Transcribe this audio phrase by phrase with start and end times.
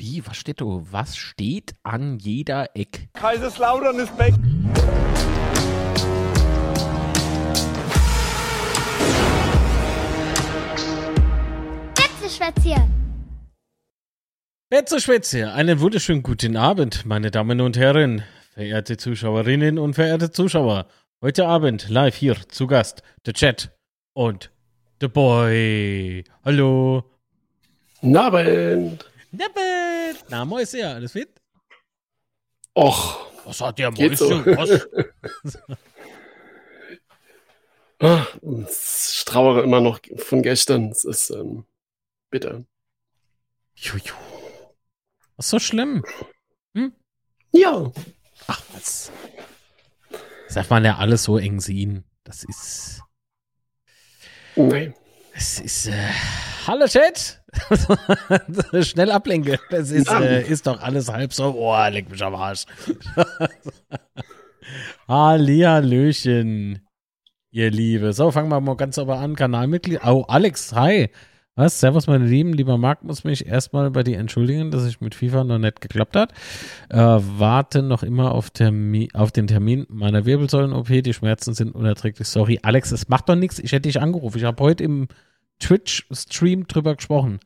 [0.00, 0.64] Wie, was steht da?
[0.64, 3.10] Was steht an jeder Eck?
[3.12, 4.32] Kaiserslautern ist weg.
[11.94, 12.88] Betzeschwätze.
[14.70, 18.22] Betzeschwätze, einen wunderschönen guten Abend, meine Damen und Herren,
[18.54, 20.86] verehrte Zuschauerinnen und verehrte Zuschauer.
[21.20, 23.76] Heute Abend live hier zu Gast, der Chat
[24.14, 24.50] und
[25.02, 26.24] The Boy.
[26.42, 27.04] Hallo.
[28.02, 29.09] Abend.
[29.32, 30.24] Neppet.
[30.28, 31.40] Na, Mäuse, alles fit?
[32.74, 34.16] Och, Was hat der Mäuse?
[34.16, 34.46] so.
[34.46, 34.88] Was?
[38.00, 38.26] ah,
[38.68, 40.90] ich trauere immer noch von gestern.
[40.90, 41.64] Es ist ähm,
[42.30, 42.64] bitter.
[43.74, 44.14] Juju.
[45.36, 46.04] Was so schlimm?
[47.52, 47.90] Ja.
[48.46, 49.10] Ach, was?
[50.46, 52.04] Das darf man ja alles so eng sehen.
[52.24, 53.02] Das ist.
[54.56, 54.94] Nein.
[55.32, 55.86] Es ist.
[55.86, 56.10] Äh,
[56.66, 57.39] hallo Chat!
[58.82, 59.58] Schnell ablenke.
[59.70, 61.54] Das ist, äh, ist doch alles halb so.
[61.56, 62.64] Oh, leck mich am Arsch.
[65.08, 66.80] Hallihallöchen,
[67.50, 68.12] ihr Liebe.
[68.12, 69.34] So, fangen wir mal ganz aber an.
[69.34, 70.00] Kanalmitglied.
[70.04, 71.10] Oh, Alex, hi.
[71.56, 71.80] Was?
[71.80, 72.52] Servus, meine Lieben.
[72.52, 76.16] Lieber Marc, muss mich erstmal bei dir entschuldigen, dass ich mit FIFA noch nicht geklappt
[76.16, 76.32] hat.
[76.88, 81.02] Äh, warte noch immer auf, Termi auf den Termin meiner Wirbelsäulen-OP.
[81.02, 82.28] Die Schmerzen sind unerträglich.
[82.28, 82.60] Sorry.
[82.62, 83.58] Alex, es macht doch nichts.
[83.58, 84.38] Ich hätte dich angerufen.
[84.38, 85.08] Ich habe heute im
[85.60, 87.40] Twitch-Stream drüber gesprochen.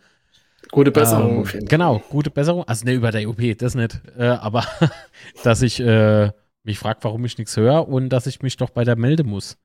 [0.71, 1.31] Gute Besserung.
[1.31, 1.69] Ähm, auf jeden Fall.
[1.69, 2.65] genau, gute Besserung.
[2.65, 4.01] Also ne, über der OP, das nicht.
[4.17, 4.65] Äh, aber
[5.45, 6.31] dass ich äh,
[6.63, 9.59] mich frage, warum ich nichts höre und dass ich mich doch bei der melde muss.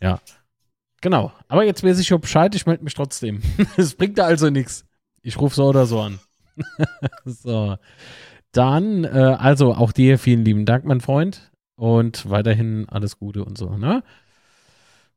[0.00, 0.20] Ja.
[1.00, 1.32] Genau.
[1.46, 3.42] Aber jetzt weiß ich schon Bescheid, ich melde mich trotzdem.
[3.76, 4.84] Es bringt da also nichts.
[5.22, 6.18] Ich rufe so oder so an.
[7.24, 7.76] so.
[8.52, 11.52] Dann, äh, also auch dir vielen lieben Dank, mein Freund.
[11.76, 14.02] Und weiterhin alles Gute und so, ne?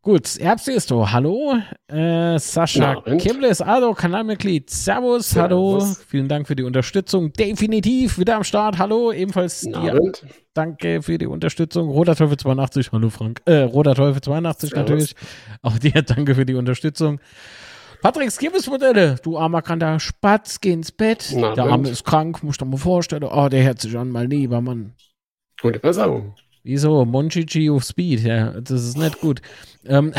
[0.04, 1.12] Gut, Erbse ist du.
[1.12, 1.54] Hallo.
[1.88, 3.22] Äh, Sascha Na, und?
[3.22, 4.68] Kimbles, hallo, Kanalmitglied.
[4.68, 5.80] Servus, hallo.
[5.80, 6.04] Servus.
[6.08, 7.32] Vielen Dank für die Unterstützung.
[7.34, 8.80] Definitiv wieder am Start.
[8.80, 10.00] Hallo, ebenfalls dir.
[10.56, 11.90] Danke für die Unterstützung.
[11.90, 13.44] Roter Teufel 82, hallo Frank.
[13.46, 14.90] Äh, Roter Teufel 82 Servus.
[14.90, 15.16] natürlich.
[15.62, 17.20] Auch dir danke für die Unterstützung.
[18.02, 21.32] Patrick Skibbesmodelle, du armer kranker Spatz, geh ins Bett.
[21.36, 21.66] Na, der?
[21.66, 23.24] Arme ist krank, musst du dir mal vorstellen.
[23.24, 24.94] Oh, der hört sich an, mein lieber Mann.
[25.62, 26.34] Gute Besserung.
[26.64, 27.06] Wieso?
[27.06, 29.42] Monchichi auf Speed, ja, das ist nicht gut.
[29.86, 30.14] Ähm,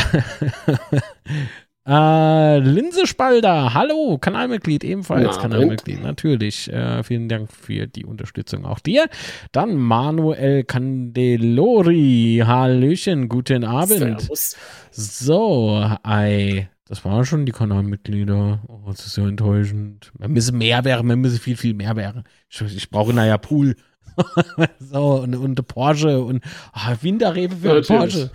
[1.87, 6.73] äh, Linse Spalder, hallo, Kanalmitglied, ebenfalls Na, Kanalmitglied, natürlich.
[6.73, 9.07] Äh, vielen Dank für die Unterstützung auch dir.
[9.53, 14.21] Dann Manuel Candelori, Hallöchen, guten Abend.
[14.21, 14.57] Servus.
[14.91, 18.63] So, ei, das waren schon die Kanalmitglieder.
[18.67, 20.13] Oh, das ist ja enttäuschend.
[20.19, 22.25] Wir müssen mehr wäre, wir müssen viel, viel mehr wäre.
[22.51, 23.77] Ich, ich brauche naja Pool.
[24.79, 27.83] so, und, und eine Porsche und ah, Winterrefe für Ja, eine.
[27.83, 28.31] Porsche.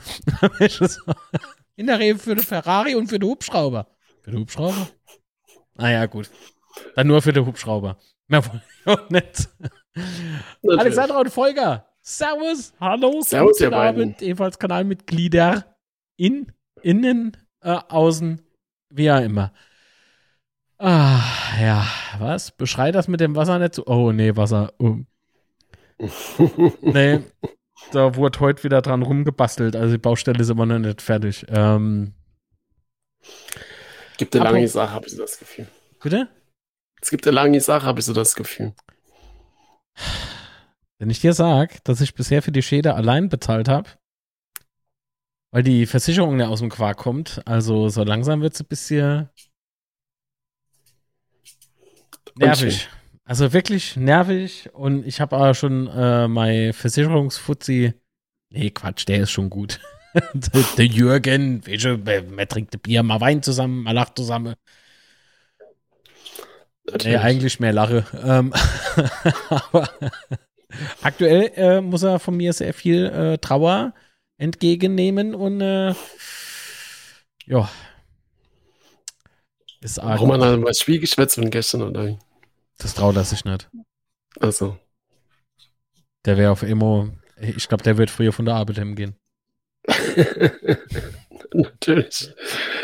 [0.88, 1.14] So.
[1.76, 3.88] Winterrefe für eine Ferrari und für den Hubschrauber.
[4.24, 4.88] Für den Hubschrauber?
[5.76, 6.30] Naja, gut.
[6.96, 7.98] Dann nur für den Hubschrauber.
[8.28, 9.50] Mehr wollen wir auch nicht.
[9.96, 10.80] Natürlich.
[10.80, 11.88] Alexandra und Volker.
[12.02, 12.74] Servus.
[12.80, 13.22] Hallo.
[13.22, 13.74] Servus, guten.
[13.74, 14.22] Abend.
[14.22, 15.78] Ebenfalls Kanalmitglieder.
[16.18, 16.52] In,
[16.82, 18.42] innen, äh, außen,
[18.90, 19.54] wie auch immer.
[20.80, 21.22] Ah,
[21.62, 21.86] ja.
[22.20, 22.52] Was?
[22.52, 23.86] Beschrei das mit dem Wasser nicht so.
[23.86, 24.74] Oh, nee, Wasser.
[24.80, 24.98] Oh.
[26.82, 27.20] Nee.
[27.92, 29.76] Da wurde heute wieder dran rumgebastelt.
[29.76, 31.46] Also die Baustelle ist immer noch nicht fertig.
[31.50, 32.14] Ähm,
[34.18, 35.68] gibt eine lange Sache, habe ich so das Gefühl.
[36.02, 36.28] bitte?
[37.02, 38.74] Es gibt eine lange Sache, habe ich so das Gefühl.
[41.00, 43.90] Wenn ich dir sag, dass ich bisher für die Schäde allein bezahlt habe,
[45.52, 49.30] weil die Versicherung ja aus dem Quark kommt, also so langsam wird es ein bisschen
[52.36, 52.90] nervig.
[53.28, 57.94] Also wirklich nervig und ich habe aber schon äh, mein Versicherungsfuzzi.
[58.50, 59.82] Nee, Quatsch, der ist schon gut.
[60.78, 61.98] der, Jürgen, du,
[62.30, 64.56] man trinkt Bier, mal Wein zusammen, mal lacht zusammen.
[65.60, 67.20] Nee, Natürlich.
[67.20, 68.06] eigentlich mehr Lache.
[68.24, 68.54] Ähm,
[69.50, 69.90] aber
[71.02, 73.94] aktuell äh, muss er von mir sehr viel äh, Trauer
[74.38, 75.94] entgegennehmen und äh,
[77.46, 77.70] ja.
[79.82, 80.14] Ist arg.
[80.14, 82.18] Warum man dann was Spiel geschwätzt von gestern oder?
[82.78, 83.70] Das traut er sich nicht.
[84.40, 84.78] Also,
[86.26, 87.10] Der wäre auf Emo.
[87.40, 89.16] Ich glaube, der wird früher von der Arbeit hingehen.
[91.54, 92.34] natürlich.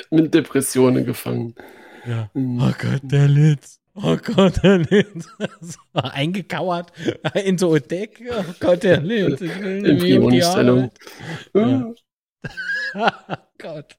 [0.10, 1.56] Mit Depressionen gefangen.
[2.06, 2.30] Ja.
[2.34, 2.62] Mhm.
[2.62, 3.80] Oh Gott, der Litz.
[3.96, 5.28] Oh Gott, der Litz.
[5.94, 6.92] Eingekauert
[7.44, 8.24] in so ein Deck.
[8.32, 9.42] Oh Gott, der Litz.
[9.42, 10.92] In.
[11.54, 11.94] Ja.
[13.58, 13.98] Gott.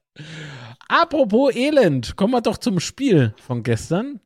[0.87, 4.19] Apropos Elend, kommen wir doch zum Spiel von gestern.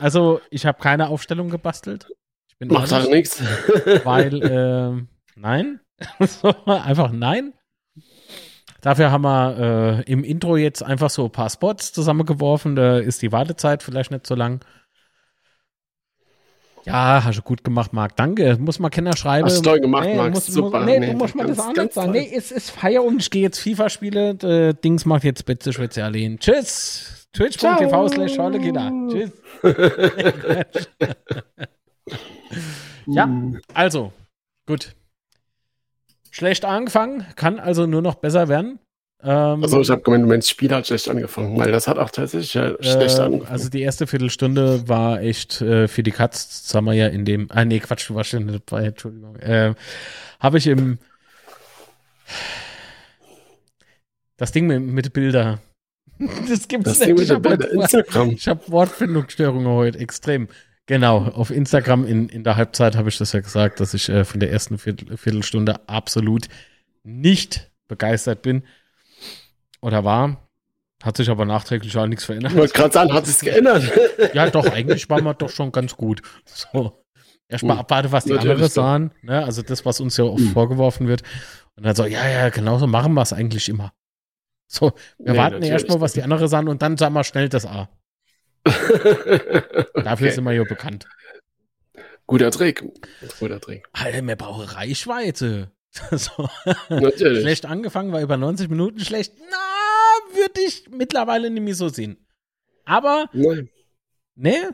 [0.00, 2.06] Also, ich habe keine Aufstellung gebastelt.
[2.48, 3.42] Ich bin Macht ehrlich, nichts.
[4.04, 5.80] weil, ähm, nein.
[6.66, 7.52] einfach nein.
[8.80, 12.76] Dafür haben wir äh, im Intro jetzt einfach so ein paar Spots zusammengeworfen.
[12.76, 14.64] Da ist die Wartezeit vielleicht nicht so lang.
[16.86, 18.16] Ja, hast du gut gemacht, Marc.
[18.16, 18.56] Danke.
[18.58, 19.44] Muss mal Kenner schreiben.
[19.44, 20.32] Hast du toll gemacht, nee, Marc.
[20.32, 20.78] Muss, Super.
[20.78, 22.12] Muss, nee, Nee, du musst mal das auch ganz sagen.
[22.12, 23.20] Nee, es ist Feierabend.
[23.20, 24.30] Ich gehe jetzt FIFA-Spiele.
[24.70, 26.38] Äh, Dings macht jetzt Betze Spezialin.
[26.38, 27.19] Tschüss.
[27.32, 28.90] Twitch.tv slash Schorlegina.
[29.08, 29.30] Tschüss.
[33.06, 33.28] Ja,
[33.74, 34.12] also,
[34.66, 34.94] gut.
[36.30, 38.78] Schlecht angefangen, kann also nur noch besser werden.
[39.22, 42.54] Ähm, Also ich habe gemeint, mein Spiel hat schlecht angefangen, weil das hat auch tatsächlich
[42.56, 43.50] äh, schlecht äh, angefangen.
[43.50, 47.24] also die erste Viertelstunde war echt äh, für die Katz, das haben wir ja in
[47.24, 49.74] dem, ah nee, Quatsch, du warst schon dabei, Entschuldigung, äh,
[50.38, 50.98] habe ich im,
[54.36, 55.58] das Ding mit, mit Bilder,
[56.48, 57.20] das gibt's das nicht.
[57.20, 57.36] Ich der
[58.14, 58.32] hab.
[58.32, 60.48] Ich habe Wortfindungsstörungen heute, extrem.
[60.86, 64.24] Genau, auf Instagram in, in der Halbzeit habe ich das ja gesagt, dass ich äh,
[64.24, 66.48] von der ersten Viertel, Viertelstunde absolut
[67.04, 68.64] nicht begeistert bin
[69.80, 70.48] oder war.
[71.02, 72.54] Hat sich aber nachträglich auch nichts Ich verändert.
[72.56, 73.84] wollte gerade sagen, hat sich's geändert.
[74.34, 76.20] Ja, doch, eigentlich waren wir doch schon ganz gut.
[76.44, 77.02] So.
[77.48, 77.80] Erstmal Hm.
[77.80, 79.12] abwarten, was die anderen sahen.
[79.22, 79.42] Ne?
[79.44, 80.50] Also das, was uns ja oft Hm.
[80.52, 81.22] vorgeworfen wird.
[81.76, 83.92] Und dann so, ja, ja, genau so machen wir es eigentlich immer.
[84.72, 87.66] So, wir Nee, warten erstmal, was die anderen sahen und dann sagen wir schnell das
[87.66, 87.88] A.
[88.64, 90.30] Dafür okay.
[90.30, 91.08] sind wir ja bekannt.
[92.28, 92.84] Guter Trick.
[93.40, 93.88] Guter Trick.
[93.92, 95.72] Alter, wir brauchen Reichweite.
[96.12, 96.48] so.
[96.88, 97.40] Natürlich.
[97.40, 99.32] Schlecht angefangen, war über 90 Minuten schlecht.
[99.50, 102.24] Na, würde ich mittlerweile nicht mehr so sehen.
[102.84, 103.70] Aber, Nein.
[104.36, 104.68] nee,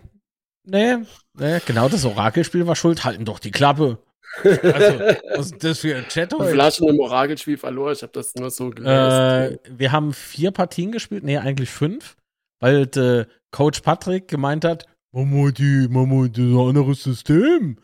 [0.64, 0.96] nee,
[1.32, 3.04] nee, genau das Orakelspiel war schuld.
[3.04, 3.98] Halten doch die Klappe.
[4.42, 6.52] Also, das für ein Chat heute?
[6.52, 7.92] Flaschen im Orakelspiel verloren.
[7.94, 9.58] Ich habe das nur so Äh, gelesen.
[9.70, 12.16] wir haben vier Partien gespielt, nee, eigentlich fünf,
[12.60, 17.78] weil der Coach Patrick gemeint hat, Mama, die, Mama, das ist ein anderes System.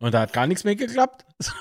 [0.00, 1.24] Und da hat gar nichts mehr geklappt.
[1.42, 1.52] So.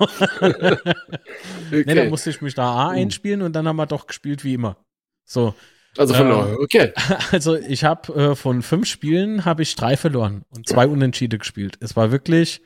[1.71, 2.09] Nee, da okay.
[2.09, 2.97] musste ich mich da A Hm.
[2.97, 4.77] einspielen und dann haben wir doch gespielt wie immer.
[5.25, 5.53] So,
[5.97, 6.55] also verloren.
[6.59, 6.93] Okay.
[7.31, 11.77] also ich habe äh, von fünf Spielen habe ich drei verloren und zwei Unentschieden gespielt.
[11.79, 12.61] Es war wirklich,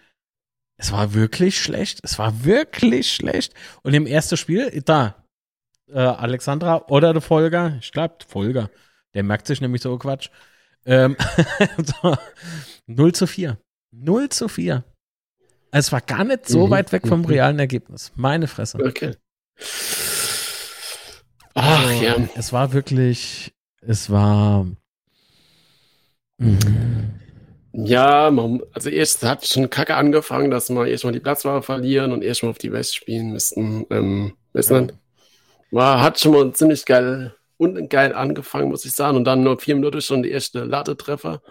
[0.77, 1.99] es war wirklich schlecht.
[2.03, 3.53] Es war wirklich schlecht.
[3.83, 5.23] Und im ersten Spiel, da,
[5.87, 8.69] äh, Alexandra oder der Folger, ich glaube, Folger,
[9.13, 10.29] der merkt sich nämlich so Quatsch.
[10.85, 11.15] Ähm,
[12.01, 12.17] so,
[12.87, 13.57] 0 zu 4.
[13.91, 14.83] 0 zu 4.
[15.71, 17.25] Es war gar nicht so Mhm, weit weg vom mhm.
[17.25, 18.11] realen Ergebnis.
[18.15, 18.77] Meine Fresse.
[18.79, 19.15] Okay.
[21.53, 22.15] Ach Also, ja.
[22.35, 24.67] Es war wirklich, es war.
[26.37, 27.19] Mhm.
[27.77, 32.23] Ja, man, also erst hat schon kacke angefangen, dass wir erstmal die Platzwahl verlieren und
[32.23, 33.85] erstmal auf die West spielen müssten.
[33.89, 34.87] Ähm, du,
[35.71, 39.17] war, hat schon mal ziemlich geil und geil angefangen, muss ich sagen.
[39.17, 41.41] Und dann nur vier Minuten schon die erste Latte-Treffer.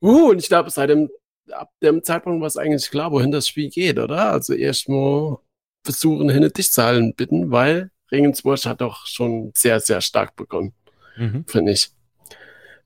[0.00, 1.08] Uh, und ich glaube, seit dem,
[1.52, 4.32] ab dem Zeitpunkt war es eigentlich klar, wohin das Spiel geht, oder?
[4.32, 5.36] Also erstmal
[5.84, 10.74] versuchen, hinter dich zu halten, bitten, weil Regensburg hat doch schon sehr, sehr stark begonnen
[11.16, 11.44] Mhm.
[11.46, 11.90] finde ich.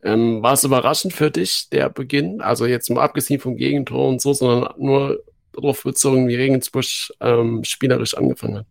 [0.07, 2.41] Ähm, war es überraschend für dich, der Beginn?
[2.41, 5.23] Also jetzt mal abgesehen vom Gegentor und so, sondern nur
[5.53, 6.85] darauf bezogen, wie Regensburg
[7.21, 8.67] ähm, spielerisch angefangen hat.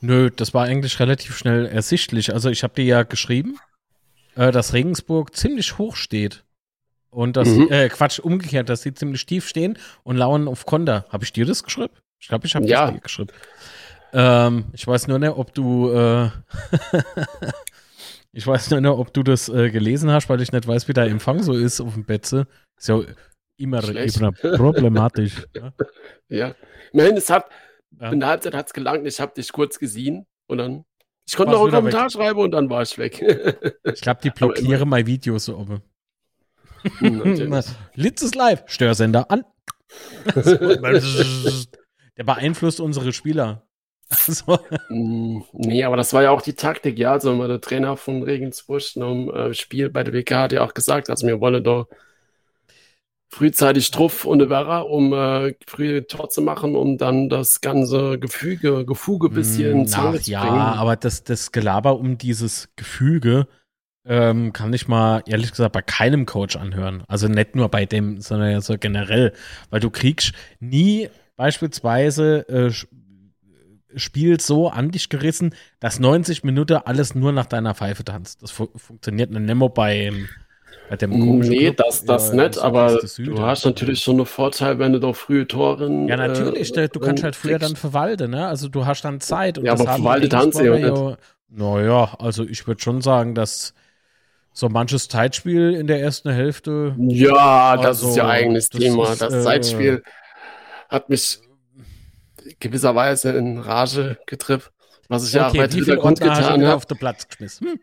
[0.00, 2.32] Nö, das war eigentlich relativ schnell ersichtlich.
[2.32, 3.58] Also ich habe dir ja geschrieben,
[4.34, 6.44] äh, dass Regensburg ziemlich hoch steht.
[7.10, 7.68] Und das, Mhm.
[7.70, 11.06] äh, Quatsch, umgekehrt, dass sie ziemlich tief stehen und lauern auf Konter.
[11.10, 11.94] Habe ich dir das geschrieben?
[12.20, 12.86] Ich glaube, ich habe Ja.
[12.86, 13.30] das dir geschrieben.
[14.12, 16.30] Ähm, ich weiß nur nicht, ob du, äh,
[18.36, 21.04] ich weiß nicht, ob du das äh, gelesen hast, weil ich nicht weiß, wie der
[21.06, 22.46] Empfang so ist auf dem Betze.
[22.76, 23.00] Ist ja
[23.56, 25.46] immer, problematisch.
[25.56, 25.72] ja.
[26.28, 26.54] Ja.
[26.92, 27.46] Immerhin, es hat,
[27.98, 28.12] Ja.
[28.12, 30.84] in der Halbzeit hat es gelangt, ich habe dich kurz gesehen und dann,
[31.26, 33.22] ich konnte noch einen Kommentar schreiben und dann war ich weg.
[33.84, 35.80] Ich glaube, die blockieren mein Video so oben.
[37.00, 37.66] Natürlich.
[37.94, 38.64] Litz ist live.
[38.66, 39.44] Störsender an.
[42.18, 43.65] Der beeinflusst unsere Spieler.
[44.28, 44.58] Also,
[44.88, 47.12] Mm, Nee, aber das war ja auch die Taktik, ja.
[47.12, 51.10] Also der Trainer von Regensburg im äh, Spiel bei der WK hat ja auch gesagt,
[51.10, 51.86] also wir wollen da
[53.28, 58.84] frühzeitig Truff und Werra, um äh, früh Tor zu machen, um dann das ganze Gefüge,
[58.86, 60.56] Gefuge bisschen ins Ach, zu ja, bringen.
[60.60, 63.48] aber das, das Gelaber um dieses Gefüge
[64.06, 67.02] ähm, kann ich mal ehrlich gesagt bei keinem Coach anhören.
[67.08, 69.32] Also nicht nur bei dem, sondern ja so generell.
[69.70, 72.70] Weil du kriegst nie beispielsweise äh,
[73.96, 78.42] Spiel so an dich gerissen, dass 90 Minuten alles nur nach deiner Pfeife tanzt.
[78.42, 80.12] Das fu funktioniert nicht mehr bei,
[80.88, 84.26] bei dem komischen Nee, Club, das, das ja, nicht, aber du hast natürlich schon einen
[84.26, 86.08] Vorteil, wenn du doch frühe Toren.
[86.08, 86.76] Ja, natürlich.
[86.76, 88.46] äh, du kannst halt früher dann verwalten, ne?
[88.46, 89.58] Also du hast dann Zeit.
[89.58, 93.00] Und Ja, das aber verwaltet die haben sie ja Regensburger Naja, also ich würde schon
[93.02, 93.74] sagen, dass
[94.52, 96.94] so manches Zeitspiel in der ersten Hälfte.
[96.98, 99.12] Ja, das Also, ist ja eigentlich das Thema.
[99.12, 100.02] ist, das äh, Zeitspiel
[100.88, 101.40] hat mich
[102.60, 104.72] gewisserweise in Rage getrippt,
[105.08, 106.74] was ich ja auch bei Okay, wie Twitter du getan habe.
[106.74, 107.68] auf den Platz geschmissen?
[107.68, 107.80] Hm?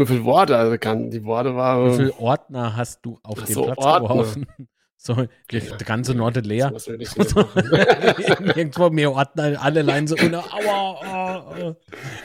[0.00, 0.56] Wie viele Worte?
[0.56, 1.92] Also kann, die Worte waren.
[1.92, 4.08] Wie viele Ordner hast du auf den so, Platz Ordner.
[4.08, 4.46] geworfen?
[5.02, 5.14] So,
[5.50, 5.76] die Ja.
[5.78, 6.72] ganze Norde leer.
[6.72, 7.00] Machen?
[8.54, 10.44] Irgendwo mehr Ordner, alle Leinen so unter.
[10.52, 11.74] Aua, oh, oh.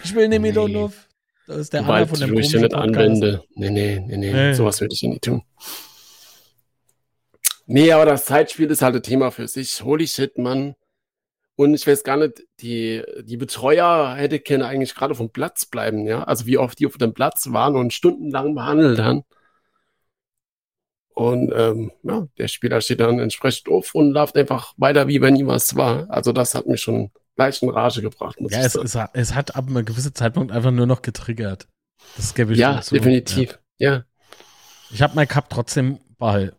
[0.03, 1.07] ich will nicht mit Nee.
[1.47, 3.41] Das ist der Gewalt, von dem ich ja nicht anwende.
[3.55, 4.33] Nee, nee, nee, nee.
[4.33, 4.53] Nee.
[4.55, 5.41] Sowas würde ich ja nicht tun.
[7.67, 9.81] Nee, aber das Zeitspiel ist halt ein Thema für sich.
[9.83, 10.75] Holy shit, Mann.
[11.57, 16.05] Und ich weiß gar nicht, die, die Betreuer hätte können eigentlich gerade vom Platz bleiben,
[16.05, 16.23] ja.
[16.23, 19.23] Also wie oft die auf dem Platz waren und stundenlang behandelt haben.
[21.13, 25.35] Und ähm, ja, der Spieler steht dann entsprechend auf und läuft einfach weiter, wie wenn
[25.35, 26.09] nie was war.
[26.09, 28.85] Also das hat mich schon leicht in Rage gebracht, muss Ja, ich es, sagen.
[28.85, 31.67] es, hat- es hat ab einem gewissen Zeitpunkt einfach nur noch getriggert.
[32.17, 33.57] Das gebe ich ja, definitiv.
[33.77, 33.91] Ja.
[33.93, 34.03] Ja.
[34.91, 36.57] Ich habe mein Cup trotzdem behalten.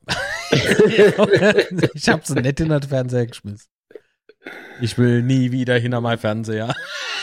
[1.95, 3.69] ich habe es nicht in den Fernseher geschmissen.
[4.81, 6.75] Ich will nie wieder hinter meinem Fernseher.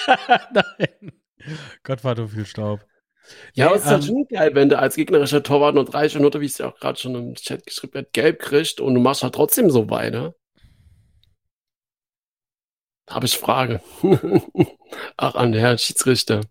[0.53, 1.11] Nein.
[1.83, 2.85] Gott, war du viel Staub.
[3.53, 5.85] Ja, aber Nee, es ist halt ähm, schon geil, wenn du als gegnerischer Torwart nur
[5.85, 8.95] drei Minuten, wie es ja auch gerade schon im Chat geschrieben wird, gelb kriegst und
[8.95, 10.35] du machst halt trotzdem so weiter.
[13.09, 13.81] Habe ich Frage.
[15.17, 16.41] Ach, an den Herrn Schiedsrichter.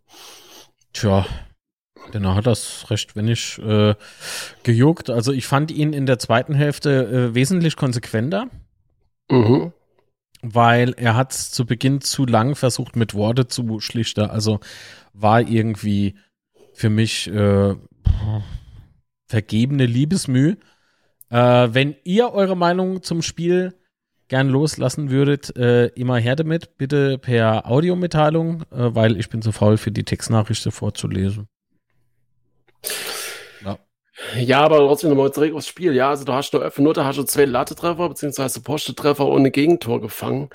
[0.93, 1.26] Tja,
[2.12, 3.95] genau hat das recht wenig äh,
[4.62, 5.11] gejuckt.
[5.11, 8.47] Also ich fand ihn in der zweiten Hälfte äh, wesentlich konsequenter,
[9.31, 9.73] Mhm.
[10.42, 14.23] weil er hat zu Beginn zu lang versucht mit Worte zu schlichten.
[14.31, 14.61] Also
[15.12, 16.14] war irgendwie
[16.75, 17.75] für mich äh,
[19.26, 20.57] vergebene Liebesmüh.
[21.31, 23.75] Äh, wenn ihr eure Meinung zum Spiel
[24.28, 29.52] gern loslassen würdet, äh, immer her damit, bitte per Audiomitteilung, äh, weil ich bin zu
[29.52, 31.47] faul für die Textnachrichten vorzulesen.
[34.37, 35.95] Ja, aber trotzdem nochmal zurück aufs Spiel.
[35.95, 40.01] Ja, also du hast nur elf Minuten, hast du zwei Latte-Treffer, beziehungsweise Poste-Treffer ohne Gegentor
[40.01, 40.51] gefangen.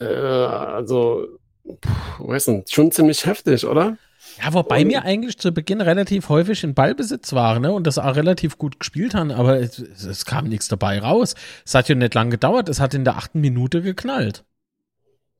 [0.00, 1.26] Äh, also,
[1.66, 3.96] pff, weiß nicht, schon ziemlich heftig, oder?
[4.42, 7.72] Ja, wobei Und- wir eigentlich zu Beginn relativ häufig in Ballbesitz waren ne?
[7.72, 11.34] und das auch relativ gut gespielt haben, aber es, es, es kam nichts dabei raus.
[11.64, 14.44] Es hat ja nicht lang gedauert, es hat in der achten Minute geknallt.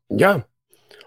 [0.08, 0.44] Ja,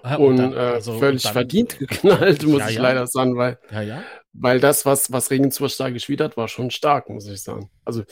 [0.05, 2.81] Ah, und, dann- äh, also, völlig dann- verdient geknallt, muss Ja, ich ja.
[2.81, 4.03] leider sagen, weil Ja.
[4.33, 7.69] Weil das, was, was Regensburg da gespielt hat, war schon stark, muss ich sagen.
[7.85, 8.03] Also,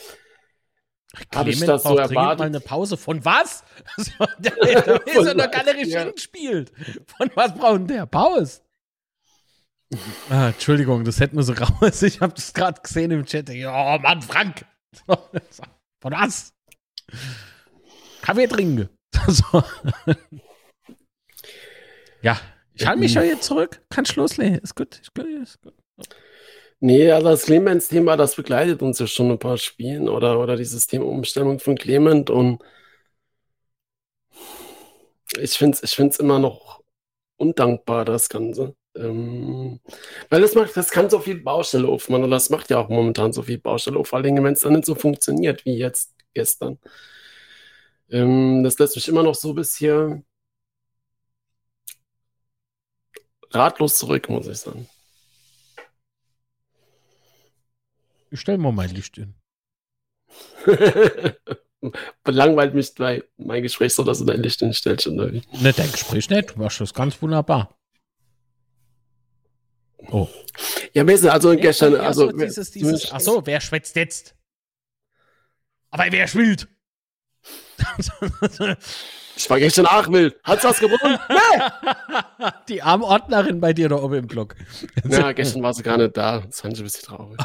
[1.34, 2.14] Hab ich das so erwartet?
[2.38, 2.96] mal eine Pause.
[2.96, 3.64] Von was?
[4.38, 6.10] Der, der ist ja noch richtig Ja.
[6.10, 6.72] gespielt.
[7.16, 8.06] Von was braucht der?
[8.06, 8.60] Pause.
[10.30, 12.00] Ah, Entschuldigung, das hätten wir so raus.
[12.02, 13.50] Ich habe das gerade gesehen im Chat.
[13.50, 14.64] Oh Mann, Frank.
[15.06, 16.54] Von was?
[18.22, 18.88] Kaffee trinken.
[19.28, 19.62] So.
[22.22, 22.40] Ja,
[22.74, 23.80] ich halte mich ja jetzt zurück.
[23.90, 24.58] Kann Schluss legen.
[24.58, 24.98] Ist gut.
[25.00, 25.26] Ist gut.
[25.42, 25.74] Ist gut.
[26.80, 30.86] nee, also das Clemens-Thema, das begleitet uns ja schon ein paar Spielen oder, oder dieses
[30.86, 32.62] Thema Umstellung von Clement und
[35.38, 36.82] ich finde es ich find's immer noch
[37.36, 38.74] undankbar, das Ganze.
[38.96, 39.80] Ähm,
[40.30, 43.32] weil das macht, das kann so viel Baustelle aufmachen und das macht ja auch momentan
[43.32, 46.78] so viel Baustelle auf, vor allem wenn es dann nicht so funktioniert wie jetzt gestern.
[48.10, 50.24] Ähm, das lässt mich immer noch so ein bisschen
[53.54, 54.88] ratlos zurück, muss ich sagen.
[58.30, 59.34] Ich stelle mal mein Licht in.
[62.24, 65.06] Belangweilt mich bei mein Gespräch so, dass du dein Licht hinstellst.
[65.08, 66.50] Ne, dein Gespräch nicht.
[66.50, 67.76] Du machst das ganz wunderbar.
[70.10, 70.28] Oh.
[70.94, 72.30] Ja, du, also gestern, also.
[72.30, 74.34] so dieses, dieses, ach so, wer schwätzt jetzt?
[75.90, 76.68] Aber wer spielt?
[79.36, 80.36] Ich war gestern auch wild.
[80.44, 81.18] Hat's was gewonnen?
[82.68, 84.54] Die arme Ordnerin bei dir da oben im Block.
[85.08, 86.40] ja, gestern war sie gar nicht da.
[86.40, 87.38] Das fand ich ein bisschen traurig.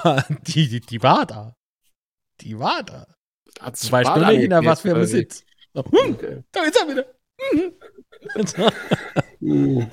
[0.43, 1.55] die, die, die war da.
[2.41, 3.07] Die war da.
[3.59, 4.93] Hat Zwei Stunden in der angeklebt, was für?
[4.93, 5.43] Besitz.
[5.73, 6.43] So, hm, Okay.
[6.51, 7.05] da ist er wieder.
[9.39, 9.91] Hm.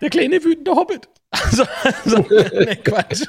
[0.00, 1.08] Der kleine wütende Hobbit.
[1.30, 3.22] Also, also nee, Quatsch.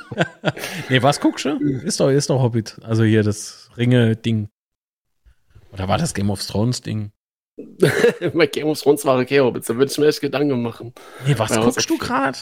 [0.90, 1.58] nee, was guckst du?
[1.84, 2.80] Ist doch, ist doch Hobbit.
[2.84, 4.50] Also hier das Ringe-Ding.
[5.72, 7.12] Oder war das Game of Thrones-Ding?
[8.34, 10.94] Bei Game of Thrones war okay, aber jetzt würde ich mir echt Gedanken machen.
[11.26, 12.38] Nee, was was guckst du gerade?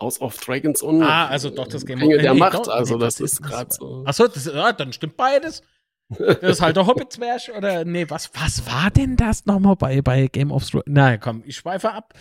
[0.00, 2.54] House of Dragons und Ah, also doch das Game of Ringe der nee, Macht.
[2.54, 3.48] doch, Also, nee, das was ist das?
[3.50, 4.02] gerade so.
[4.06, 5.62] Achso, das, ja, dann stimmt beides.
[6.18, 10.26] Das ist halt der Hobbit-Zwerg oder nee, was, was war denn das nochmal bei, bei
[10.26, 10.84] Game of Thrones?
[10.88, 12.14] Na komm, ich schweife ab.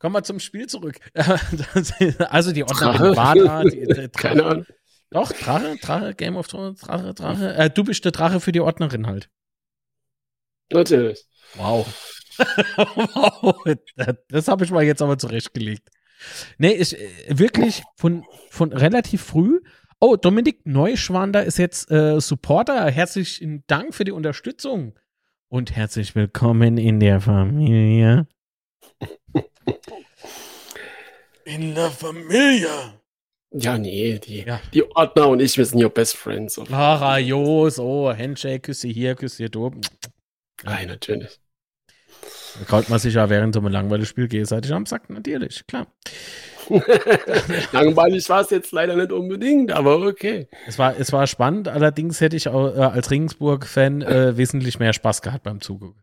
[0.00, 0.98] Komm mal zum Spiel zurück.
[1.14, 1.92] Das-
[2.30, 3.16] also die Ordnerin Drache?
[3.16, 3.62] war da.
[3.64, 4.66] Die, die, Keine Ahnung.
[5.10, 7.54] Doch, Drache, Drache, Game of Thrones, Drache, Drache.
[7.54, 9.28] Äh, du bist der Drache für die Ordnerin halt.
[10.72, 11.24] Natürlich.
[11.54, 11.86] Wow.
[12.76, 13.64] wow.
[14.28, 15.88] Das, habe ich mal jetzt aber zurechtgelegt.
[16.58, 19.60] Nee, ist äh, wirklich von, von relativ früh.
[20.00, 22.90] Oh, Dominik Neuschwander ist jetzt äh, Supporter.
[22.90, 24.98] Herzlichen Dank für die Unterstützung.
[25.48, 28.26] Und herzlich willkommen in der Familie.
[31.44, 32.68] In der Familie.
[33.52, 34.60] Ja, nee, die, Ja.
[34.74, 36.60] die Ordner und ich, wir sind ja Best Friends.
[36.68, 39.70] Lara, jo, so, Handshake, Küsse hier, Küsse hier, du.
[40.64, 41.38] Nein, natürlich.
[42.58, 45.86] Da kaut man sich ja während so einem langweiligen Spiel gegenseitig am Sack, natürlich, klar.
[47.72, 50.48] Langweilig war es jetzt leider nicht unbedingt, aber okay.
[50.66, 54.92] Es war, es war spannend, allerdings hätte ich auch, äh, als Regensburg-Fan äh, wesentlich mehr
[54.92, 56.02] Spaß gehabt beim Zugucken.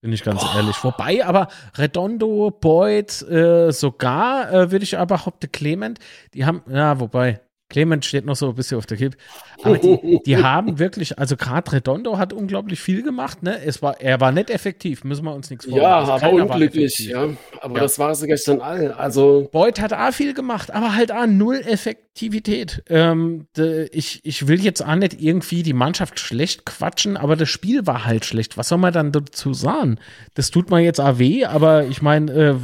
[0.00, 0.82] Bin ich ganz ehrlich.
[0.82, 5.98] Wobei, aber Redondo, Boyd, äh, sogar, äh, würde ich aber behaupten, Clement,
[6.32, 9.16] die haben, ja, wobei, Clement steht noch so ein bisschen auf der Kippe.
[9.62, 13.62] Aber die, die haben wirklich, also gerade Redondo hat unglaublich viel gemacht, ne?
[13.64, 16.10] Es war, er war nicht effektiv, müssen wir uns nichts Ja, vormachen.
[16.10, 17.28] aber unglücklich, ja.
[17.62, 17.82] Aber Ja.
[17.82, 18.92] das war sie gestern all.
[18.92, 22.82] Also, Boyd hat auch viel gemacht, aber halt auch null Effektivität.
[22.88, 27.48] Ähm, de, ich, ich will jetzt auch nicht irgendwie die Mannschaft schlecht quatschen, aber das
[27.48, 28.56] Spiel war halt schlecht.
[28.56, 29.98] Was soll man dann dazu sagen?
[30.34, 32.54] Das tut mir jetzt auch weh, aber ich meine, äh,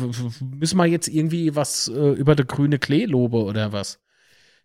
[0.59, 3.99] müssen wir jetzt irgendwie was äh, über der grüne Klee lobe oder was?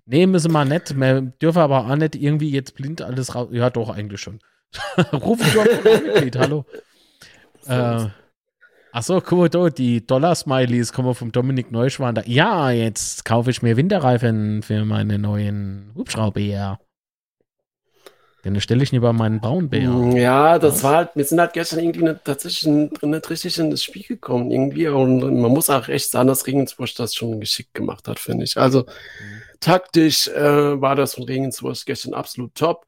[0.05, 0.99] Nee, müssen wir nicht.
[0.99, 3.49] Wir dürfen aber auch nicht irgendwie jetzt blind alles raus.
[3.51, 4.39] Ja, doch, eigentlich schon.
[5.13, 6.65] Rufen Sie doch Mitglied, hallo.
[7.67, 8.07] Äh,
[8.91, 12.27] Achso, guck mal da, die Dollar-Smileys kommen vom Dominik Neuschwander.
[12.27, 16.41] Ja, jetzt kaufe ich mir Winterreifen für meine neuen Hubschrauber.
[16.41, 16.79] Ja.
[18.43, 19.87] Den stelle ich lieber meinen Braunbär.
[19.89, 20.83] mm, ja, das Was?
[20.83, 24.03] war halt, wir sind halt gestern irgendwie nicht, tatsächlich nicht, nicht richtig in das Spiel
[24.03, 24.87] gekommen, irgendwie.
[24.87, 28.57] Und man muss auch echt sagen, dass Regensburg das schon geschickt gemacht hat, finde ich.
[28.57, 28.85] Also,
[29.61, 32.85] taktisch äh, war das von Regensburg gestern absolut top.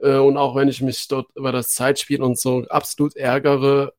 [0.00, 3.92] Äh, und auch wenn ich mich dort über das Zeitspiel und so absolut ärgere,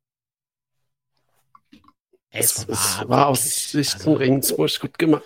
[2.32, 5.24] es, es war aus wirklich- Sicht also- von Regensburg gut gemacht.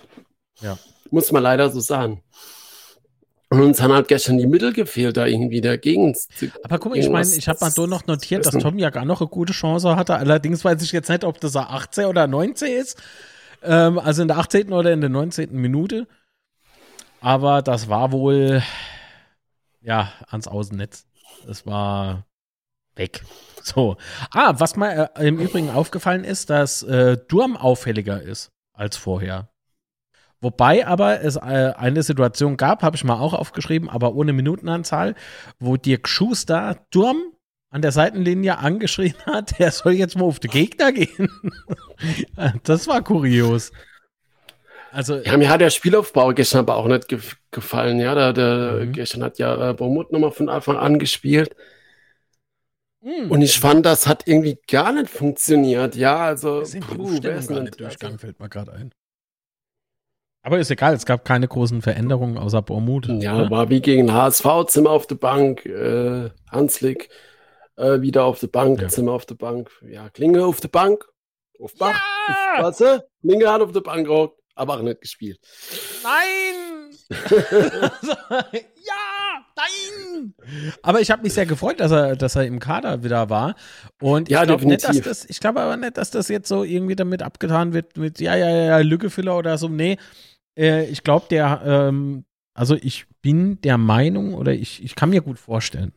[0.62, 0.78] Ja.
[1.10, 2.22] Muss man leider so sagen.
[3.52, 6.52] Und uns haben halt gestern die Mittel gefehlt, da irgendwie dagegen zu.
[6.64, 8.56] Aber guck mal, ich meine, ich habe mal so noch notiert, dass.
[8.56, 10.16] Tom ja gar noch eine gute Chance hatte.
[10.18, 13.02] Allerdings weiß ich jetzt nicht, ob das er 18 oder 19 ist.
[13.64, 14.72] Ähm, also in der 18.
[14.72, 15.52] oder in der 19.
[15.60, 16.08] Minute.
[17.22, 18.64] Aber das war wohl,
[19.82, 21.06] ja, ans Außennetz.
[21.46, 22.26] Das war
[22.96, 23.24] weg.
[23.64, 23.98] So.
[24.32, 29.50] Ah, was mir äh, im Übrigen aufgefallen ist, dass äh, Durm auffälliger ist als vorher.
[30.42, 35.16] Wobei aber es äh, eine Situation gab, habe ich mal auch aufgeschrieben, aber ohne Minutenanzahl,
[35.60, 37.34] wo Dirk Schuster Durm
[37.70, 41.30] an der Seitenlinie angeschrien hat, der soll jetzt mal auf den Gegner gehen.
[42.64, 43.72] das war kurios.
[44.92, 47.20] Also, Ja, mir hat der Spielaufbau gestern aber auch nicht ge
[47.52, 48.00] gefallen.
[48.00, 48.92] Ja, der, der Mhm.
[48.94, 51.56] gestern hat ja äh, Baumut nochmal von Anfang an gespielt.
[53.02, 55.96] mh, Und ich fand, das hat irgendwie gar nicht funktioniert.
[55.96, 58.92] Ja, also, puh, wer ist denn- nicht durchgegangen, fällt mir gerade ein.
[60.42, 63.08] Aber ist egal, es gab keine großen Veränderungen außer Bormut.
[63.08, 63.52] Ja, ne?
[63.52, 67.10] war wie gegen HSV, Zimmer auf der Bank, äh, Hanslik
[67.76, 68.88] äh, wieder auf der Bank, Ja.
[68.88, 71.06] Zimmer auf der Bank, ja, Klinge auf der Bank,
[71.60, 72.64] auf Bach, Ja!
[72.64, 73.00] was, äh?
[73.22, 75.40] Klinge hat auf der Bank gehockt, aber auch nicht gespielt.
[76.04, 76.92] Nein!
[78.86, 80.34] ja, nein!
[80.84, 83.56] Aber ich habe mich sehr gefreut, dass er, dass er im Kader wieder war.
[84.02, 85.10] Und ich Ja, glaube nicht, dass definitiv.
[85.10, 88.36] das, ich glaube aber nicht, dass das jetzt so irgendwie damit abgetan wird mit ja,
[88.36, 89.68] ja, ja, Lückefüller oder so.
[89.70, 89.98] Nee,
[90.58, 95.22] äh, ich glaube, der, ähm, also ich bin der Meinung oder ich, ich kann mir
[95.22, 95.94] gut vorstellen,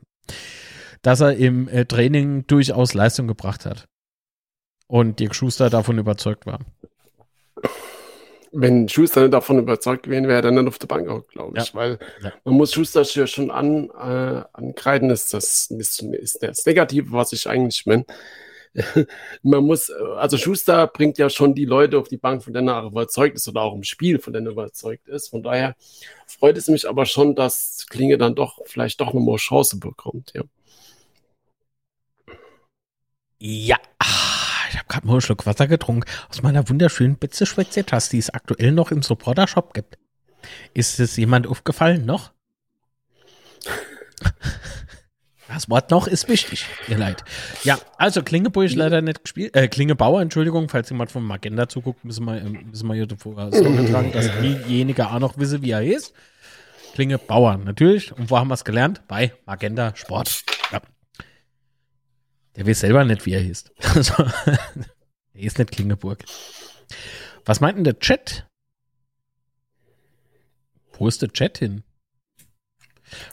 [1.03, 3.87] dass er im äh, Training durchaus Leistung gebracht hat.
[4.87, 6.59] Und Dirk Schuster davon überzeugt war.
[8.55, 11.69] Wenn Schuster davon überzeugt gewesen wäre, dann auf der Bank auch, glaube ich.
[11.69, 11.75] Ja.
[11.75, 12.33] Weil Ja.
[12.45, 17.33] man muss Schuster ja schon an, äh, ankreiden, ist das, ist, ist das Negative, was
[17.33, 18.05] ich eigentlich meine.
[19.43, 22.85] man muss, also Schuster bringt ja schon die Leute auf die Bank, von denen er
[22.85, 25.29] überzeugt ist oder auch im Spiel, von denen er überzeugt ist.
[25.29, 25.75] Von daher
[26.27, 30.33] freut es mich aber schon, dass Klinge dann doch vielleicht doch nochmal Chance bekommt.
[30.35, 30.43] Ja.
[33.45, 33.77] Ja,
[34.83, 38.90] habe gerade mal einen Schluck Wasser getrunken aus meiner wunderschönen Betze-Schwätze-Tasse, die es aktuell noch
[38.90, 39.99] im Supporter-Shop gibt.
[40.75, 42.33] Ist es jemand aufgefallen noch?
[45.49, 47.25] Das Wort noch ist wichtig, ihr Leid.
[47.62, 49.55] Ja, also Klingeburg leider nicht gespielt.
[49.55, 53.53] Äh, Klingebauer, Entschuldigung, falls jemand vom Magenta zuguckt, müssen wir, ähm, müssen wir hier davor
[53.53, 56.14] Sorge tragen, dass diejenige auch noch wisse, wie er ist.
[56.95, 58.12] Klingebauer, natürlich.
[58.12, 59.03] Und wo haben wir es gelernt?
[59.09, 60.42] Bei Magenta Sport.
[60.73, 60.81] Ja.
[62.57, 63.65] Der weiß selber nicht, wie er hieß.
[63.95, 64.15] Also,
[65.35, 66.25] er ist nicht Klingeburg.
[67.45, 68.47] Was meint denn der Chat?
[70.99, 71.83] Wo ist der Chat hin?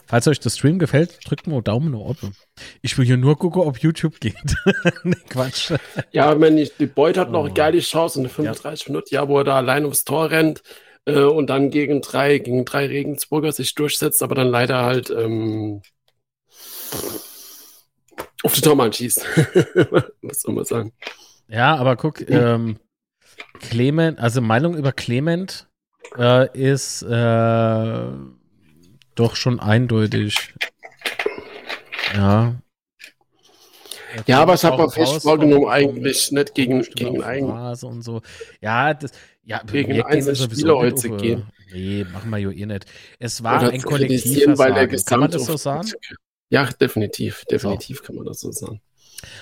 [0.06, 2.34] Falls euch der Stream gefällt, drückt mal Daumen nach oben.
[2.82, 4.34] Ich will hier nur gucken, ob YouTube geht.
[5.04, 5.72] nee, Quatsch.
[6.12, 7.54] Ja, wenn die, die Beut hat noch Oh.
[7.54, 10.62] geile Chance in der 35 Minuten, ja, wo er da allein aufs Tor rennt
[11.06, 15.80] äh, und dann gegen drei, gegen drei Regensburger sich durchsetzt, aber dann leider halt ähm,
[18.42, 19.24] auf die Tormann schießt.
[20.22, 20.92] Was soll man sagen?
[21.48, 22.78] Ja, aber guck, ähm,
[23.60, 25.68] Clement, also Meinung über Clement
[26.16, 28.06] äh, ist äh,
[29.14, 30.54] doch schon eindeutig.
[32.14, 32.54] Ja.
[34.26, 37.48] Ja, aber ich habe mir fest vorgenommen, eigentlich nicht gegen, gegen einen.
[37.48, 38.22] Und so.
[38.60, 39.12] Ja, das,
[39.44, 41.46] ja, gegen einen Spieler heute gehen.
[41.72, 42.86] Nee, machen wir ja eh nicht.
[43.20, 45.88] Es war Oder ein kollektiver weil Kann man das so sagen?
[46.50, 47.44] Ja, definitiv.
[47.50, 48.04] Definitiv so.
[48.04, 48.80] kann man das so sagen.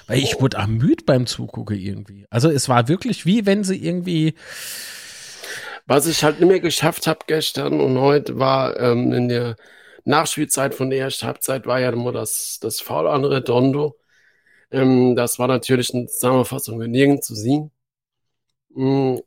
[0.06, 2.26] Weil ich wurde ermüdet beim Zugucken irgendwie.
[2.30, 4.34] Also es war wirklich wie wenn sie irgendwie.
[5.86, 9.56] Was ich halt nicht mehr geschafft habe gestern und heute war ähm, in der
[10.04, 13.98] Nachspielzeit von der ersten Halbzeit war ja immer das, das Foul an Redondo.
[14.70, 17.70] Ähm, das war natürlich eine Zusammenfassung nirgends zu sehen.
[18.74, 19.22] Mhm.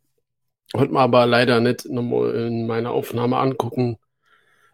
[0.73, 3.97] Konnte man aber leider nicht in meiner Aufnahme angucken,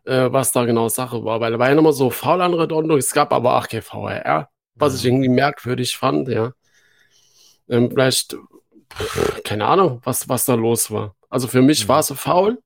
[0.08, 1.40] äh, was da genau Sache war.
[1.42, 4.50] Weil da war ja nochmal so faul an Redondo, es gab aber auch kein VRR,
[4.76, 6.54] was ich irgendwie merkwürdig fand, ja.
[7.70, 8.38] Ähm, vielleicht,
[9.44, 11.16] keine Ahnung, was, was da los war.
[11.30, 11.90] Also für mich mhm.
[11.90, 12.60] war es faul.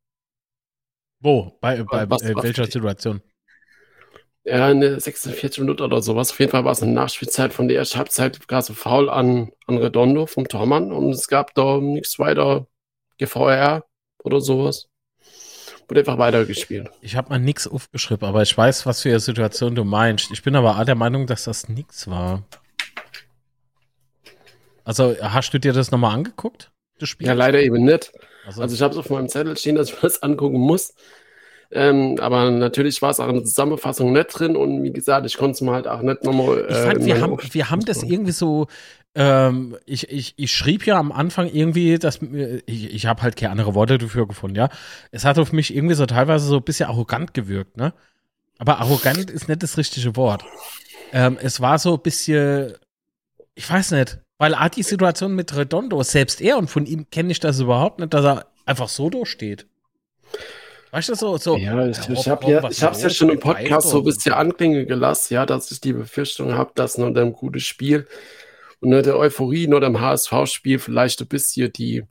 [1.20, 1.58] Wo?
[1.62, 3.22] Bei, bei was, äh, welcher Situation?
[4.44, 6.32] Ja, eine 46 Minuten oder sowas.
[6.32, 9.52] Auf jeden Fall war es eine Nachspielzeit von der ersten Halbzeit, gar so faul an,
[9.68, 12.68] an Redondo vom Tormann und es gab da nichts weiter
[13.20, 13.86] GVR
[14.24, 14.91] oder sowas.
[15.92, 16.90] Wurde einfach weitergespielt.
[17.02, 20.32] Ich habe mal nichts aufgeschrieben, aber ich weiß, was für eine Situation du meinst.
[20.32, 22.44] Ich bin aber auch der Meinung, dass das nichts war.
[24.86, 26.72] Also, hast du dir das nochmal angeguckt?
[26.98, 27.28] Das Spiel?
[27.28, 28.14] Ja, leider eben nicht.
[28.46, 30.94] Also, also ich habe es auf meinem Zettel stehen, dass ich das angucken muss.
[31.74, 35.36] Ähm, aber natürlich war es auch in der Zusammenfassung nicht drin und wie gesagt, ich
[35.36, 36.60] konnte es mir halt auch nicht nochmal.
[36.60, 38.68] Äh, ich fand, wir haben, wir haben das irgendwie so.
[39.14, 42.20] Ähm, ich, ich, ich schrieb ja am Anfang irgendwie, dass
[42.66, 44.70] ich, ich habe halt keine andere Worte dafür gefunden, ja.
[45.12, 47.94] Es hat auf mich irgendwie so teilweise so ein bisschen arrogant gewirkt, ne?
[48.58, 50.46] Aber arrogant ist nicht das richtige Wort.
[51.12, 52.74] Ähm, es war so ein bisschen,
[53.56, 57.32] ich weiß nicht, weil Art die Situation mit Redondo, selbst er und von ihm kenne
[57.32, 59.68] ich das überhaupt nicht, dass er einfach so durchsteht.
[60.92, 61.58] Weißt du, so, so.
[61.58, 64.88] Ja, ich, ich habe ja, ich hab's ja schon im Podcast so ein bisschen anklingen
[64.88, 68.08] gelassen, ja, dass ich die Befürchtung habe, dass nur dem gutes Spiel
[68.82, 72.04] und nur der Euphorie, nur dem HSV-Spiel vielleicht ein bisschen die,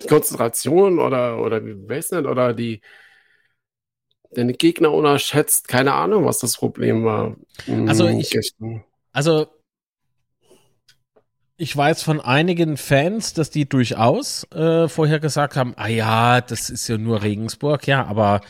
[0.00, 2.80] die Konzentration oder, oder wie weiß nicht, oder die,
[4.30, 7.36] den Gegner unterschätzt, keine Ahnung, was das Problem war.
[7.66, 8.38] Also ich,
[9.12, 9.46] also
[11.56, 16.70] ich weiß von einigen Fans, dass die durchaus äh, vorher gesagt haben, ah ja, das
[16.70, 18.40] ist ja nur Regensburg, ja, aber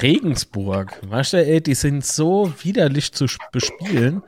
[0.00, 4.22] Regensburg, weißt du, ey, die sind so widerlich zu bespielen.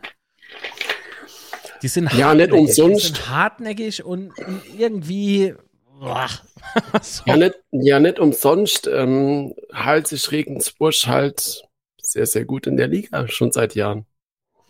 [1.83, 3.03] Die sind ja, nicht umsonst.
[3.03, 4.33] Die sind hartnäckig und,
[4.77, 5.55] irgendwie.
[7.03, 7.23] so.
[7.27, 11.65] ja, nicht, ja, nicht umsonst ähm, halt sich Regensburg halt
[12.01, 14.05] sehr, sehr gut in der Liga, schon seit Jahren.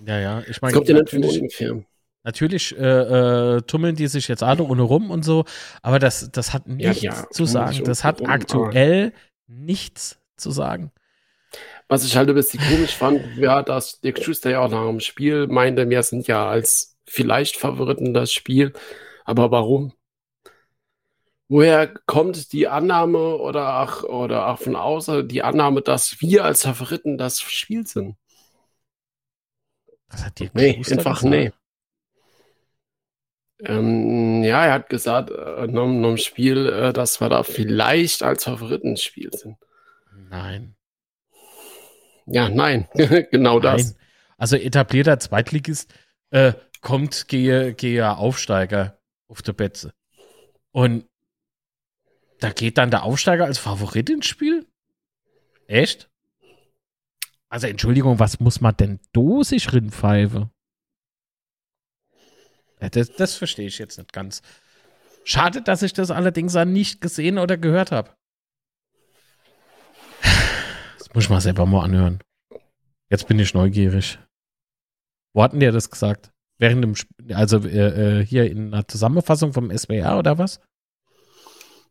[0.05, 0.42] Ja, ja.
[0.49, 1.85] Ich meine, kommt ja nicht von ungefähr.
[2.23, 2.83] Natürlich äh,
[3.57, 5.45] äh, tummeln die sich jetzt alle ohne rum und so,
[5.81, 7.85] aber das, das hat nichts ja, ja, zu sagen.
[7.85, 9.12] Das hat rum, aktuell
[9.47, 10.90] nichts zu sagen.
[11.87, 14.99] Was ich halt ein bisschen komisch fand, ja, dass Dirk Schuster ja auch nach dem
[14.99, 18.73] Spiel meinte, wir sind ja als vielleicht Favoriten das Spiel,
[19.25, 19.92] aber warum?
[21.49, 26.64] Woher kommt die Annahme oder auch, oder auch von außen die Annahme, dass wir als
[26.64, 28.16] Favoriten das Spiel sind?
[30.09, 31.23] Das hat Dirk nee, einfach gesagt?
[31.23, 31.53] nee.
[33.61, 39.33] Ähm, ja, er hat gesagt, äh, dem Spiel, äh, dass wir da vielleicht als Favoritenspiel
[39.33, 39.57] sind.
[40.29, 40.77] Nein.
[42.27, 42.88] Ja, nein,
[43.31, 43.79] genau nein.
[43.79, 43.97] das.
[44.37, 45.95] Also etablierter Zweitligist
[46.31, 46.53] äh,
[46.87, 48.96] kommt gehe, gehe Aufsteiger
[49.27, 49.92] auf der Betze.
[50.70, 51.05] Und
[52.38, 54.64] da geht dann der Aufsteiger als Favorit ins Spiel?
[55.66, 56.09] Echt?
[57.49, 60.49] Also Entschuldigung, was muss man denn dosig rinpfeife?
[62.79, 64.42] Das, das verstehe ich jetzt nicht ganz.
[65.25, 68.14] Schade, dass ich das allerdings nicht gesehen oder gehört habe.
[70.99, 72.20] Das muss ich mal selber mal anhören.
[73.11, 74.20] Jetzt bin ich neugierig.
[75.33, 76.31] Wo hatten die das gesagt?
[76.59, 80.61] Während dem, also äh, äh, hier in einer Zusammenfassung vom SWR oder was?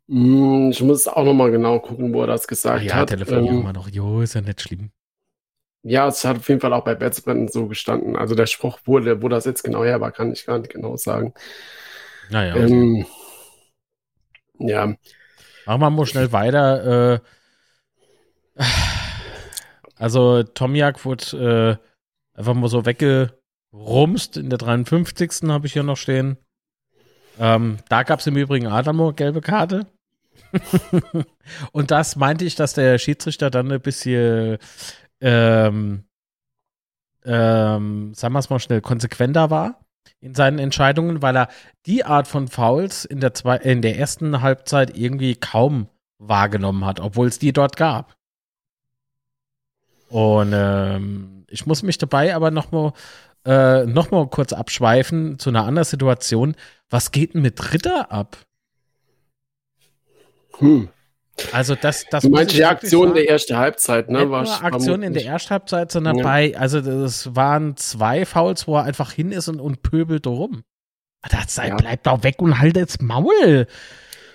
[0.08, 3.12] Hm, ich muss auch noch mal genau gucken, wo er das gesagt Ach ja, hat.
[3.12, 3.90] Ja, telefonieren ähm, wir noch.
[3.90, 4.92] Jo, ist ja nicht schlimm.
[5.84, 8.16] Ja, es hat auf jeden Fall auch bei Betzbrennen so gestanden.
[8.16, 10.96] Also der Spruch, wo, wo das jetzt genau her war, kann ich gar nicht genau
[10.96, 11.34] sagen.
[12.32, 12.56] Naja.
[12.56, 12.66] Okay.
[12.66, 13.06] Ähm,
[14.58, 14.96] ja.
[15.68, 17.22] Machen wir mal schnell weiter.
[18.56, 18.64] Äh,
[19.96, 21.80] also Tomiak wurde
[22.36, 22.86] äh, einfach mal so
[23.76, 24.38] weggerumst.
[24.38, 25.50] In der 53.
[25.50, 26.38] habe ich hier noch stehen.
[27.38, 29.88] Ähm, da gab es im Übrigen Adamo gelbe Karte.
[31.72, 34.58] Und das meinte ich, dass der Schiedsrichter dann ein bisschen
[35.22, 36.06] ähm,
[37.26, 39.82] ähm, sagen wir es mal schnell, konsequenter war.
[40.22, 41.50] in seinen Entscheidungen, weil er
[41.86, 45.88] die Art von Fouls in der, zwei, in der ersten Halbzeit irgendwie kaum
[46.20, 48.16] wahrgenommen hat, obwohl es die dort gab.
[50.10, 52.94] Und ähm, ich muss mich dabei aber nochmal
[53.46, 56.56] äh, noch mal kurz abschweifen zu einer anderen Situation.
[56.90, 58.38] Was geht denn mit Ritter ab?
[60.58, 60.90] Hm.
[61.52, 64.20] Also das, das du meinst die Aktion der ersten Halbzeit, ne?
[64.20, 66.24] Nicht nur Aktion in der ersten Halbzeit, sondern ja.
[66.24, 70.64] bei, also das waren zwei Fouls, wo er einfach hin ist und, und pöbelt rum.
[71.30, 71.76] Das sei, ja.
[71.76, 73.68] bleibt doch weg und halt jetzt Maul.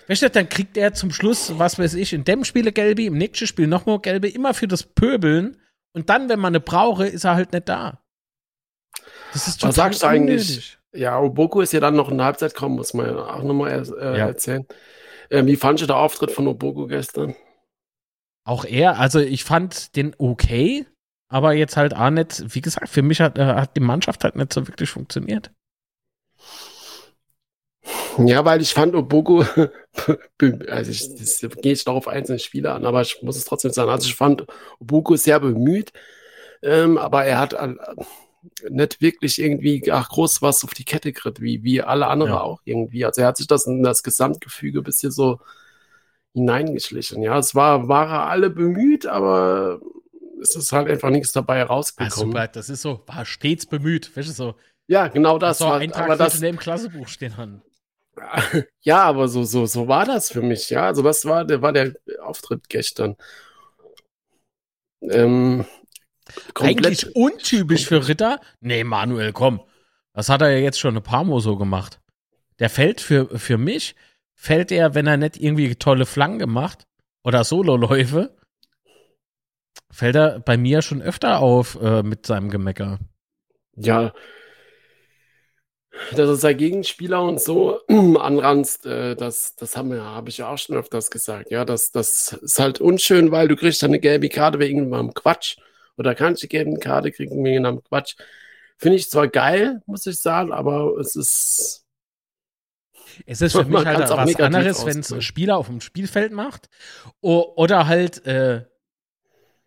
[0.08, 3.16] Weißt du, dann kriegt er zum Schluss, was weiß ich, in dem Spiel gelbe, im
[3.16, 5.56] nächsten Spiel nochmal gelbe, immer für das Pöbeln.
[5.92, 8.00] Und dann, wenn man eine brauche, ist er halt nicht da.
[9.32, 10.78] Das ist Was sagst du eigentlich?
[10.92, 13.70] Ja, Oboko ist ja dann noch in der Halbzeit kommen, muss man ja auch nochmal
[13.70, 14.26] äh, ja.
[14.26, 14.66] erzählen.
[15.28, 17.36] Äh, wie fandest du der Auftritt von Oboko gestern?
[18.44, 20.86] Auch er, also ich fand den okay,
[21.28, 24.34] aber jetzt halt auch nicht, wie gesagt, für mich hat, äh, hat die Mannschaft halt
[24.34, 25.52] nicht so wirklich funktioniert.
[28.18, 29.44] Ja, weil ich fand Oboko,
[30.68, 33.90] also ich, das gehe ich darauf einzelne Spieler an, aber ich muss es trotzdem sagen,
[33.90, 34.46] also ich fand
[34.80, 35.92] Oboko sehr bemüht,
[36.62, 37.74] ähm, aber er hat äh,
[38.68, 42.40] nicht wirklich irgendwie ach, groß was auf die Kette gekriegt, wie, wie alle anderen ja.
[42.40, 43.04] auch irgendwie.
[43.04, 45.40] Also er hat sich das in das Gesamtgefüge ein bisschen so
[46.34, 47.22] hineingeschlichen.
[47.22, 49.80] Ja, es war, waren alle bemüht, aber
[50.40, 52.36] es ist halt einfach nichts dabei rausgekommen.
[52.36, 54.54] Also, das ist so, war stets bemüht, weißt du so.
[54.86, 55.58] Ja, genau das.
[55.58, 57.62] So war, ein Tag aber das dem Klassebuch stehen haben.
[58.82, 60.86] Ja, aber so, so, so war das für mich, ja.
[60.86, 63.16] Also das war, der war der Auftritt gestern.
[65.00, 65.64] Ähm,
[66.54, 68.40] Eigentlich untypisch für Ritter.
[68.60, 69.60] Nee, Manuel, komm.
[70.12, 72.00] Das hat er ja jetzt schon ein paar Mal so gemacht.
[72.58, 73.94] Der fällt für, für mich,
[74.34, 76.86] fällt er, wenn er nicht irgendwie tolle Flanken macht
[77.24, 78.36] oder Sololäufe,
[79.90, 82.98] fällt er bei mir schon öfter auf äh, mit seinem Gemecker.
[83.76, 84.12] Ja,
[86.12, 90.76] dass er sein Gegenspieler und so anranzt, äh, das, das habe ich ja auch schon
[90.76, 91.50] öfters gesagt.
[91.50, 95.56] Ja, das, das ist halt unschön, weil du kriegst eine gelbe Karte wegen irgendeinem Quatsch.
[96.00, 98.16] Oder kannst du gelbe Karte kriegen wegen einem Quatsch.
[98.78, 101.84] Finde ich zwar geil, muss ich sagen, aber es ist.
[103.26, 104.10] Es ist für mich halt was
[104.40, 106.70] anderes, wenn es ein Spieler auf dem Spielfeld macht.
[107.20, 108.64] Oder halt, äh,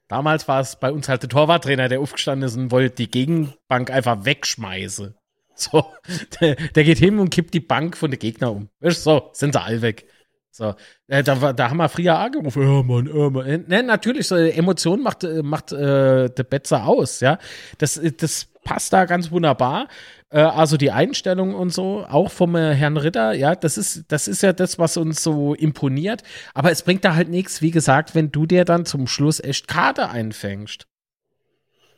[0.08, 3.92] damals war es bei uns halt der Torwarttrainer, der aufgestanden ist und wollte die Gegenbank
[3.92, 5.16] einfach wegschmeißen.
[5.54, 5.86] So,
[6.42, 8.70] der, der, geht hin und kippt die Bank von den Gegner um.
[8.82, 10.08] So, sind sie alle weg.
[10.54, 10.76] So,
[11.08, 13.66] äh, da, da haben wir früher angerufen, ja, Mann, ja, Mann.
[13.68, 17.40] Ne, natürlich, so Emotion macht, äh, macht äh, der Betzer aus, ja.
[17.80, 19.88] Das, das passt da ganz wunderbar.
[20.30, 24.28] Äh, also die Einstellung und so, auch vom äh, Herrn Ritter, ja, das ist, das
[24.28, 26.22] ist ja das, was uns so imponiert.
[26.54, 29.68] Aber es bringt da halt nichts, wie gesagt, wenn du dir dann zum Schluss echt
[29.68, 30.86] Karte einfängst.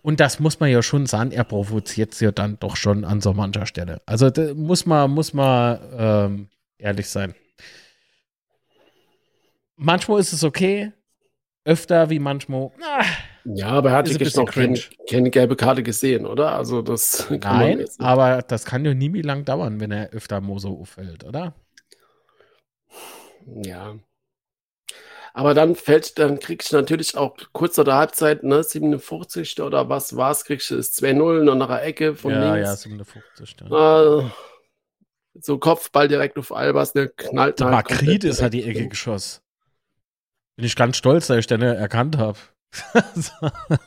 [0.02, 3.20] Und das muss man ja schon sagen, er provoziert es ja dann doch schon an
[3.20, 4.02] so mancher Stelle.
[4.06, 7.36] Also muss man, muss man ähm, ehrlich sein.
[9.78, 10.94] Manchmal ist es okay,
[11.66, 12.72] öfter wie manchmal.
[12.82, 13.06] Ah,
[13.44, 16.56] ja, aber er hat wirklich noch keine, keine, gelbe Karte gesehen, oder?
[16.56, 20.80] Also das Nein, aber das kann ja nie wie lang dauern, wenn er öfter Moso
[20.80, 21.54] auffällt, oder?
[23.46, 23.96] Ja,
[25.36, 29.60] aber dann fällt, dann kriegst du natürlich auch kurz nach der Halbzeit, ne, 57.
[29.60, 32.70] oder was war's, kriegst du das 2-0 noch nach der Ecke von ja, links.
[32.70, 33.58] Ja, 57.
[33.70, 34.20] Ja.
[34.20, 34.30] Äh,
[35.42, 37.70] so Kopfball direkt auf Albers, der knallt halt.
[37.70, 39.42] Makrit ist halt die Ecke geschossen.
[40.56, 42.38] Bin ich ganz stolz, dass ich den erkannt habe.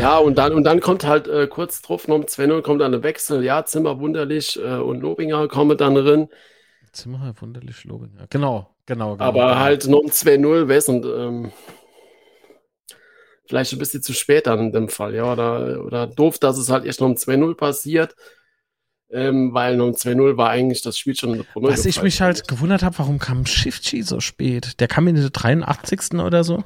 [0.00, 2.94] ja, und dann, und dann kommt halt äh, kurz drauf noch um 2-0 kommt dann
[2.94, 3.44] ein Wechsel.
[3.44, 6.28] Ja, Zimmer wunderlich äh, und Lobinger kommen dann drin.
[6.92, 8.26] Zimmer wunderlich Lobinger.
[8.30, 9.12] Genau, genau.
[9.16, 11.52] genau Aber halt noch ein 2-0 wäre und ähm,
[13.46, 15.32] vielleicht ein bisschen zu spät dann in dem Fall, ja.
[15.32, 18.16] Oder, oder doof, dass es halt erst noch um 2-0 passiert.
[19.10, 21.72] Ähm, weil um 2-0 war eigentlich das Spiel schon in der Promille.
[21.72, 24.80] Was ich mich halt gewundert habe, warum kam Shifty so spät?
[24.80, 26.14] Der kam in der 83.
[26.14, 26.64] oder so?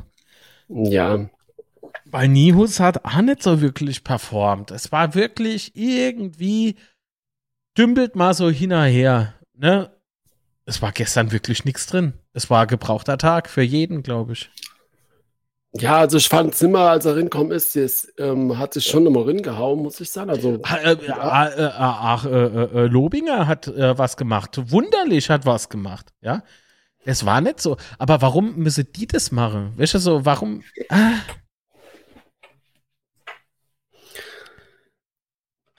[0.68, 1.28] Ja.
[2.06, 4.70] Weil Nihus hat auch nicht so wirklich performt.
[4.70, 6.76] Es war wirklich irgendwie
[7.76, 9.34] dümpelt mal so hinterher.
[9.54, 9.90] Ne?
[10.70, 12.14] es war gestern wirklich nichts drin.
[12.32, 14.50] Es war gebrauchter Tag für jeden, glaube ich.
[15.72, 19.24] Ja, also ich fand Zimmer, als er rinkommen ist, das, ähm, hat sich schon immer
[19.24, 20.30] ringehauen, muss ich sagen.
[20.30, 21.46] Also, äh, ja.
[21.46, 24.58] äh, äh, ach, äh, äh, Lobinger hat äh, was gemacht.
[24.70, 26.42] Wunderlich hat was gemacht, ja.
[27.04, 27.76] Es war nicht so.
[27.98, 29.72] Aber warum müssen die das machen?
[29.76, 30.62] Weißt du so, warum?
[30.88, 31.12] Ah.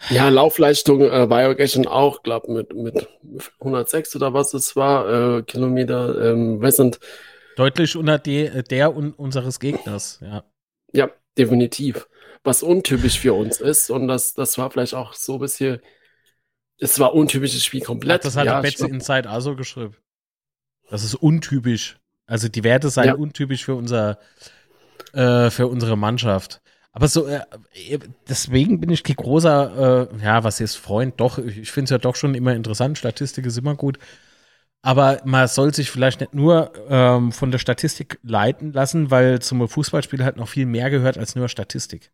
[0.09, 3.07] Ja, Laufleistung äh, war ja gestern auch, glaube mit, mit
[3.59, 6.31] 106 oder was es war, äh, Kilometer.
[6.31, 6.99] Ähm, wir sind
[7.55, 10.43] deutlich unter die, der un unseres Gegners, ja.
[10.93, 12.07] Ja, Definitiv.
[12.43, 13.89] Was untypisch für uns ist.
[13.89, 15.79] Und das, das war vielleicht auch so ein bisschen.
[16.77, 18.21] Es war untypisches Spiel komplett.
[18.21, 19.95] Ach, das hat ja, Betze Inside also geschrieben.
[20.89, 21.97] Das ist untypisch.
[22.25, 23.13] Also die Werte seien ja.
[23.13, 24.17] untypisch für unser
[25.13, 26.61] äh, für unsere Mannschaft.
[26.93, 27.41] Aber so, äh,
[28.27, 31.19] deswegen bin ich kein großer, äh, ja, was ist Freund?
[31.21, 32.97] Doch, ich finde es ja doch schon immer interessant.
[32.97, 33.97] Statistik ist immer gut.
[34.83, 39.67] Aber man soll sich vielleicht nicht nur ähm, von der Statistik leiten lassen, weil zum
[39.67, 42.11] Fußballspiel halt noch viel mehr gehört als nur Statistik.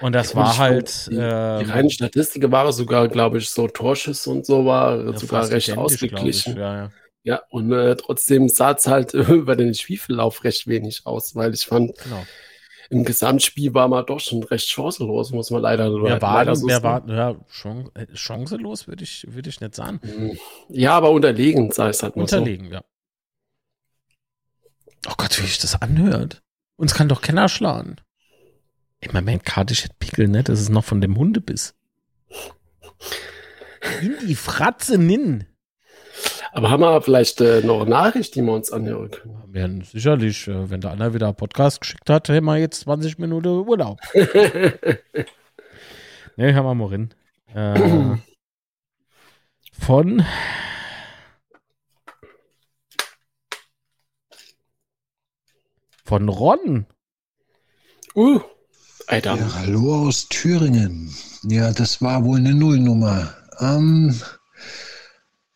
[0.00, 1.06] Und das ja, war halt.
[1.08, 5.16] Die, äh, die reinen Statistiken waren sogar, glaube ich, so Torschüsse und so war ja,
[5.16, 6.54] sogar recht ausgeglichen.
[6.54, 6.90] Ich, ja, ja.
[7.22, 11.64] ja, und äh, trotzdem sah es halt über den Spielverlauf recht wenig aus, weil ich
[11.64, 12.24] fand, genau
[12.90, 16.66] im Gesamtspiel war man doch schon recht chancenlos, muss man leider, wer war, leider so
[16.66, 20.00] wer war ja, Chan äh, chancenlos, würde ich, würd ich nicht sagen.
[20.02, 20.38] Mhm.
[20.68, 22.74] Ja, aber unterlegen, sei es halt mal Unterlegen, so.
[22.74, 22.84] ja.
[25.08, 26.42] Oh Gott, wie sich das anhört.
[26.76, 27.96] Uns kann doch keiner schlagen.
[29.00, 30.42] Im Moment karte ich Pickel, ne?
[30.42, 31.74] Das ist noch von dem Hundebiss.
[34.02, 35.46] In die Fratze nin.
[36.52, 39.40] Aber haben wir vielleicht äh, noch eine Nachricht, die wir uns anhören können?
[39.54, 43.18] Ja, sicherlich, äh, wenn der Anna wieder einen Podcast geschickt hat, hätten wir jetzt 20
[43.18, 44.00] Minuten Urlaub.
[44.14, 44.94] ne,
[46.36, 47.14] hören wir mal rein.
[47.54, 48.16] Äh,
[49.72, 50.24] von
[56.04, 56.86] von Ron.
[58.16, 58.40] Uh,
[59.06, 59.36] Alter.
[59.36, 61.14] Ja, hallo aus Thüringen.
[61.44, 63.32] Ja, das war wohl eine Nullnummer.
[63.60, 64.20] Ähm,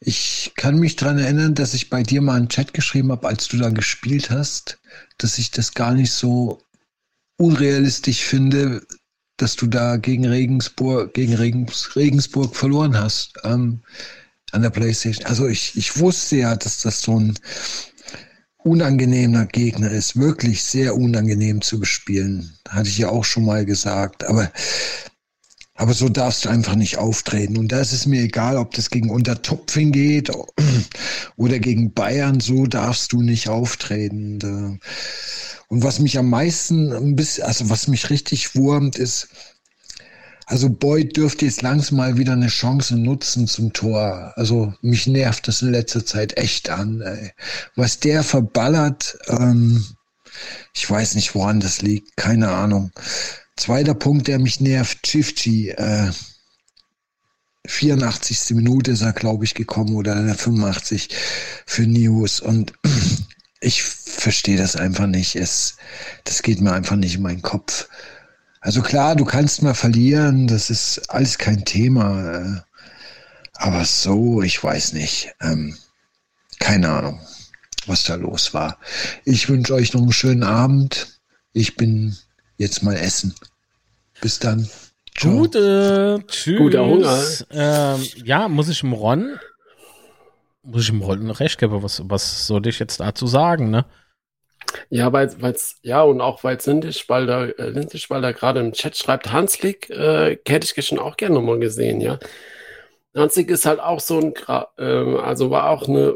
[0.05, 3.49] ich kann mich daran erinnern, dass ich bei dir mal einen Chat geschrieben habe, als
[3.49, 4.79] du da gespielt hast,
[5.19, 6.63] dass ich das gar nicht so
[7.37, 8.87] unrealistisch finde,
[9.37, 13.83] dass du da gegen Regensburg, gegen Regens, Regensburg verloren hast ähm,
[14.53, 15.27] an der Playstation.
[15.27, 17.35] Also ich, ich wusste ja, dass das so ein
[18.59, 22.57] unangenehmer Gegner ist, wirklich sehr unangenehm zu bespielen.
[22.69, 24.25] Hatte ich ja auch schon mal gesagt.
[24.25, 24.51] Aber
[25.75, 27.57] aber so darfst du einfach nicht auftreten.
[27.57, 30.31] Und da ist es mir egal, ob das gegen Untertupfing geht
[31.37, 34.81] oder gegen Bayern, so darfst du nicht auftreten.
[35.69, 39.29] Und was mich am meisten ein bisschen, also was mich richtig wurmt, ist,
[40.47, 44.33] also Boyd dürfte jetzt langsam mal wieder eine Chance nutzen zum Tor.
[44.37, 47.01] Also mich nervt das in letzter Zeit echt an.
[47.01, 47.33] Ey.
[47.75, 49.85] Was der verballert, ähm,
[50.75, 52.93] ich weiß nicht, woran das liegt, keine Ahnung.
[53.57, 55.71] Zweiter Punkt, der mich nervt, Chifchi.
[55.71, 56.11] Äh,
[57.67, 58.51] 84.
[58.51, 61.09] Minute ist er, glaube ich, gekommen oder 85
[61.67, 62.41] für News.
[62.41, 62.73] Und
[63.61, 65.37] ich verstehe das einfach nicht.
[65.37, 65.77] Es,
[66.25, 67.89] das geht mir einfach nicht in meinen Kopf.
[68.61, 72.39] Also klar, du kannst mal verlieren, das ist alles kein Thema.
[72.39, 72.61] Äh,
[73.55, 75.35] aber so, ich weiß nicht.
[75.41, 75.77] Ähm,
[76.59, 77.21] keine Ahnung,
[77.87, 78.79] was da los war.
[79.25, 81.21] Ich wünsche euch noch einen schönen Abend.
[81.53, 82.17] Ich bin
[82.57, 83.35] jetzt mal essen.
[84.21, 84.69] Bis dann.
[85.17, 85.33] Ciao.
[85.33, 86.59] Gute, tschüss.
[86.59, 87.23] Guter Hunger.
[87.51, 89.39] Ähm, ja, muss ich im Ron,
[90.63, 93.85] muss ich im Ron recht geben, was, was soll ich jetzt dazu sagen, ne?
[94.91, 99.89] Ja, weil es, ja, und auch weil Lindischwalder, äh, Lindischwalder gerade im Chat schreibt, Hanslik,
[99.91, 102.19] äh, hätte ich schon auch gerne nochmal gesehen, ja.
[103.15, 104.35] Hanslik ist halt auch so ein,
[104.79, 106.15] äh, also war auch eine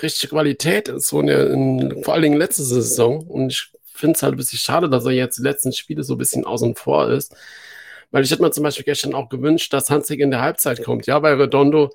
[0.00, 3.26] richtige Qualität, so eine, in, vor allen Dingen letzte Saison.
[3.26, 6.14] Und ich finde es halt ein bisschen schade, dass er jetzt die letzten Spiele so
[6.14, 7.34] ein bisschen außen vor ist.
[8.10, 11.06] Weil ich hätte mir zum Beispiel gestern auch gewünscht, dass Hansig in der Halbzeit kommt.
[11.06, 11.90] Ja, weil Redondo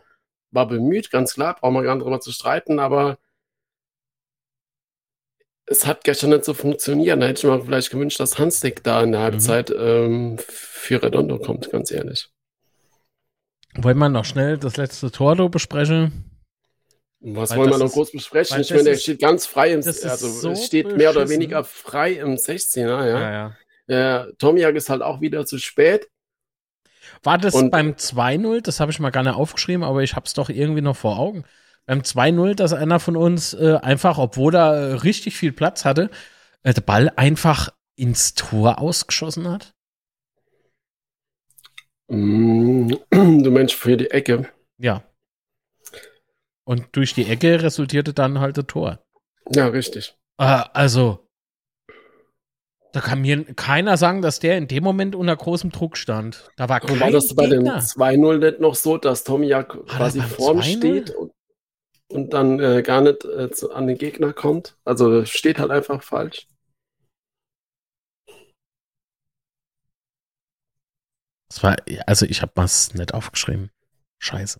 [0.51, 3.17] war bemüht, ganz klar, brauchen wir gar nicht drüber zu streiten, aber
[5.67, 7.21] es hat gestern nicht so funktioniert.
[7.21, 9.25] Da hätte ich mir vielleicht gewünscht, dass Hansig da in der mhm.
[9.25, 9.75] Halbzeit mhm.
[9.79, 12.29] ähm, für Redondo kommt, ganz ehrlich.
[13.75, 16.36] Wollen wir noch schnell das letzte Tor besprechen?
[17.19, 18.61] Was weil wollen wir noch groß besprechen?
[18.61, 20.97] Ich meine, der steht ganz frei im, also so steht beschissen.
[20.97, 23.05] mehr oder weniger frei im 16er, ja.
[23.05, 23.57] ja, ja.
[23.87, 26.07] Der Tomiak ist halt auch wieder zu spät.
[27.23, 28.61] War das Und, beim 2-0?
[28.61, 31.17] Das habe ich mal gar nicht aufgeschrieben, aber ich habe es doch irgendwie noch vor
[31.17, 31.43] Augen.
[31.85, 36.09] Beim 2-0, dass einer von uns äh, einfach, obwohl er äh, richtig viel Platz hatte,
[36.63, 39.73] äh, der Ball einfach ins Tor ausgeschossen hat?
[42.09, 44.49] Mm, du meinst für die Ecke.
[44.77, 45.03] Ja.
[46.67, 48.99] Und durch die Ecke resultierte dann halt ein Tor.
[49.49, 50.17] Ja, richtig.
[50.37, 51.25] Äh, also,
[52.91, 56.51] da kann mir keiner sagen, dass der in dem Moment unter großem Druck stand.
[56.57, 60.19] Da war kein War das bei dem 2-0 nicht noch so, dass Tommy ja quasi
[60.19, 61.31] vorm steht und,
[62.09, 64.75] und dann äh, gar nicht äh, zu, an den Gegner kommt?
[64.83, 66.47] Also steht halt einfach falsch.
[71.47, 73.71] Das war, also ich habe was nicht aufgeschrieben.
[74.19, 74.59] Scheiße.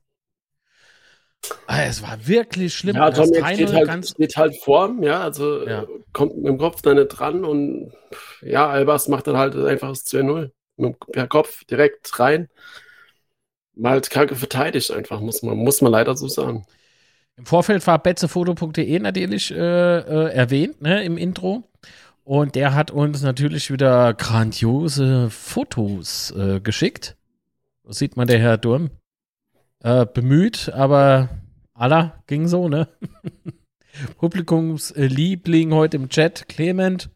[1.67, 2.95] Es war wirklich schlimm.
[2.95, 5.85] Ja, Das Tom, jetzt 3-0 steht halt, steht halt vorm, ja, also Ja.
[6.13, 7.91] kommt mit dem Kopf da nicht dran und
[8.41, 12.49] ja, Albers macht dann halt einfach das 2-0 mit dem- per Kopf direkt rein.
[13.75, 16.65] Mal halt kacke verteidigt einfach, muss man, muss man leider so sagen.
[17.37, 19.55] Im Vorfeld war betzefoto.de natürlich äh,
[19.99, 21.63] äh, erwähnt, ne, im Intro.
[22.23, 27.15] Und der hat uns natürlich wieder grandiose Fotos äh, geschickt.
[27.83, 28.89] Da sieht man der Herr Durm.
[29.83, 31.29] Äh, bemüht, aber
[31.73, 32.87] aller ging so, ne?
[34.17, 37.09] Publikumsliebling heute im Chat, Clement.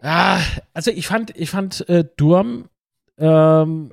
[0.00, 0.40] Ah,
[0.74, 2.68] also ich fand, ich fand äh, Durm
[3.18, 3.92] ähm,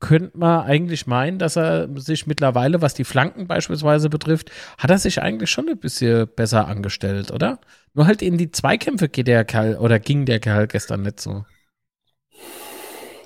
[0.00, 4.98] könnte man eigentlich meinen, dass er sich mittlerweile, was die Flanken beispielsweise betrifft, hat er
[4.98, 7.60] sich eigentlich schon ein bisschen besser angestellt, oder?
[7.94, 11.44] Nur halt in die Zweikämpfe geht der Kerl oder ging der Kerl gestern nicht so.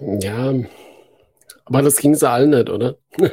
[0.00, 0.54] Ja,
[1.72, 2.96] aber das ging sie allen nicht, oder?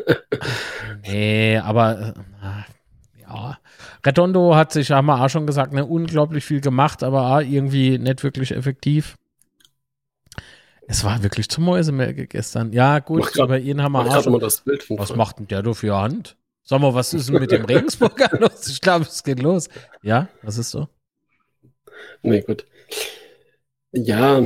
[1.06, 3.58] Nee, aber äh, ja.
[4.06, 7.98] Redondo hat sich, haben wir auch schon gesagt, ne, unglaublich viel gemacht, aber auch irgendwie
[7.98, 9.16] nicht wirklich effektiv.
[10.88, 12.74] Es war wirklich zum Mäusemelke gestern.
[12.74, 15.40] Ja, Mach gut, grad- über ihn haben wir Mach auch schon das Bild Was macht
[15.40, 16.36] denn der da für Hand?
[16.64, 18.68] Sag mal, was ist denn mit dem Regensburger los?
[18.68, 19.70] Ich glaube, es geht los.
[20.02, 20.88] Ja, was ist so?
[22.22, 22.66] Nee, gut.
[23.92, 24.44] Ja.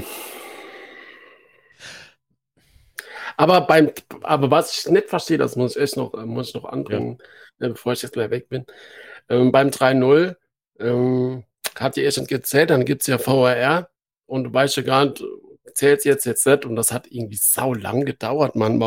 [3.37, 6.65] Aber beim, aber was ich nicht verstehe, das muss ich echt noch, muss ich noch
[6.65, 7.19] anbringen,
[7.59, 8.65] äh, bevor ich jetzt gleich weg bin.
[9.29, 10.35] Ähm, beim 3-0
[10.79, 11.43] ähm,
[11.75, 13.89] hat die erst nicht gezählt, dann gibt es ja VRR
[14.25, 15.23] und du weißt ja gar nicht,
[15.73, 18.79] zählt jetzt jetzt nicht und das hat irgendwie sau lang gedauert, man.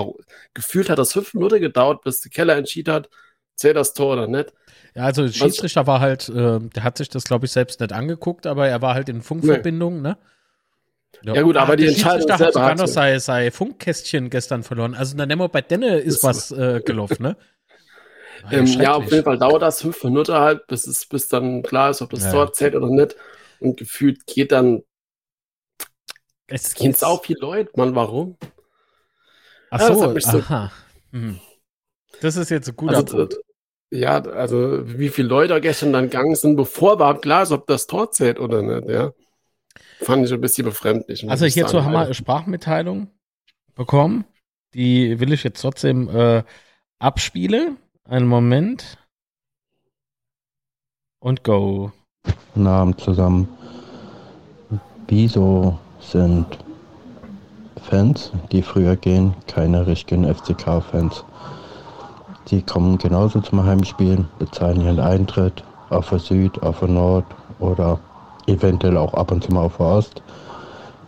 [0.55, 3.09] Gefühlt hat das fünf Minuten gedauert, bis der Keller entschieden hat,
[3.57, 4.53] zählt das Tor oder nicht.
[4.95, 7.93] Ja, also der Schiedsrichter war halt, äh, der hat sich das, glaube ich, selbst nicht
[7.93, 10.19] angeguckt, aber er war halt in Funkverbindung, ne?
[11.35, 12.93] Ja gut, aber Ah, die Entscheidung Schiedsrichter hat selber sogar noch sie.
[12.93, 14.95] sein, sein Funkkästchen gestern verloren.
[14.95, 17.37] Also dann nehmen wir bei Denne ist Ist was äh, gelaufen, ne?
[18.45, 21.63] Ah, Ähm, ja, auf jeden Fall dauert das fünf Minuten halt, bis es bis dann
[21.63, 22.33] klar ist, ob das Ja.
[22.33, 23.17] Tor zählt oder nicht.
[23.61, 24.83] Und gefühlt geht dann,
[26.47, 28.37] Es geht auch viele Leute, Mann, warum?
[29.71, 30.71] Ach Ja, das so, hat mich so- aha.
[31.13, 31.41] Hm.
[32.21, 33.37] Das ist jetzt ein guter Also, Punkt.
[33.91, 37.67] ja, also wie viele Leute da gestern dann gegangen sind, bevor überhaupt klar ist, ob
[37.67, 39.13] das Tor zählt oder nicht, ja.
[40.01, 41.29] Fand ich ein bisschen befremdlich.
[41.29, 41.87] Also ich hierzu sagen.
[41.87, 43.11] haben wir eine Sprachmitteilung
[43.75, 44.25] bekommen.
[44.75, 46.43] Die will ich jetzt trotzdem äh,
[46.99, 47.79] abspielen.
[48.05, 48.99] Einen Moment.
[51.19, 51.93] Und go.
[52.25, 53.49] Guten Abend zusammen.
[55.09, 56.47] Wieso sind
[57.83, 61.25] Fans, die früher gehen, keine richtigen FCK-Fans?
[62.47, 67.25] Sie kommen genauso zum Heimspiel, bezahlen ihren Eintritt auf der Süd, auf der Nord
[67.59, 67.99] oder
[68.47, 70.23] eventuell auch ab und zu mal auf der Ost,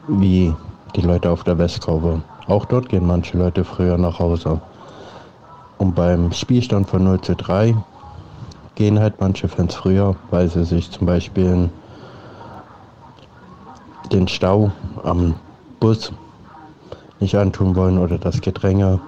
[0.07, 0.55] wie
[0.97, 2.23] die Leute auf der Westkurve.
[2.47, 4.61] Auch dort gehen manche Leute früher nach Hause.
[5.79, 7.75] Und beim Spielstand von 0 zu 3
[8.75, 11.71] gehen halt manche Fans früher, weil sie sich zum Beispiel
[14.13, 14.71] den Stau
[15.05, 15.35] am
[15.81, 16.13] Bus
[17.21, 19.01] nicht antun wollen oder das Gedränge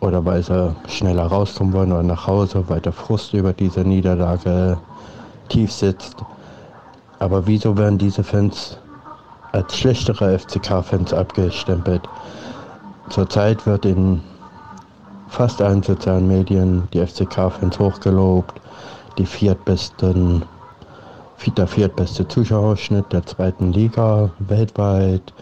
[0.00, 4.78] oder weil sie schneller rauskommen wollen oder nach Hause, weil der Frust über diese Niederlage
[5.48, 6.16] tief sitzt.
[7.18, 8.78] Aber wieso werden diese Fans
[9.52, 12.02] als schlechtere FCK-Fans abgestempelt?
[13.08, 14.20] Zurzeit wird in
[15.28, 18.60] fast allen sozialen Medien die FCK-Fans hochgelobt,
[19.18, 20.42] die viertbesten,
[21.56, 25.32] der viertbeste Zuschauerschnitt der zweiten Liga weltweit,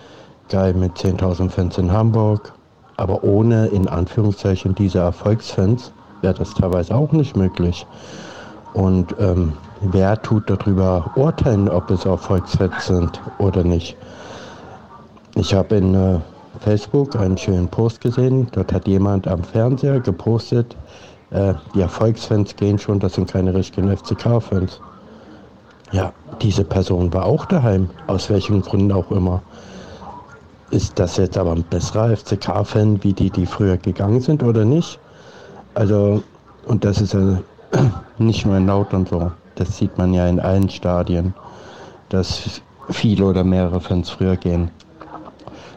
[0.49, 2.53] geil mit 10.000 Fans in Hamburg,
[2.97, 7.87] aber ohne in Anführungszeichen diese Erfolgsfans wäre das teilweise auch nicht möglich.
[8.75, 9.55] Und ähm,
[9.93, 13.97] wer tut darüber urteilen, ob es Erfolgsfans sind oder nicht?
[15.35, 16.19] Ich habe in äh,
[16.61, 18.49] Facebook einen schönen Post gesehen.
[18.53, 20.77] Dort hat jemand am Fernseher gepostet,
[21.31, 24.81] äh, die Erfolgsfans gehen schon, das sind keine richtigen FCK-Fans.
[25.93, 29.43] Ja, diese Person war auch daheim, aus welchen Gründen auch immer.
[30.71, 34.99] Ist das jetzt aber ein besserer FCK-Fan wie die, die früher gegangen sind oder nicht?
[35.75, 36.23] Also,
[36.67, 37.39] und das ist ja
[38.19, 39.31] nicht nur in Lautern so.
[39.57, 41.35] Das sieht man ja in allen Stadien,
[42.09, 44.71] dass viele oder mehrere Fans früher gehen.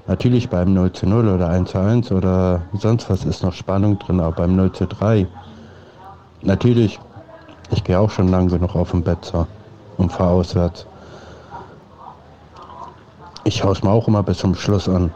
[0.07, 3.99] Natürlich beim 0 zu 0 oder 1 zu 1 oder sonst was ist noch Spannung
[3.99, 5.27] drin, aber beim 0 zu 3,
[6.41, 6.99] natürlich,
[7.71, 9.47] ich gehe auch schon lang genug auf den Betzer
[9.97, 10.85] und fahre auswärts.
[13.43, 15.11] Ich schaue es mir auch immer bis zum Schluss an,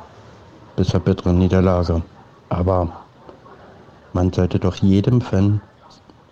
[0.76, 2.02] bis zur bitteren Niederlage.
[2.50, 2.90] Aber
[4.14, 5.62] man sollte doch jedem Fan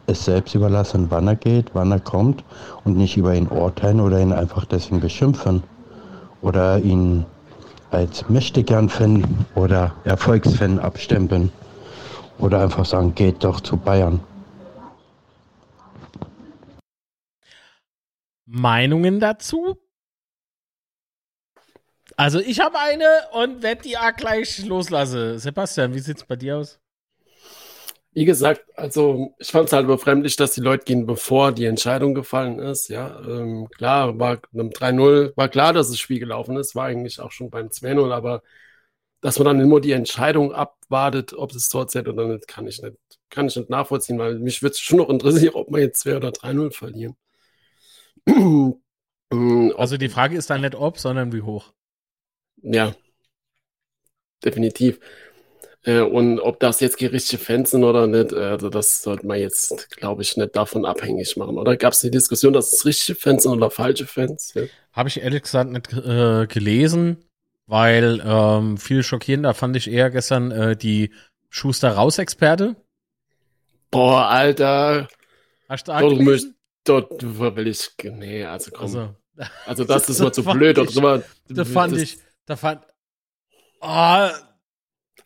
[0.10, 2.44] es selbst überlassen, wann er geht, wann er kommt
[2.84, 5.64] und nicht über ihn urteilen oder ihn einfach deswegen beschimpfen
[6.42, 7.26] oder ihn
[7.92, 11.52] als Mächtigern-Fan oder Erfolgsfan abstempeln
[12.38, 14.20] oder einfach sagen, geht doch zu Bayern.
[18.46, 19.78] Meinungen dazu?
[22.18, 25.40] Also ich habe eine und werde die A gleich loslassen.
[25.40, 26.80] Sebastian, wie sieht es bei dir aus?
[28.12, 32.16] Wie gesagt, also ich fand es halt befremdlich, dass die Leute gehen, bevor die Entscheidung
[32.16, 32.90] gefallen ist.
[32.90, 37.20] Ja, ähm, klar, war einem 3-0, war klar, dass das Spiel gelaufen ist, war eigentlich
[37.20, 38.42] auch schon beim 2-0, aber
[39.22, 42.82] dass man dann immer die Entscheidung abwartet, ob es dort zählt oder nicht, kann ich
[42.82, 42.98] nicht,
[43.30, 46.18] kann ich nicht nachvollziehen, weil mich würde es schon noch interessieren, ob wir jetzt 2
[46.18, 47.16] oder 3-0 verlieren.
[49.78, 51.74] also die Frage ist dann nicht ob, sondern wie hoch.
[52.62, 52.96] Ja,
[54.44, 55.00] definitiv.
[55.84, 59.40] Äh, und ob das jetzt richtige Fans sind oder nicht, äh, also das sollte man
[59.40, 61.58] jetzt, glaube ich, nicht davon abhängig machen.
[61.58, 64.54] Oder gab es die Diskussion, dass es richtige Fans sind oder falsche Fans?
[64.56, 64.64] Ja.
[64.92, 67.24] Habe ich ehrlich gesagt nicht äh, gelesen,
[67.66, 71.14] weil ähm, viel schockierender fand ich eher gestern äh, die
[71.50, 72.76] Schuster-Raus-Experte.
[73.90, 75.08] Boah, Alter.
[75.70, 76.48] Hast du dort, möcht,
[76.84, 78.86] dort will ich, nee, also komm.
[78.86, 79.16] Also,
[79.66, 80.78] also das, das ist mal zu blöd.
[80.78, 80.96] Ich,
[81.50, 82.82] da fand das, ich, da fand,
[83.82, 84.30] oh,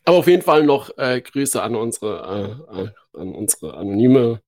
[0.04, 2.90] aber auf jeden Fall noch äh, Grüße an unsere, äh, äh
[3.20, 4.40] an unsere anonyme,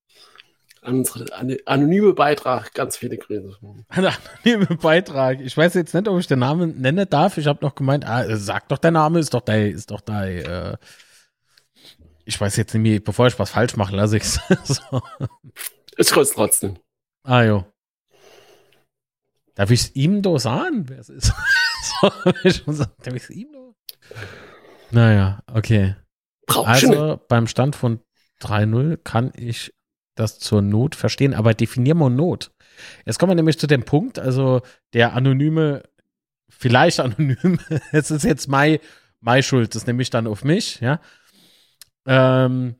[0.83, 2.75] an unsere an, anonyme Beitrag.
[2.75, 3.57] Ganz viele Grüße.
[3.89, 5.41] An anonyme Beitrag.
[5.41, 7.39] Ich weiß jetzt nicht, ob ich den Namen nennen darf.
[7.39, 10.39] Ich habe noch gemeint, ah, sag doch der Name, ist doch dein, ist doch dein,
[10.39, 10.77] äh,
[12.27, 14.41] ich weiß jetzt nicht mehr, bevor ich was falsch mache, lasse ich's.
[14.65, 15.01] so.
[15.97, 16.77] Ich weiß trotzdem.
[17.23, 17.65] Ah, jo.
[19.55, 21.33] Darf ich es ihm doch sagen, wer es ist?
[22.03, 22.11] so,
[22.45, 23.75] ich darf ich es ihm doch?
[24.91, 25.97] Naja, okay.
[26.47, 28.01] Brauch also beim Stand von
[28.41, 29.73] 3-0 kann ich
[30.15, 32.53] das zur Not verstehen, aber definieren wir Not.
[33.05, 34.63] Jetzt kommen wir nämlich zu dem Punkt, also
[34.93, 35.83] der anonyme,
[36.49, 37.59] vielleicht anonym,
[37.93, 38.81] es ist jetzt Mai,
[39.21, 41.01] Mai Schuld, das nehme ich dann auf mich, ja.
[42.07, 42.77] Ähm,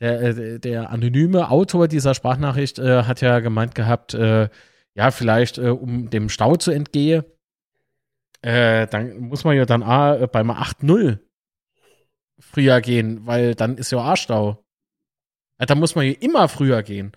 [0.00, 4.48] der, äh, der anonyme Autor dieser Sprachnachricht äh, hat ja gemeint gehabt, äh,
[4.94, 7.24] ja, vielleicht äh, um dem Stau zu entgehen,
[8.42, 11.18] äh, dann muss man ja dann A, beim 8-0
[12.38, 14.64] früher gehen, weil dann ist ja A-Stau.
[15.58, 17.12] Ja, da muss man ja immer früher gehen.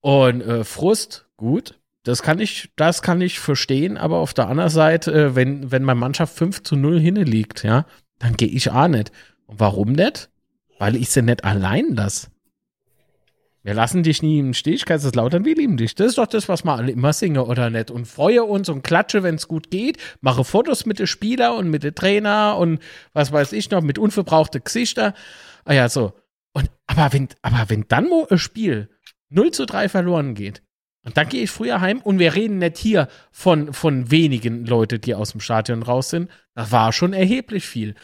[0.00, 4.70] Und äh, Frust, gut, das kann ich, das kann ich verstehen, aber auf der anderen
[4.70, 7.86] Seite, äh, wenn, wenn meine Mannschaft 5 zu 0 hinne liegt, ja,
[8.18, 9.12] dann gehe ich auch nicht.
[9.46, 10.30] Und warum nicht?
[10.78, 12.28] Weil ich sie nicht allein lasse.
[13.62, 15.94] Wir lassen dich nie im Stich, Kaiserslautern, wir lieben dich.
[15.94, 17.90] Das ist doch das, was wir alle immer singen, oder nicht?
[17.90, 21.68] Und freue uns und klatsche, wenn es gut geht, mache Fotos mit den Spielern und
[21.68, 22.80] mit den Trainer und
[23.12, 25.14] was weiß ich noch, mit unverbrauchten Gesichter.
[25.64, 26.14] Ah ja, so.
[26.54, 28.88] Und, aber wenn, aber wenn dann mal ein Spiel
[29.28, 30.62] 0 zu 3 verloren geht,
[31.02, 35.00] und dann gehe ich früher heim und wir reden nicht hier von, von wenigen Leuten,
[35.00, 36.30] die aus dem Stadion raus sind.
[36.54, 37.94] Das war schon erheblich viel.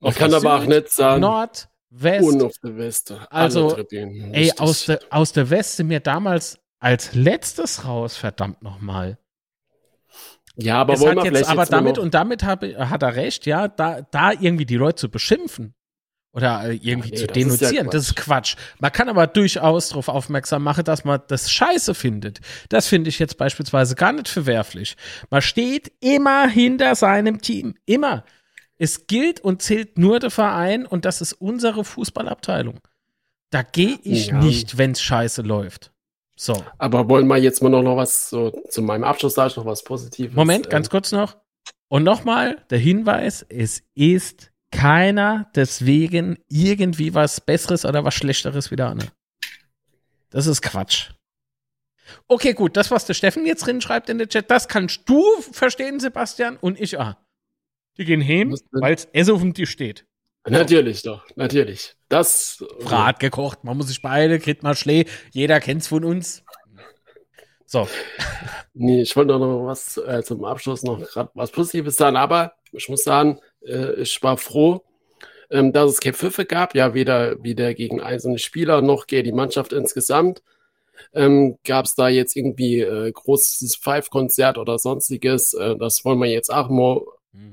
[0.00, 1.20] Man kann aber auch nicht sagen.
[1.20, 2.24] Nord, West.
[2.24, 3.14] Und auf der West.
[3.30, 9.18] Also, ey, aus der, aus der West sind wir damals als letztes raus, verdammt nochmal.
[10.56, 13.68] Ja, aber, es wollen wir jetzt, aber damit und damit hab, hat er recht, ja,
[13.68, 15.74] da, da irgendwie die Leute zu beschimpfen
[16.32, 18.56] oder äh, irgendwie ja, nee, zu denunzieren, das ist, ja das ist Quatsch.
[18.80, 22.40] Man kann aber durchaus darauf aufmerksam machen, dass man das Scheiße findet.
[22.68, 24.96] Das finde ich jetzt beispielsweise gar nicht verwerflich.
[25.30, 28.24] Man steht immer hinter seinem Team, immer.
[28.78, 32.80] Es gilt und zählt nur der Verein und das ist unsere Fußballabteilung.
[33.50, 34.38] Da gehe ich ja.
[34.38, 35.92] nicht, wenn es scheiße läuft.
[36.36, 36.64] So.
[36.78, 40.36] Aber wollen wir jetzt mal noch was so zu meinem Abschluss sagen, noch was Positives?
[40.36, 40.70] Moment, ähm.
[40.70, 41.36] ganz kurz noch.
[41.88, 48.88] Und nochmal der Hinweis: Es ist keiner deswegen irgendwie was Besseres oder was Schlechteres wieder
[48.88, 49.02] an.
[50.30, 51.10] Das ist Quatsch.
[52.26, 55.22] Okay, gut, das, was der Steffen jetzt drin schreibt in der Chat, das kannst du
[55.52, 57.14] verstehen, Sebastian, und ich auch.
[57.98, 60.06] Die gehen heim, weil es auf dem Tisch steht.
[60.46, 61.94] Natürlich doch, natürlich.
[62.08, 62.64] Das.
[62.80, 65.04] Brat gekocht, man muss sich beide, kriegt mal Schlee.
[65.32, 66.44] Jeder kennt's von uns.
[67.66, 67.88] So.
[68.80, 72.88] Nee, ich wollte noch was äh, zum Abschluss noch gerade was Positives sagen, aber ich
[72.88, 74.84] muss sagen, äh, ich war froh,
[75.50, 79.32] ähm, dass es keine Pfiffe gab, ja, weder wieder gegen einzelne Spieler noch gegen die
[79.32, 80.44] Mannschaft insgesamt.
[81.12, 85.54] Ähm, gab es da jetzt irgendwie äh, großes Five-Konzert oder sonstiges?
[85.54, 87.00] Äh, das wollen wir jetzt auch mal.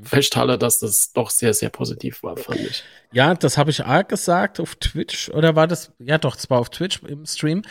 [0.03, 2.83] Festhalte, dass das doch sehr, sehr positiv war, fand ich.
[3.11, 6.59] Ja, das habe ich auch gesagt auf Twitch, oder war das, ja doch, es war
[6.59, 7.63] auf Twitch im Stream.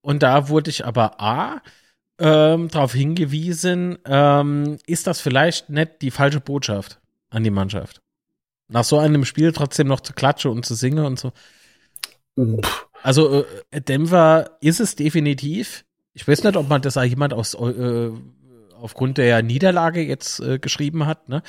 [0.00, 1.62] Und da wurde ich aber A,
[2.18, 7.00] ähm, darauf hingewiesen, ähm, ist das vielleicht nicht die falsche Botschaft
[7.30, 8.00] an die Mannschaft?
[8.68, 11.32] Nach so einem Spiel trotzdem noch zu klatschen und zu singen und so.
[13.02, 15.84] Also äh, Denver ist es definitiv.
[16.14, 18.10] Ich weiß nicht, ob man das auch jemand aus äh,
[18.84, 21.30] aufgrund der Niederlage jetzt äh, geschrieben hat.
[21.30, 21.42] Ne?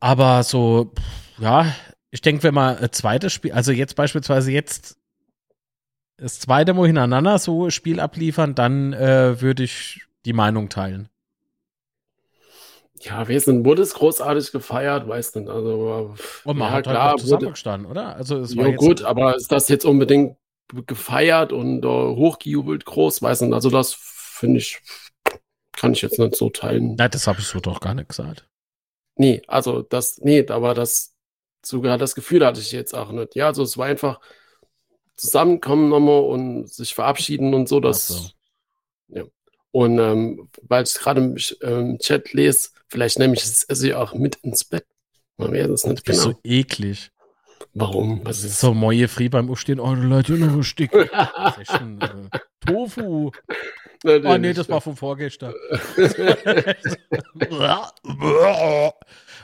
[0.00, 0.90] Aber so,
[1.38, 1.66] ja,
[2.10, 4.96] ich denke, wenn man ein zweites Spiel, also jetzt beispielsweise jetzt
[6.16, 11.10] das zweite Mal hintereinander so Spiel abliefern, dann äh, würde ich die Meinung teilen.
[13.00, 15.50] Ja, wir sind, wurde es großartig gefeiert, weiß nicht.
[15.50, 16.14] Also,
[16.44, 18.16] Und man ja, hat klar, halt zusammengestanden, oder?
[18.16, 20.38] Also es war ja, gut, aber ist das jetzt unbedingt
[20.86, 23.52] gefeiert und äh, hochgejubelt groß, weiß nicht.
[23.52, 24.80] Also, das finde ich,
[25.84, 26.96] kann ich jetzt nicht so teilen.
[26.96, 28.48] Nein, das habe ich so doch gar nicht gesagt.
[29.16, 31.14] Nee, also das, nee, aber das,
[31.64, 33.34] sogar das Gefühl hatte ich jetzt auch nicht.
[33.34, 34.20] Ja, also es war einfach
[35.16, 39.18] zusammenkommen nochmal und sich verabschieden und so, das, Ach so.
[39.18, 39.24] ja.
[39.70, 44.36] Und ähm, weil ich gerade im, ähm, Chat lese, vielleicht nehme ich es auch mit
[44.36, 44.86] ins Bett.
[45.36, 46.18] Man weiß es nicht genau.
[46.18, 47.10] so eklig.
[47.72, 48.20] Warum?
[48.24, 50.92] Was ist So Moje Free beim Aufstehen, oh, Leute, noch ein Stück.
[51.12, 53.30] Das ist schon, äh, Tofu.
[54.06, 55.54] Oh nee, das war vom vorgestern.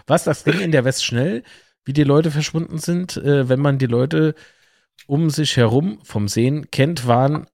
[0.06, 1.44] Was, das ging in der West schnell,
[1.86, 4.34] wie die Leute verschwunden sind, äh, wenn man die Leute
[5.06, 7.46] um sich herum vom Sehen kennt, waren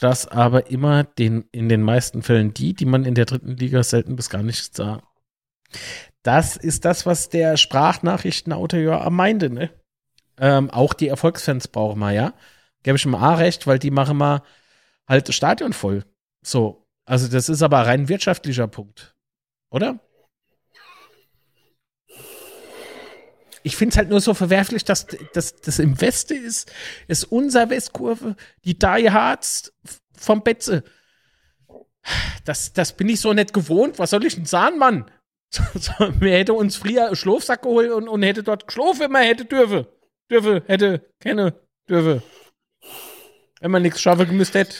[0.00, 3.82] das aber immer den, in den meisten Fällen die, die man in der dritten Liga
[3.82, 5.02] selten bis gar nicht sah.
[6.22, 9.70] Das ist das, was der Sprachnachrichtenautor ja meinte, ne?
[10.38, 12.34] Ähm, auch die Erfolgsfans brauchen wir, ja.
[12.82, 14.42] Gebe ich ihm A recht, weil die machen mal
[15.12, 16.04] halt das Stadion voll.
[16.44, 16.84] So.
[17.04, 19.14] Also, das ist aber rein wirtschaftlicher Punkt.
[19.70, 20.00] Oder?
[23.64, 26.72] Ich finde es halt nur so verwerflich, dass das im Westen ist,
[27.06, 28.34] ist unser Westkurve,
[28.64, 29.72] die Die Hards
[30.16, 30.82] vom Betze.
[32.44, 33.98] Das, das bin ich so nicht gewohnt.
[34.00, 35.10] Was soll ich denn sagen, Mann?
[36.18, 39.44] Wir hätte uns früher einen Schlafsack geholt und, und hätte dort geschlafen, wenn man hätte
[39.44, 39.86] dürfe.
[40.30, 41.54] Dürfe, hätte, kenne,
[41.88, 42.22] dürfe.
[43.60, 44.74] Wenn man nichts schaffen gemüsst hätte.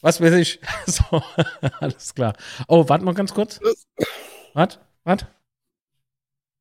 [0.00, 0.60] Was weiß ich.
[0.86, 1.22] So,
[1.80, 2.34] alles klar.
[2.68, 3.60] Oh, warte mal ganz kurz.
[4.54, 4.78] Was?
[5.04, 5.26] Was?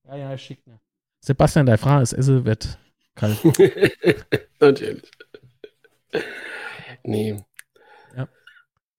[0.08, 0.80] Ja, ja, schick mir.
[1.22, 2.78] Sebastian, deine Frage ist, Esse wird
[3.16, 3.38] kalt.
[4.60, 5.12] Natürlich.
[7.04, 7.44] Nee.
[8.16, 8.28] Ja.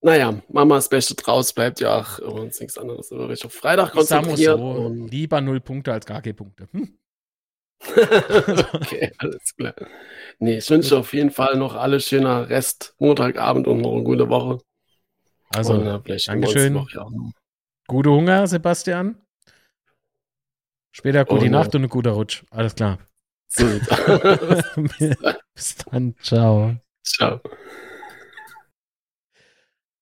[0.01, 3.43] Naja, Mamas Beste draus bleibt ja auch uns nichts anderes übrig.
[3.45, 4.57] Auf Freitag konzentriert.
[4.57, 6.67] so, lieber null Punkte als gar keine Punkte.
[6.71, 6.97] Hm?
[7.87, 9.73] Okay, alles klar.
[10.39, 14.29] Nee, ich wünsche auf jeden Fall noch alle schöner Rest Montagabend und noch eine gute
[14.29, 14.59] Woche.
[15.49, 16.75] Also, und, äh, vielleicht Dankeschön.
[16.75, 17.07] ja
[17.87, 19.21] gute Hunger, Sebastian.
[20.93, 22.43] Später gute äh, Nacht und ein guter Rutsch.
[22.51, 22.99] Alles klar.
[23.47, 23.65] So,
[25.53, 26.15] Bis dann.
[26.21, 26.77] Ciao.
[27.03, 27.41] ciao.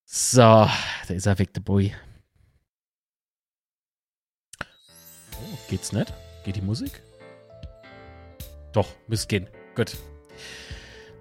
[0.06, 0.70] So, da
[1.08, 1.96] ist er weg, der Boy.
[4.62, 6.14] Oh, geht's nicht?
[6.44, 7.02] Geht die Musik?
[8.74, 9.48] Doch, müsste gehen.
[9.76, 9.98] Gut.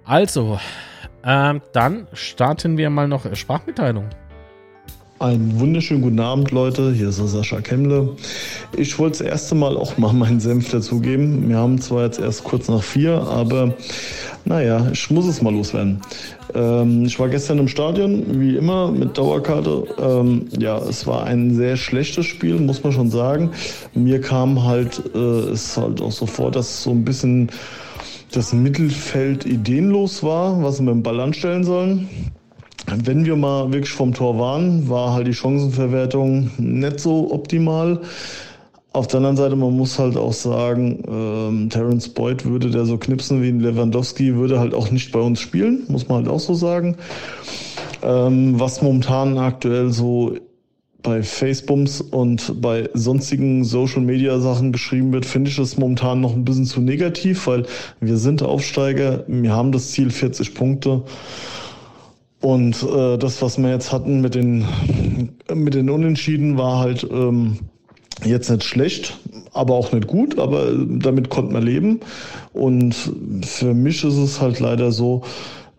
[0.05, 0.59] Also,
[1.24, 4.09] ähm, dann starten wir mal noch äh, Sprachmitteilung.
[5.21, 6.93] Einen wunderschönen guten Abend, Leute.
[6.93, 8.11] Hier ist der Sascha Kemmle.
[8.77, 11.49] Ich wollte das erste Mal auch mal meinen Senf dazugeben.
[11.49, 13.75] Wir haben zwar jetzt erst kurz nach vier, aber
[14.45, 16.01] naja, ich muss es mal loswerden.
[16.55, 19.89] Ähm, ich war gestern im Stadion, wie immer, mit Dauerkarte.
[20.01, 23.51] Ähm, ja, es war ein sehr schlechtes Spiel, muss man schon sagen.
[23.95, 27.51] Mir kam halt, äh, es halt auch so vor, dass so ein bisschen
[28.31, 32.09] das Mittelfeld ideenlos war, was sie mit dem Ball anstellen sollen.
[32.97, 38.01] Wenn wir mal wirklich vom Tor waren, war halt die Chancenverwertung nicht so optimal.
[38.93, 42.97] Auf der anderen Seite, man muss halt auch sagen, ähm, Terence Boyd würde der so
[42.97, 46.41] knipsen wie ein Lewandowski, würde halt auch nicht bei uns spielen, muss man halt auch
[46.41, 46.97] so sagen.
[48.03, 50.36] Ähm, was momentan aktuell so
[51.03, 56.34] bei Facebooks und bei sonstigen Social Media Sachen geschrieben wird, finde ich das momentan noch
[56.34, 57.66] ein bisschen zu negativ, weil
[58.01, 61.03] wir sind Aufsteiger, wir haben das Ziel 40 Punkte.
[62.41, 64.64] Und äh, das, was wir jetzt hatten mit den,
[65.53, 67.59] mit den Unentschieden, war halt ähm,
[68.24, 69.18] jetzt nicht schlecht,
[69.53, 72.01] aber auch nicht gut, aber damit konnte man leben.
[72.53, 72.95] Und
[73.43, 75.22] für mich ist es halt leider so,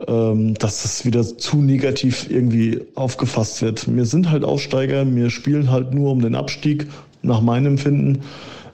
[0.08, 3.94] ähm, dass es wieder zu negativ irgendwie aufgefasst wird.
[3.94, 6.88] Wir sind halt Aufsteiger, wir spielen halt nur um den Abstieg,
[7.22, 8.22] nach meinem Empfinden.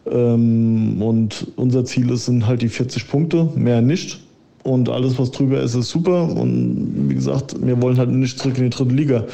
[0.10, 4.25] Ähm, und unser Ziel ist, sind halt die 40 Punkte, mehr nicht.
[4.66, 6.24] Und alles, was drüber ist, ist super.
[6.24, 9.26] Und wie gesagt, wir wollen halt nicht zurück in die dritte Liga.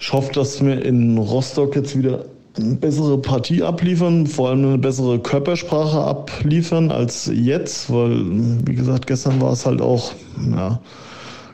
[0.00, 2.24] Ich hoffe, dass wir in Rostock jetzt wieder
[2.56, 8.24] eine bessere Partie abliefern, vor allem eine bessere Körpersprache abliefern als jetzt, weil,
[8.66, 10.12] wie gesagt, gestern war es halt auch,
[10.54, 10.80] ja,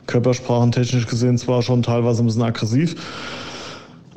[0.07, 2.95] körpersprachentechnisch gesehen zwar schon teilweise ein bisschen aggressiv,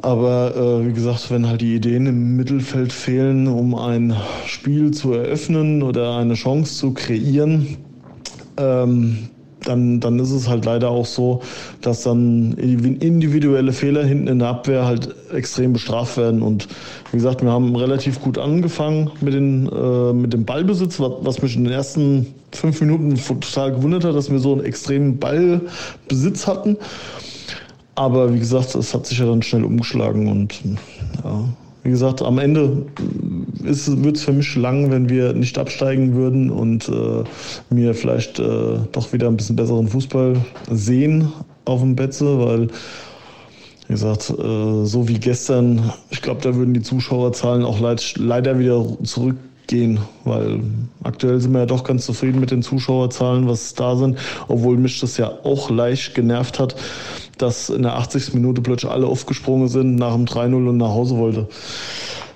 [0.00, 4.14] aber äh, wie gesagt, wenn halt die Ideen im Mittelfeld fehlen, um ein
[4.46, 7.78] Spiel zu eröffnen oder eine Chance zu kreieren,
[8.58, 9.28] ähm,
[9.64, 11.40] dann, dann ist es halt leider auch so,
[11.80, 16.42] dass dann individuelle Fehler hinten in der Abwehr halt extrem bestraft werden.
[16.42, 16.68] Und
[17.10, 21.56] wie gesagt, wir haben relativ gut angefangen mit, den, äh, mit dem Ballbesitz, was, mich
[21.56, 26.76] in den ersten fünf Minuten total gewundert hat, dass wir so einen extremen Ballbesitz hatten.
[27.94, 30.54] Aber wie gesagt, es hat sich ja dann schnell umgeschlagen und
[31.24, 31.44] ja,
[31.82, 32.84] wie gesagt, am Ende
[33.60, 37.24] wird es für mich lang, wenn wir nicht absteigen würden und äh,
[37.74, 40.36] mir vielleicht äh, doch wieder ein bisschen besseren Fußball
[40.70, 41.32] sehen
[41.64, 42.68] auf dem Betze, weil,
[43.86, 48.58] wie gesagt, äh, so wie gestern, ich glaube, da würden die Zuschauerzahlen auch leid, leider
[48.58, 50.60] wieder zurückgehen, weil
[51.02, 55.00] aktuell sind wir ja doch ganz zufrieden mit den Zuschauerzahlen, was da sind, obwohl mich
[55.00, 56.76] das ja auch leicht genervt hat,
[57.36, 58.34] dass in der 80.
[58.34, 61.48] Minute plötzlich alle aufgesprungen sind nach dem 3-0 und nach Hause wollte.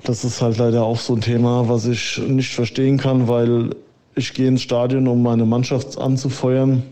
[0.04, 3.70] Das ist halt leider auch so ein Thema, was ich nicht verstehen kann, weil
[4.16, 6.82] ich gehe ins Stadion, um meine Mannschaft anzufeuern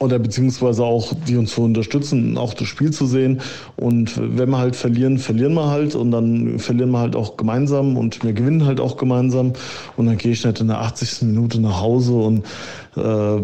[0.00, 3.42] oder beziehungsweise auch die uns zu unterstützen, auch das Spiel zu sehen.
[3.76, 7.98] Und wenn wir halt verlieren, verlieren wir halt und dann verlieren wir halt auch gemeinsam
[7.98, 9.52] und wir gewinnen halt auch gemeinsam.
[9.98, 11.22] Und dann gehe ich nicht in der 80.
[11.22, 12.46] Minute nach Hause und
[12.96, 13.42] äh,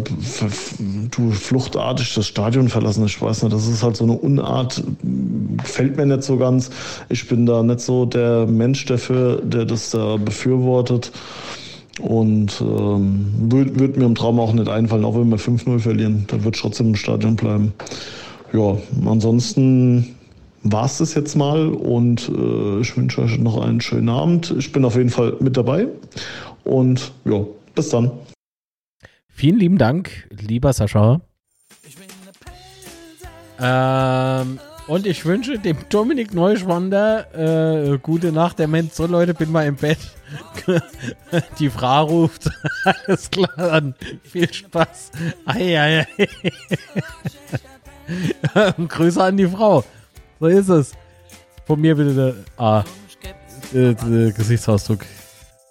[1.10, 3.04] du fluchtartig das Stadion verlassen.
[3.04, 4.82] Ich weiß nicht, das ist halt so eine Unart,
[5.58, 6.70] gefällt mir nicht so ganz.
[7.10, 11.12] Ich bin da nicht so der Mensch dafür, der das da befürwortet.
[12.00, 16.24] Und ähm, würde würd mir im Traum auch nicht einfallen, auch wenn wir 5-0 verlieren.
[16.28, 17.72] Da wird trotzdem im Stadion bleiben.
[18.52, 18.76] Ja,
[19.06, 20.16] ansonsten
[20.62, 24.54] war es das jetzt mal und äh, ich wünsche euch noch einen schönen Abend.
[24.58, 25.88] Ich bin auf jeden Fall mit dabei
[26.64, 27.44] und ja,
[27.74, 28.10] bis dann.
[29.28, 31.20] Vielen lieben Dank, lieber Sascha.
[33.58, 34.58] Ähm,
[34.88, 38.58] und ich wünsche dem Dominik Neuschwander äh, gute Nacht.
[38.58, 39.98] Der Mensch, so Leute, bin mal im Bett.
[41.58, 42.50] Die Frau ruft.
[42.84, 45.10] Alles klar, dann viel Spaß.
[45.46, 46.28] Ei, ei, ei.
[48.88, 49.84] Grüße an die Frau.
[50.38, 50.92] So ist es.
[51.66, 52.84] Von mir bitte der, ah,
[53.72, 55.04] der, der Gesichtsausdruck.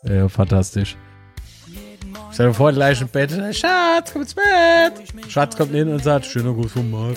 [0.04, 0.98] Ja, fantastisch.
[2.34, 3.32] Stell dir vor, gleich im Bett.
[3.56, 4.94] Schatz, komm ins Bett.
[5.30, 7.16] Schatz kommt hin und sagt, schöner Gruß vom Marc.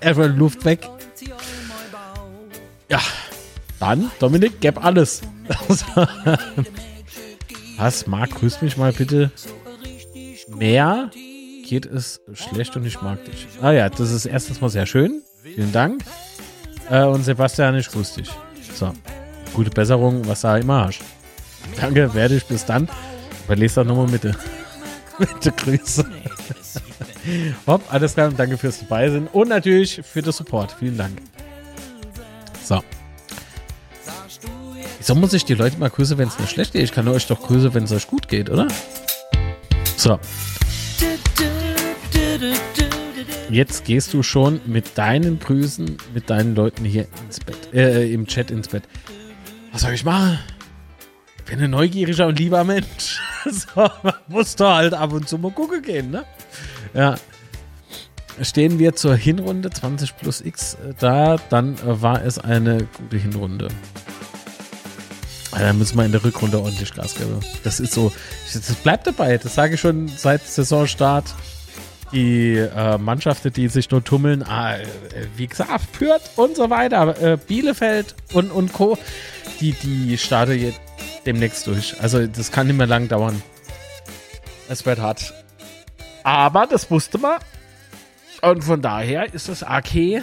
[0.00, 0.88] Einfach Luft weg.
[2.88, 3.00] Ja,
[3.78, 5.22] dann, Dominik, gib alles.
[7.76, 9.30] Was, Marc, grüß mich mal bitte.
[10.48, 11.10] Mehr
[11.64, 13.46] geht es schlecht und ich mag dich.
[13.60, 15.22] Ah ja, das ist erstens mal sehr schön.
[15.42, 16.04] Vielen Dank.
[16.90, 18.30] Äh, und Sebastian, ich grüß dich.
[18.74, 18.92] So,
[19.52, 21.00] gute Besserung, was da immer hast.
[21.80, 22.88] Danke, werde ich bis dann.
[23.44, 24.36] Überlese das nochmal mit der,
[25.18, 26.04] mit der Grüße.
[27.66, 30.76] Hopp, alles klar und danke fürs dabei sein und natürlich für den Support.
[30.78, 31.18] Vielen Dank.
[32.64, 32.82] So.
[34.98, 36.82] Wieso muss ich die Leute mal grüßen, wenn es mir schlecht geht?
[36.82, 38.66] Ich kann euch doch grüßen, wenn es euch gut geht, oder?
[39.96, 40.18] So.
[43.48, 48.26] Jetzt gehst du schon mit deinen Grüßen, mit deinen Leuten hier ins Bett, äh, im
[48.26, 48.82] Chat ins Bett.
[49.72, 50.38] Was soll ich machen?
[51.46, 53.20] Ich bin ein neugieriger und lieber Mensch.
[53.44, 56.24] so, man muss doch halt ab und zu mal gucken gehen, ne?
[56.92, 57.14] Ja.
[58.42, 63.16] Stehen wir zur Hinrunde 20 plus X äh, da, dann äh, war es eine gute
[63.16, 63.68] Hinrunde.
[65.52, 67.38] Da müssen wir in der Rückrunde ordentlich Gas geben.
[67.62, 68.12] Das ist so,
[68.52, 69.38] das bleibt dabei.
[69.38, 71.32] Das sage ich schon seit Saisonstart.
[72.12, 74.84] Die äh, Mannschaften, die sich nur tummeln, ah, äh,
[75.36, 78.98] wie gesagt, Fürth und so weiter, äh, Bielefeld und, und Co.,
[79.60, 80.80] die, die starten jetzt
[81.26, 82.00] demnächst durch.
[82.00, 83.42] Also das kann nicht mehr lang dauern.
[84.68, 85.34] Es wird hart.
[86.22, 87.38] Aber das wusste man.
[88.42, 90.22] Und von daher ist das AK.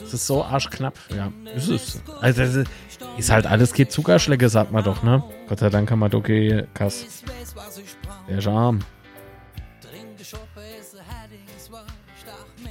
[0.00, 0.94] Das ist so arschknapp.
[1.14, 2.02] Ja, ist es.
[2.20, 2.66] Also, das
[3.18, 5.22] ist halt alles geht Zuckerschläge, sagt man doch, ne?
[5.48, 7.04] Gott sei Dank haben wir okay Kass.
[8.28, 8.80] Der Charme.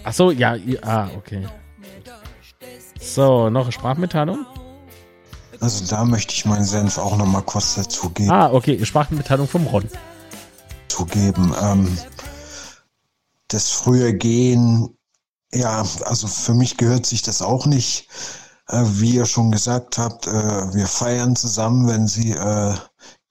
[0.04, 1.48] Achso, ja, ah, okay.
[3.00, 4.46] So, noch eine Sprachmitteilung?
[5.60, 8.32] Also da möchte ich meinen Senf auch noch mal kurz dazugeben.
[8.32, 9.90] Ah, okay, Sprachmitteilung vom Ron
[10.88, 11.54] zugeben.
[11.62, 11.98] Ähm,
[13.48, 14.98] das frühe Gehen,
[15.54, 18.08] ja, also für mich gehört sich das auch nicht.
[18.68, 22.74] Äh, wie ihr schon gesagt habt, äh, wir feiern zusammen, wenn sie äh,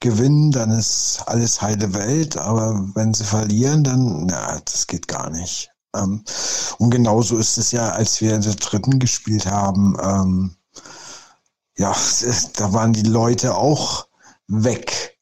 [0.00, 5.30] gewinnen, dann ist alles heile Welt, aber wenn sie verlieren, dann, na, das geht gar
[5.30, 5.70] nicht.
[5.94, 6.24] Ähm,
[6.78, 10.55] und genauso ist es ja, als wir in der dritten gespielt haben, ähm,
[11.78, 11.94] ja,
[12.54, 14.06] da waren die Leute auch
[14.48, 15.18] weg.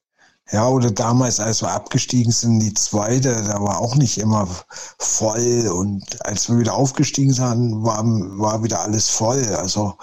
[0.52, 4.46] Ja, oder damals, als wir abgestiegen sind, die zweite, da war auch nicht immer
[4.98, 5.68] voll.
[5.68, 9.42] Und als wir wieder aufgestiegen sind, war, war wieder alles voll.
[9.56, 9.96] Also,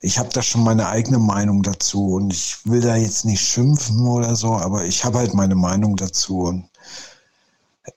[0.00, 4.06] ich habe da schon meine eigene Meinung dazu und ich will da jetzt nicht schimpfen
[4.08, 6.68] oder so, aber ich habe halt meine Meinung dazu und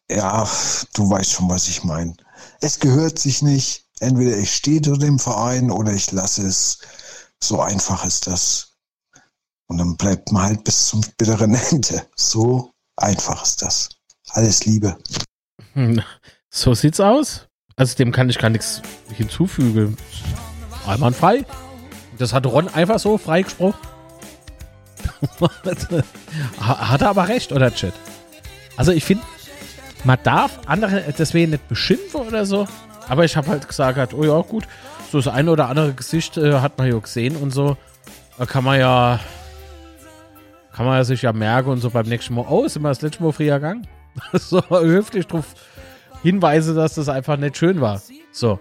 [0.09, 0.47] ja,
[0.93, 2.15] du weißt schon, was ich meine.
[2.61, 3.85] Es gehört sich nicht.
[3.99, 6.79] Entweder ich stehe zu dem Verein oder ich lasse es.
[7.47, 8.73] So einfach ist das.
[9.67, 12.01] Und dann bleibt man halt bis zum bitteren Ende.
[12.15, 13.89] So einfach ist das.
[14.29, 14.97] Alles Liebe.
[15.73, 16.01] Hm,
[16.49, 17.47] so sieht's aus.
[17.75, 18.81] Also dem kann ich gar nichts
[19.13, 19.95] hinzufügen.
[20.87, 21.45] Einwandfrei.
[22.17, 23.79] Das hat Ron einfach so freigesprochen.
[26.59, 27.93] hat er aber recht, oder Chat?
[28.75, 29.23] Also ich finde,
[30.03, 32.67] man darf andere deswegen nicht beschimpfen oder so.
[33.07, 34.65] Aber ich habe halt gesagt, oh ja, gut,
[35.15, 37.77] so das eine oder andere Gesicht äh, hat man ja gesehen und so.
[38.37, 39.21] Da kann man ja,
[40.73, 43.23] kann man sich ja merken und so beim nächsten Mal, oh, sind wir das letzte
[43.23, 43.87] Mal früher gegangen?
[44.33, 45.45] so höflich drauf
[46.21, 48.01] hinweise, dass das einfach nicht schön war.
[48.33, 48.59] So.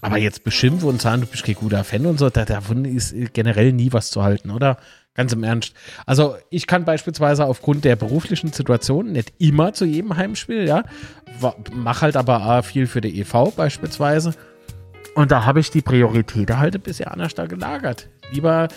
[0.00, 3.72] Aber jetzt beschimpfen und sagen, du bist kein guter Fan und so, davon ist generell
[3.72, 4.78] nie was zu halten, oder?
[5.14, 5.74] Ganz im Ernst.
[6.04, 10.82] Also ich kann beispielsweise aufgrund der beruflichen Situation nicht immer zu jedem Heimspiel, ja.
[11.72, 14.34] Mach halt aber viel für die EV beispielsweise.
[15.14, 18.08] Und da habe ich die Priorität halt ein bisschen anders da gelagert.
[18.32, 18.68] Lieber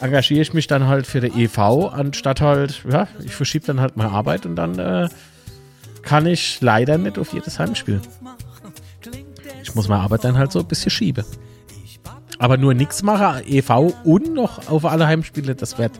[0.00, 3.96] engagiere ich mich dann halt für die EV, anstatt halt, ja, ich verschiebe dann halt
[3.96, 5.08] meine Arbeit und dann äh,
[6.02, 8.00] kann ich leider nicht auf jedes Heimspiel.
[9.62, 11.24] Ich muss meine Arbeit dann halt so ein bisschen schieben.
[12.38, 15.92] Aber nur nichts mache, EV und noch auf alle Heimspiele, das wird.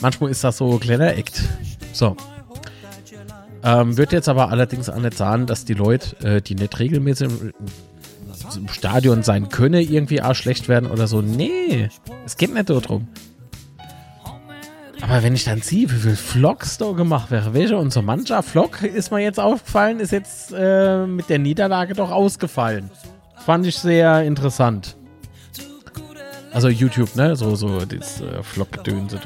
[0.00, 1.42] Manchmal ist das so ein kleiner Act.
[1.92, 2.16] So.
[3.62, 7.30] Ähm, wird jetzt aber allerdings auch nicht sagen, dass die Leute, äh, die nicht regelmäßig
[8.56, 11.22] im, Stadion sein können, irgendwie auch schlecht werden oder so.
[11.22, 11.88] Nee,
[12.24, 13.08] es geht nicht darum.
[15.00, 18.42] Aber wenn ich dann sehe, wie viel Vlogs da gemacht wäre, welcher und so mancher
[18.42, 22.90] Vlog ist mir jetzt aufgefallen, ist jetzt äh, mit der Niederlage doch ausgefallen.
[23.44, 24.96] Fand ich sehr interessant.
[26.54, 27.34] Also YouTube, ne?
[27.34, 29.20] So, so das äh, Vlog-Gedönse.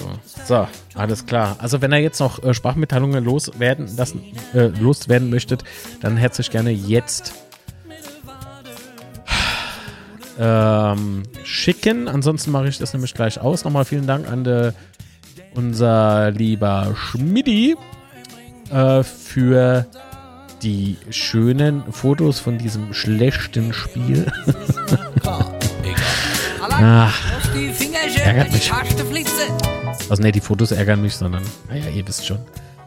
[0.46, 1.56] So, alles klar.
[1.58, 4.22] Also wenn ihr jetzt noch äh, Sprachmitteilungen loswerden, lassen,
[4.54, 5.62] äh, loswerden möchtet,
[6.00, 7.34] dann herzlich gerne jetzt
[10.38, 12.08] ähm, schicken.
[12.08, 13.64] Ansonsten mache ich das nämlich gleich aus.
[13.64, 14.72] Nochmal vielen Dank an de,
[15.54, 17.76] unser lieber Schmidti
[18.70, 19.86] äh, für
[20.62, 24.26] die schönen Fotos von diesem schlechten Spiel.
[26.70, 27.12] Ach,
[28.24, 28.72] ärgert mich.
[30.08, 32.38] Also ne, die Fotos ärgern mich, sondern, naja, ihr wisst schon.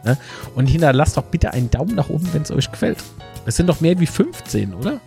[0.04, 0.16] Ne?
[0.54, 2.98] Und hinterlasst doch bitte einen Daumen nach oben, wenn es euch gefällt.
[3.46, 5.00] Es sind doch mehr wie 15, oder?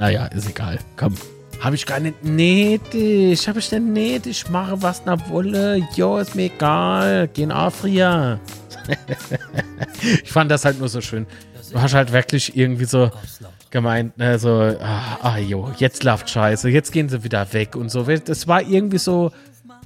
[0.00, 0.78] Naja, ist egal.
[0.96, 1.14] Komm.
[1.60, 3.46] Habe ich gar nicht nötig.
[3.46, 4.44] Habe ich denn nötig?
[4.44, 5.86] Ich mache was nach Wolle.
[5.94, 7.28] Jo, ist mir egal.
[7.28, 8.40] Gehen Afria.
[10.24, 11.26] ich fand das halt nur so schön.
[11.70, 13.10] Du hast halt wirklich irgendwie so
[13.70, 17.90] gemeint, ne, so, ah, ah jo, jetzt läuft scheiße, jetzt gehen sie wieder weg und
[17.90, 18.02] so.
[18.02, 19.30] Das war irgendwie so,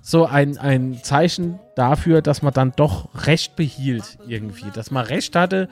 [0.00, 4.70] so ein, ein Zeichen dafür, dass man dann doch Recht behielt irgendwie.
[4.72, 5.68] Dass man Recht hatte,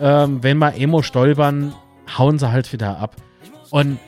[0.00, 1.74] ähm, wenn mal Emo stolpern,
[2.16, 3.14] hauen sie halt wieder ab.
[3.70, 3.98] Und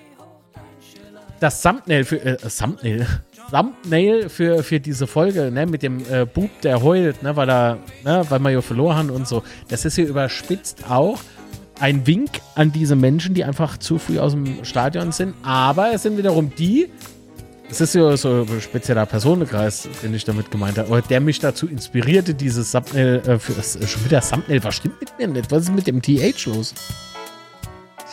[1.41, 3.07] das Thumbnail für, äh, Thumbnail,
[3.51, 7.79] Thumbnail für, für diese Folge, ne, mit dem äh, Bub, der heult, ne, weil er,
[8.05, 11.21] ne, weil wir ja verloren haben und so, das ist hier überspitzt auch
[11.79, 15.35] ein Wink an diese Menschen, die einfach zu früh aus dem Stadion sind.
[15.43, 16.89] Aber es sind wiederum die,
[17.69, 21.67] es ist ja so ein spezieller Personenkreis, den ich damit gemeint habe, der mich dazu
[21.67, 25.51] inspirierte, dieses Thumbnail, äh, für, das, schon wieder Thumbnail, was stimmt mit mir nicht?
[25.51, 26.75] Was ist mit dem TH los?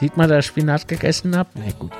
[0.03, 1.49] Sieht man, dass ich Spinat gegessen habe?
[1.55, 1.93] Na nee, gut.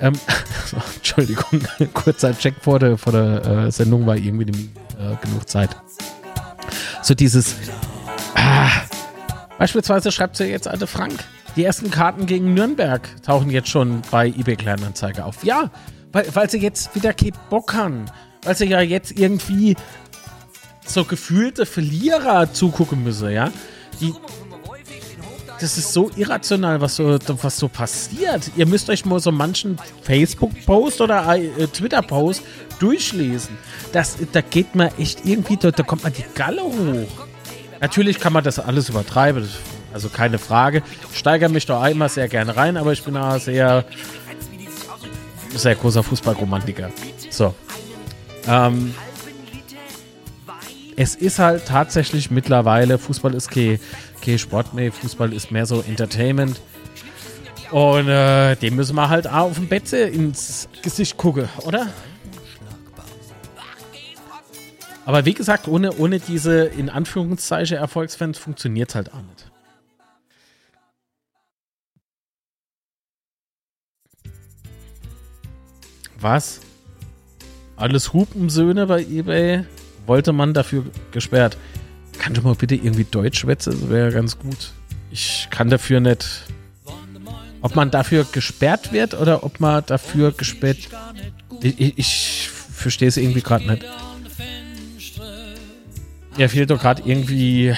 [0.00, 0.12] Ähm,
[0.96, 1.62] Entschuldigung,
[1.94, 4.50] kurzer Check vor der, vor der äh, Sendung war irgendwie
[4.98, 5.70] äh, genug Zeit.
[7.00, 7.54] So dieses,
[8.34, 8.68] ah,
[9.56, 11.14] Beispielsweise schreibt sie jetzt alte Frank.
[11.54, 15.44] Die ersten Karten gegen Nürnberg tauchen jetzt schon bei eBay Kleinanzeige auf.
[15.44, 15.70] Ja,
[16.10, 18.06] weil, weil sie jetzt wieder keinen Bock haben.
[18.42, 19.76] Weil sie ja jetzt irgendwie
[20.84, 23.52] so gefühlte Verlierer zugucken müssen, ja.
[24.00, 24.12] Die,
[25.60, 28.50] das ist so irrational, was so, was so passiert.
[28.56, 32.42] Ihr müsst euch mal so manchen Facebook-Post oder äh, Twitter-Post
[32.78, 33.56] durchlesen.
[33.92, 37.26] Das, da geht man echt irgendwie, da, da kommt man die Galle hoch.
[37.80, 39.48] Natürlich kann man das alles übertreiben,
[39.92, 40.82] also keine Frage.
[41.12, 43.84] Ich steigere mich da immer sehr gerne rein, aber ich bin auch sehr,
[45.54, 46.90] sehr großer Fußballromantiker.
[47.30, 47.54] So.
[48.46, 48.94] Ähm,
[51.00, 53.78] es ist halt tatsächlich mittlerweile, Fußball ist kein,
[54.20, 56.60] kein Sport mehr, Fußball ist mehr so Entertainment.
[57.70, 61.86] Und äh, dem müssen wir halt auch auf dem Bett ins Gesicht gucken, oder?
[65.06, 69.52] Aber wie gesagt, ohne, ohne diese in Anführungszeichen Erfolgsfans funktioniert es halt auch nicht.
[76.18, 76.60] Was
[77.76, 79.64] alles Hupensöhne bei eBay.
[80.08, 81.58] Wollte man dafür gesperrt.
[82.18, 83.78] Kann du mal bitte irgendwie Deutsch schwätzen?
[83.78, 84.72] Das wäre ganz gut.
[85.10, 86.44] Ich kann dafür nicht.
[87.60, 90.78] Ob man dafür gesperrt wird oder ob man dafür gesperrt.
[91.60, 93.84] Ich, ich, verstehe es irgendwie gerade nicht.
[96.38, 97.68] Ja, fehlt doch gerade irgendwie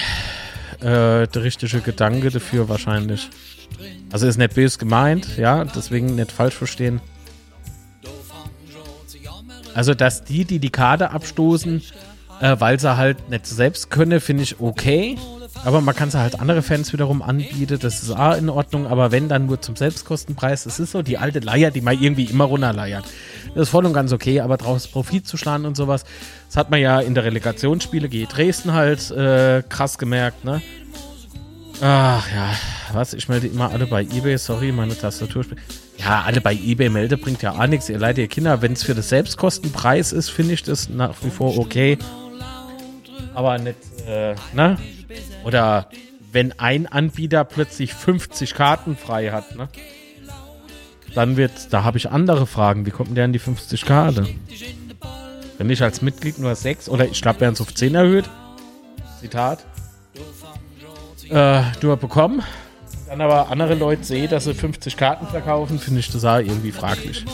[0.79, 3.29] äh, der richtige Gedanke dafür wahrscheinlich.
[4.11, 7.01] Also ist nicht böse gemeint, ja, deswegen nicht falsch verstehen.
[9.73, 11.81] Also, dass die, die die Karte abstoßen,
[12.41, 15.17] äh, weil sie halt nicht selbst können, finde ich okay.
[15.63, 18.87] Aber man kann sie halt andere Fans wiederum anbieten, das ist auch in Ordnung.
[18.87, 20.63] Aber wenn, dann nur zum Selbstkostenpreis.
[20.63, 23.05] Das ist so die alte Leier, die man irgendwie immer runterleiert.
[23.53, 26.03] Das ist voll und ganz okay, aber draus Profit zu schlagen und sowas,
[26.47, 30.61] das hat man ja in der Relegationsspiele G Dresden halt äh, krass gemerkt, ne?
[31.83, 32.51] Ach ja,
[32.93, 33.13] was?
[33.13, 34.37] Ich melde immer alle bei eBay.
[34.37, 35.45] Sorry, meine Tastatur.
[35.97, 37.89] Ja, alle bei eBay melde bringt ja auch nichts.
[37.89, 38.61] Ihr leidet ihr Kinder.
[38.61, 41.97] Wenn es für das Selbstkostenpreis ist, finde ich das nach wie vor okay.
[43.33, 43.77] Aber nicht,
[44.07, 44.77] äh, ne?
[45.43, 45.89] Oder
[46.31, 49.69] wenn ein Anbieter plötzlich 50 Karten frei hat, ne?
[51.13, 52.85] Dann wird, da habe ich andere Fragen.
[52.85, 54.39] Wie kommt denn der an die 50 Karten?
[55.57, 58.29] Wenn ich als Mitglied nur 6 oder ich glaube, werden es auf 10 erhöht.
[59.19, 59.65] Zitat
[61.31, 62.43] äh, nur bekommen.
[63.07, 66.71] Dann aber andere Leute sehen, dass sie 50 Karten verkaufen, finde ich das auch irgendwie
[66.71, 67.25] fraglich.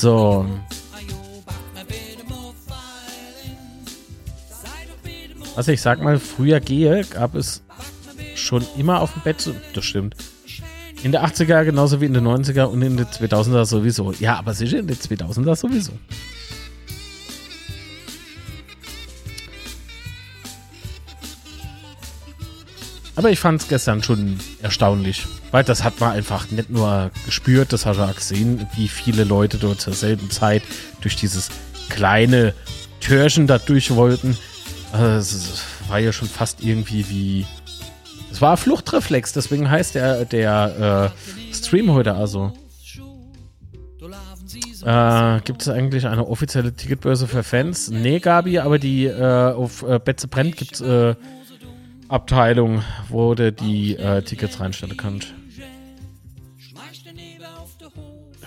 [0.00, 0.46] So.
[5.56, 7.62] Also ich sag mal, früher gehe, gab es
[8.34, 10.16] schon immer auf dem Bett, das stimmt,
[11.02, 14.12] in der 80er genauso wie in den 90er und in den 2000er sowieso.
[14.12, 15.92] Ja, aber sicher in den 2000er sowieso.
[23.16, 27.72] Aber ich fand es gestern schon erstaunlich, weil das hat man einfach nicht nur gespürt,
[27.72, 30.62] das hat man auch gesehen, wie viele Leute dort zur selben Zeit
[31.00, 31.48] durch dieses
[31.88, 32.54] kleine
[33.00, 34.36] Türchen da durch wollten.
[34.92, 37.46] Also, es war ja schon fast irgendwie wie
[38.30, 41.12] es war Fluchtreflex, deswegen heißt der, der
[41.50, 42.52] äh, Stream heute also.
[44.82, 47.90] Äh, gibt es eigentlich eine offizielle Ticketbörse für Fans?
[47.90, 51.14] Nee, Gabi, aber die äh, auf äh, Betze brennt gibt es äh,
[52.08, 55.34] Abteilung, wo du die äh, Tickets reinstellen kannst.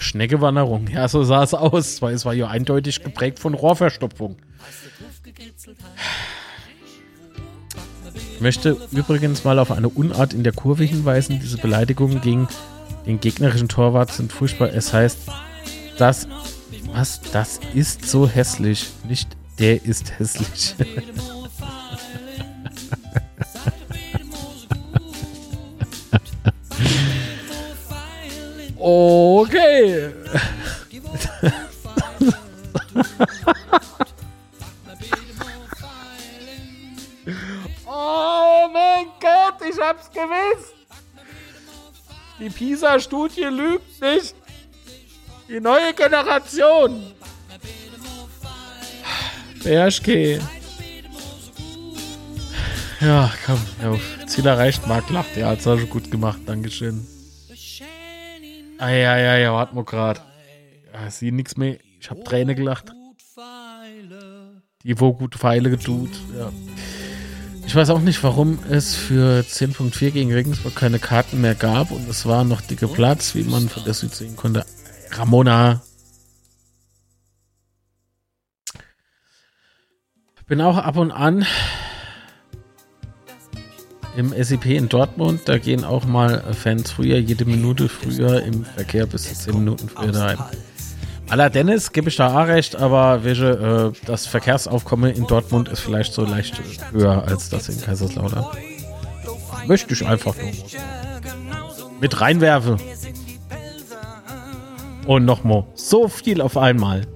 [0.04, 4.38] Schneckewanderung, ja, so sah es aus, weil es war ja eindeutig geprägt von Rohrverstopfung
[8.44, 11.40] möchte übrigens mal auf eine Unart in der Kurve hinweisen.
[11.40, 12.48] Diese Beleidigungen gegen
[13.08, 14.70] den gegnerischen Torwart sind furchtbar.
[14.74, 15.18] Es heißt,
[15.98, 16.28] das,
[16.94, 18.92] was, das ist so hässlich.
[19.08, 20.76] Nicht der ist hässlich.
[28.84, 30.12] okay.
[37.86, 40.74] Oh mein Gott, ich hab's gewusst.
[42.40, 44.36] Die PISA-Studie lügt nicht.
[45.48, 47.14] Die neue Generation.
[49.64, 50.42] Berschke.
[53.00, 55.36] Ja, komm, ja, Ziel erreicht, Marc lacht.
[55.36, 57.06] Ja, hat's auch schon gut gemacht, Dankeschön.
[58.84, 60.22] Eieiei, ja, warte mal grad.
[60.92, 61.78] Ja, sie nix mehr.
[62.02, 62.92] Ich hab Träne gelacht.
[64.84, 66.52] Die wo gut Pfeile getut, ja.
[67.66, 72.10] Ich weiß auch nicht, warum es für 10.4 gegen Regensburg keine Karten mehr gab und
[72.10, 74.66] es war noch dicke Platz, wie man von der Süd sehen konnte.
[75.12, 75.82] Ramona.
[80.46, 81.46] Bin auch ab und an
[84.16, 85.42] im SEP in Dortmund.
[85.46, 89.90] Da gehen auch mal Fans früher, jede Minute früher im Verkehr bis zu 10 Minuten
[89.90, 90.40] früher daheim.
[91.30, 95.80] Aller Dennis gebe ich da auch recht, aber welche, äh, das Verkehrsaufkommen in Dortmund ist
[95.80, 96.62] vielleicht so leicht
[96.92, 98.46] höher als das in Kaiserslautern.
[99.66, 100.52] Möchte ich einfach nur
[102.00, 102.78] mit reinwerfen.
[105.08, 107.08] Und nochmal, so viel auf einmal.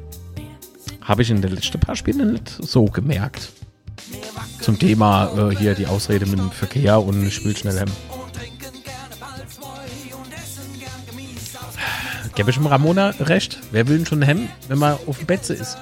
[1.01, 3.51] Habe ich in den letzten paar Spielen nicht so gemerkt.
[4.61, 7.95] Zum Thema äh, hier die Ausrede mit dem Verkehr und ich will schnell hemmen.
[12.35, 13.59] Gäbe ich dem Ramona recht?
[13.71, 15.77] Wer will denn schon hemmen, wenn man auf dem Betze ist?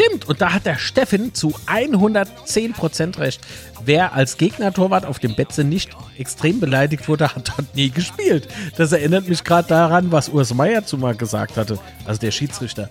[0.00, 3.40] Stimmt, und da hat der Steffen zu 110% recht.
[3.84, 8.48] wer als Gegnertorwart auf dem Betze nicht extrem beleidigt wurde, hat dort nie gespielt.
[8.76, 12.88] Das erinnert mich gerade daran, was Urs Meier zu mal gesagt hatte, also der Schiedsrichter.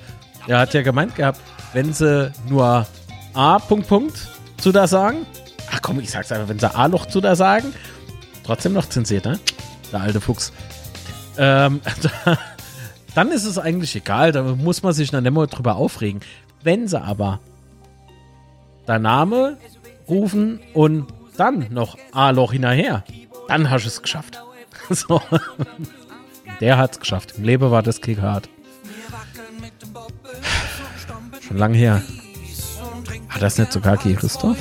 [0.48, 1.40] Er hat ja gemeint gehabt,
[1.74, 2.86] wenn sie nur
[3.34, 5.26] A, Punkt, Punkt zu da sagen,
[5.72, 7.74] ach komm, ich sag's einfach, wenn sie A-Loch zu da sagen,
[8.44, 9.40] trotzdem noch zensiert, ne?
[9.92, 10.52] Der alte Fuchs.
[11.38, 11.82] Ähm,
[13.16, 16.22] dann ist es eigentlich egal, da muss man sich dann mehr drüber aufregen.
[16.64, 17.40] Wenn sie aber
[18.88, 19.58] der Name
[20.08, 21.08] rufen und
[21.38, 23.04] dann noch A-Loch hinterher,
[23.48, 24.42] dann hast du es geschafft.
[24.90, 25.22] So.
[26.62, 27.36] Der hat es geschafft.
[27.38, 28.50] Im Leben war das Kick hart.
[31.40, 32.02] Schon lange her.
[33.30, 34.58] Hat das nicht sogar Christoph?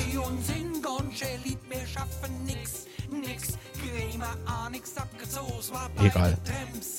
[6.01, 6.37] Egal.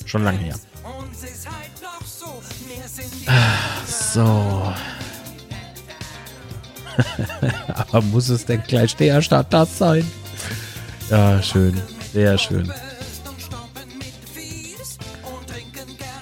[0.05, 0.55] Schon lange her.
[3.27, 4.73] Ah, so.
[7.67, 10.09] Aber muss es denn gleich der Stadt das sein?
[11.09, 11.79] Ja, schön.
[12.13, 12.71] Sehr schön.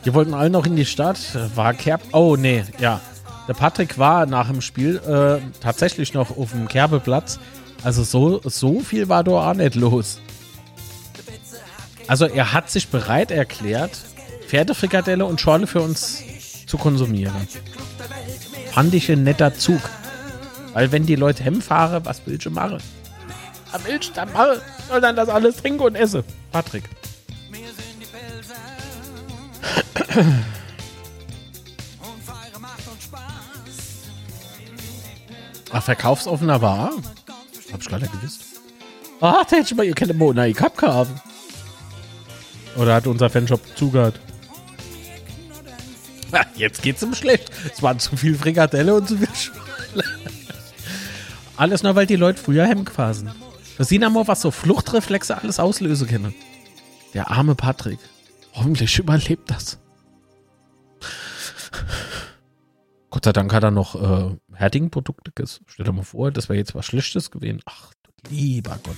[0.03, 1.19] Wir wollten alle noch in die Stadt.
[1.55, 2.01] War Kerb.
[2.13, 3.01] Oh, nee, ja.
[3.47, 7.39] Der Patrick war nach dem Spiel äh, tatsächlich noch auf dem Kerbeplatz.
[7.83, 10.19] Also so, so viel war da auch nicht los.
[12.07, 13.91] Also er hat sich bereit erklärt,
[14.47, 16.23] Pferdefrikadelle und Schorle für uns
[16.65, 17.47] zu konsumieren.
[18.71, 19.81] Fand ich ein netter Zug.
[20.79, 22.77] Weil wenn die Leute Hemm fahren, was willst du machen?
[23.73, 24.61] Was willst du dann machen?
[24.87, 26.23] Soll dann das alles trinken und esse?
[26.53, 26.85] Patrick.
[35.73, 36.93] Ach, verkaufsoffener war?
[37.73, 38.39] Hab ich gar nicht gewusst.
[39.19, 41.19] Ach, da hätte ich mal, ihr kennt Mona, ich hab kaufen.
[42.77, 44.17] Oder hat unser Fanshop zugehört?
[46.55, 47.51] Jetzt geht's ihm schlecht.
[47.69, 50.38] Es waren zu viel Frikadelle und zu viel Schule.
[51.59, 53.29] Alles nur, weil die Leute früher Hemd quasen.
[53.77, 56.33] Da sehen wir mal, was so Fluchtreflexe alles auslösen können.
[57.13, 57.99] Der arme Patrick.
[58.53, 59.77] Hoffentlich überlebt das.
[63.09, 65.33] Gott sei Dank hat er noch äh, Herting-Produkte.
[65.67, 67.59] Stell dir mal vor, das wäre jetzt was Schlechtes gewesen.
[67.65, 67.91] Ach,
[68.29, 68.95] lieber Gott.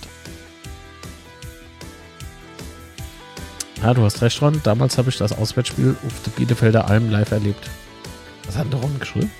[3.81, 4.61] Ja, du hast recht, Ron.
[4.63, 7.71] Damals habe ich das Auswärtsspiel auf der Bielefelder Alm live erlebt.
[8.45, 9.31] Was hat der Ron geschrieben?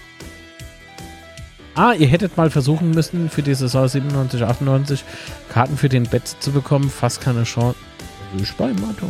[1.74, 5.06] Ah, ihr hättet mal versuchen müssen, für die Saison 97, 98
[5.50, 6.90] Karten für den Bett zu bekommen.
[6.90, 7.78] Fast keine Chance.
[8.38, 9.08] Ich bei Mato.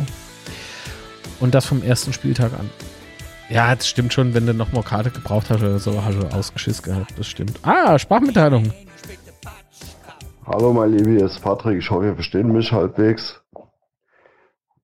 [1.40, 2.70] Und das vom ersten Spieltag an.
[3.48, 6.26] Ja, das stimmt schon, wenn du noch mal Karte gebraucht hast oder so, hast du
[6.28, 7.18] ausgeschiss gehabt.
[7.18, 7.58] Das stimmt.
[7.64, 8.72] Ah, Sprachmitteilung.
[10.46, 11.78] Hallo, mein Liebe, hier ist Patrick.
[11.78, 13.42] Ich hoffe, ihr versteht mich halbwegs.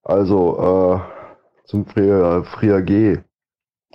[0.02, 3.18] Also, äh, zum Früher G.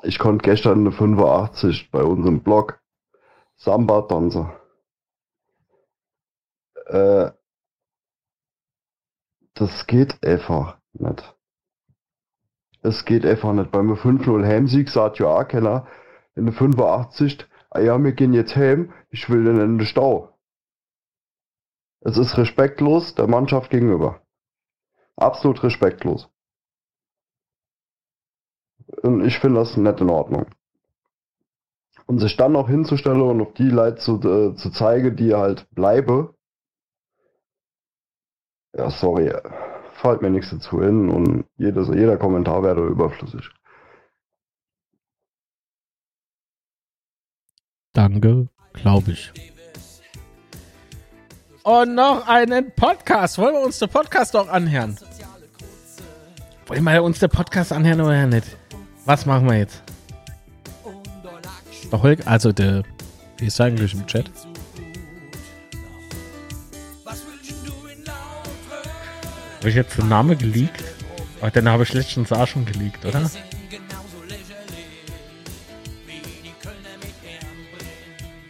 [0.03, 2.79] Ich konnte gestern eine 85 bei uns im Blog
[3.57, 4.59] Samba-Tanzer.
[6.85, 7.31] Äh,
[9.53, 11.35] das geht einfach nicht.
[12.81, 13.71] Es geht einfach nicht.
[13.71, 15.87] Beim 5-0 Heimsieg sagt ja auch keiner
[16.35, 20.37] in der 85, ah ja, wir gehen jetzt heim, ich will denn in den Stau.
[22.01, 24.21] Es ist respektlos der Mannschaft gegenüber.
[25.15, 26.29] Absolut respektlos.
[29.01, 30.47] Und ich finde das nicht in Ordnung.
[32.05, 35.67] Und sich dann noch hinzustellen und auf die Leute zu, äh, zu zeigen, die halt
[35.71, 36.35] bleibe.
[38.75, 39.33] Ja, sorry,
[39.93, 43.49] fällt mir nichts dazu hin und jedes, jeder Kommentar wäre überflüssig.
[47.93, 49.31] Danke, glaube ich.
[51.63, 53.37] Und noch einen Podcast.
[53.37, 54.97] Wollen wir uns den Podcast auch anhören?
[56.67, 58.57] Wollen wir uns den Podcast anhören oder nicht?
[59.05, 59.92] Was machen wir jetzt?
[62.01, 62.83] Holger, also der,
[63.37, 64.29] wie ist eigentlich im Chat?
[69.59, 70.83] Habe ich jetzt den Namen geleakt?
[71.41, 73.29] Ach, den habe ich letztens auch schon geleakt, oder?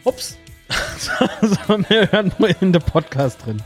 [0.03, 0.37] Ups.
[0.97, 3.61] so, wir hören nur in der Podcast drin.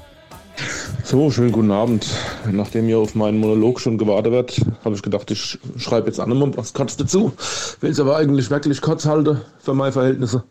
[1.10, 2.06] So, schönen guten Abend.
[2.52, 6.34] Nachdem ihr auf meinen Monolog schon gewartet wird, habe ich gedacht, ich schreibe jetzt an
[6.34, 7.32] und was kurz dazu.
[7.80, 10.44] Will es aber eigentlich wirklich kurz halten für meine Verhältnisse.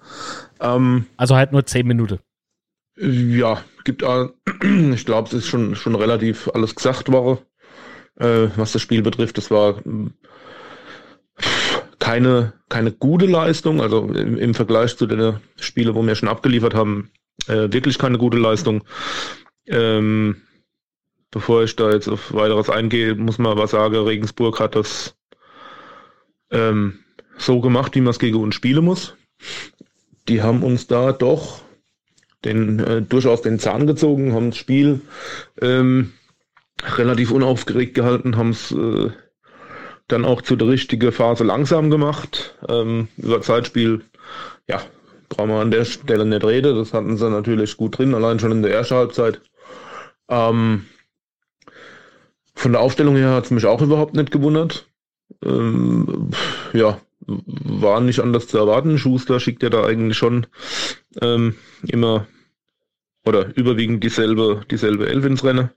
[0.58, 2.20] Ähm, also halt nur zehn Minuten.
[2.96, 4.02] Ja, gibt
[4.62, 7.40] ich glaube, es ist schon, schon relativ alles gesagt worden,
[8.18, 9.36] äh, was das Spiel betrifft.
[9.36, 9.82] Es war
[11.98, 16.72] keine, keine gute Leistung, also im, im Vergleich zu den Spielen, wo wir schon abgeliefert
[16.72, 17.10] haben,
[17.46, 18.84] äh, wirklich keine gute Leistung.
[19.68, 20.36] Ähm,
[21.30, 25.16] bevor ich da jetzt auf weiteres eingehe, muss man aber sagen, Regensburg hat das
[26.50, 27.00] ähm,
[27.38, 29.16] so gemacht, wie man es gegen uns spielen muss.
[30.28, 31.60] Die haben uns da doch
[32.44, 35.00] den, äh, durchaus den Zahn gezogen, haben das Spiel
[35.60, 36.12] ähm,
[36.82, 39.10] relativ unaufgeregt gehalten, haben es äh,
[40.08, 42.56] dann auch zu der richtigen Phase langsam gemacht.
[42.68, 44.04] Ähm, über Zeitspiel,
[44.68, 44.80] ja,
[45.28, 46.76] brauchen wir an der Stelle nicht reden.
[46.76, 49.40] Das hatten sie natürlich gut drin, allein schon in der ersten Halbzeit.
[50.28, 50.86] Ähm,
[52.56, 54.88] von der Aufstellung her hat es mich auch überhaupt nicht gewundert.
[55.44, 56.30] Ähm,
[56.72, 58.98] ja, war nicht anders zu erwarten.
[58.98, 60.46] Schuster schickt ja da eigentlich schon
[61.20, 61.54] ähm,
[61.86, 62.26] immer
[63.24, 65.70] oder überwiegend dieselbe, dieselbe Elf ins Rennen.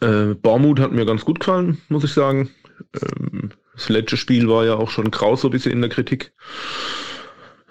[0.00, 2.50] Äh, Baumut hat mir ganz gut gefallen, muss ich sagen.
[3.00, 6.32] Ähm, das letzte Spiel war ja auch schon kraus so ein bisschen in der Kritik.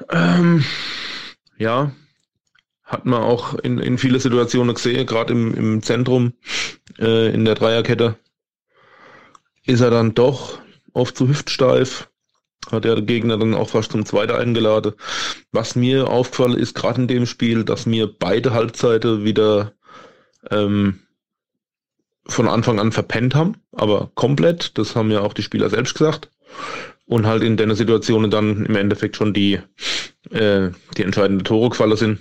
[0.09, 0.63] Ähm,
[1.57, 1.91] ja,
[2.93, 6.33] hat man auch in, in viele Situationen gesehen, gerade im, im Zentrum,
[6.99, 8.15] äh, in der Dreierkette,
[9.65, 10.59] ist er dann doch
[10.93, 12.09] oft zu hüftsteif.
[12.71, 14.93] Hat der Gegner dann auch fast zum Zweiten eingeladen.
[15.51, 19.73] Was mir aufgefallen ist, gerade in dem Spiel, dass mir beide Halbzeiten wieder
[20.49, 20.99] ähm,
[22.25, 24.77] von Anfang an verpennt haben, aber komplett.
[24.77, 26.29] Das haben ja auch die Spieler selbst gesagt.
[27.05, 29.59] Und halt in der Situation dann im Endeffekt schon die,
[30.29, 32.19] äh, die entscheidenden Tore gefallen sind.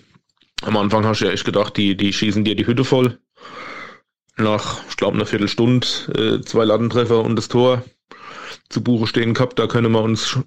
[0.63, 3.19] Am Anfang hast du ja echt gedacht, die, die schießen dir die Hütte voll.
[4.37, 5.87] Nach, ich glaube, einer Viertelstunde
[6.17, 7.85] äh, zwei Ladentreffer und das Tor
[8.69, 9.59] zu Buche stehen gehabt.
[9.59, 10.39] Da können wir uns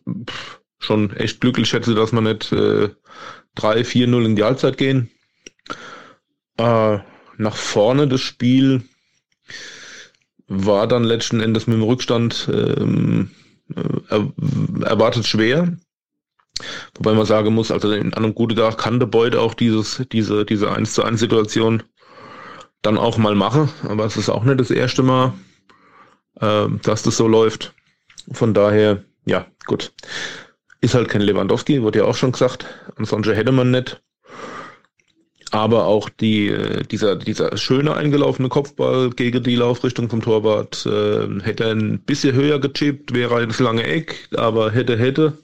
[0.80, 2.90] schon echt glücklich schätzen, dass wir nicht äh,
[3.58, 5.12] 3-4-0 in die Halbzeit gehen.
[6.58, 7.00] Äh,
[7.38, 8.84] nach vorne das Spiel
[10.48, 13.32] war dann letzten Endes mit dem Rückstand ähm,
[13.76, 14.20] äh,
[14.84, 15.78] erwartet schwer.
[16.96, 20.46] Wobei man sagen muss, also an einem guten Tag kann der Beute auch dieses, diese,
[20.46, 21.84] diese 1 zu 1 Situation
[22.82, 23.70] dann auch mal machen.
[23.88, 25.34] Aber es ist auch nicht das erste Mal,
[26.40, 27.74] äh, dass das so läuft.
[28.32, 29.92] Von daher, ja, gut.
[30.82, 32.66] Ist halt kein Lewandowski, wurde ja auch schon gesagt.
[32.96, 34.02] Ansonsten hätte man nicht.
[35.52, 41.28] Aber auch die, äh, dieser, dieser schöne eingelaufene Kopfball gegen die Laufrichtung vom Torwart äh,
[41.42, 45.38] hätte ein bisschen höher gechippt, wäre ins lange Eck, aber hätte, hätte.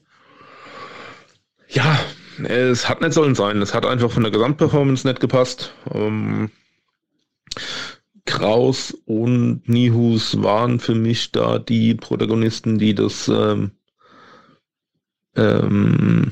[1.74, 2.00] Ja,
[2.44, 3.62] es hat nicht sollen sein.
[3.62, 5.74] Es hat einfach von der Gesamtperformance nicht gepasst.
[5.94, 6.52] Ähm,
[8.26, 13.72] Kraus und Nihus waren für mich da die Protagonisten, die das ähm,
[15.36, 16.32] ähm,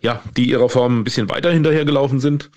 [0.00, 2.50] ja, die ihrer Form ein bisschen weiter hinterhergelaufen sind.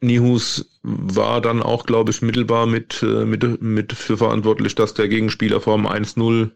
[0.00, 5.08] Nihus war dann auch, glaube ich, mittelbar mit, äh, mit, mit für verantwortlich, dass der
[5.08, 6.50] Gegenspieler Form 1-0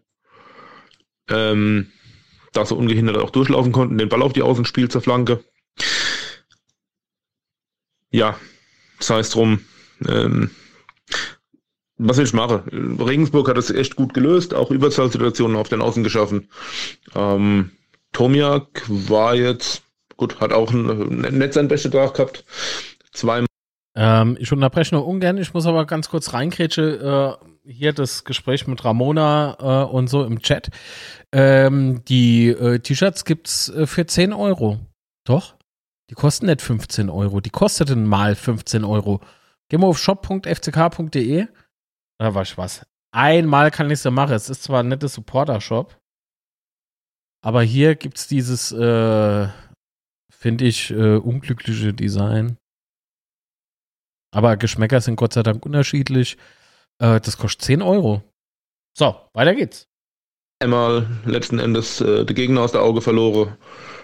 [1.28, 1.89] ähm,
[2.53, 5.45] da so ungehindert auch durchlaufen konnten, den Ball auf die Außen spielt zur Flanke.
[8.11, 8.37] Ja,
[9.01, 9.61] sei es drum.
[10.07, 10.51] Ähm,
[11.97, 12.99] was will ich machen?
[13.01, 16.49] Regensburg hat es echt gut gelöst, auch Überzahlsituationen auf den Außen geschaffen.
[17.15, 17.70] Ähm,
[18.12, 19.83] Tomiak war jetzt,
[20.16, 22.45] gut, hat auch ein, nicht sein bester Tag gehabt.
[23.12, 23.47] Zweimal.
[23.95, 27.39] Ähm, ich unterbreche nur ungern, ich muss aber ganz kurz reinkrätsche.
[27.43, 30.71] Äh, hier das Gespräch mit Ramona äh, und so im Chat.
[31.33, 34.81] Ähm, die äh, T-Shirts gibt's äh, für 10 Euro.
[35.25, 35.57] Doch?
[36.11, 37.41] Die kosten nicht 15 Euro.
[37.41, 39.21] Die kosteten mal 15 Euro.
[39.69, 41.47] Geh mal auf shop.fck.de.
[42.19, 42.85] Da war ich was.
[43.15, 44.35] Einmal kann ich es ja machen.
[44.35, 45.99] Es ist zwar ein netter Supporter-Shop,
[47.45, 49.49] aber hier gibt es dieses, äh,
[50.33, 52.57] finde ich, äh, unglückliche Design.
[54.35, 56.39] Aber Geschmäcker sind Gott sei Dank unterschiedlich.
[56.98, 58.23] Äh, das kostet 10 Euro.
[58.94, 59.89] So, weiter geht's.
[60.60, 63.56] Einmal letzten Endes äh, der Gegner aus der Auge verloren,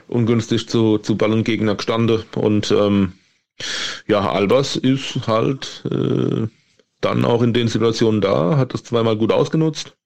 [0.09, 2.25] ungünstig zu, zu Ball gestanden.
[2.35, 3.13] Und ähm,
[4.07, 6.49] ja, Albers ist halt äh,
[7.01, 9.97] dann auch in den Situationen da, hat das zweimal gut ausgenutzt.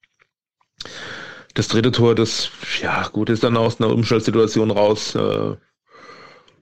[1.53, 2.49] Das dritte Tor, das,
[2.81, 5.55] ja, gut, ist dann aus einer Umschaltsituation raus, äh,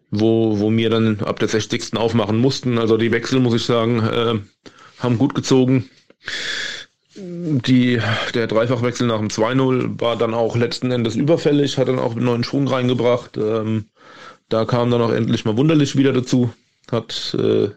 [0.10, 1.96] wo, wo wir dann ab der 60.
[1.96, 2.78] aufmachen mussten.
[2.78, 4.40] Also die Wechsel, muss ich sagen, äh,
[5.00, 5.90] haben gut gezogen.
[7.16, 8.00] Die,
[8.34, 12.24] der Dreifachwechsel nach dem 2-0 war dann auch letzten Endes überfällig, hat dann auch einen
[12.26, 13.38] neuen Schwung reingebracht.
[13.38, 13.90] Ähm,
[14.48, 16.54] da kam dann auch endlich mal wunderlich wieder dazu.
[16.90, 17.70] Hat, äh,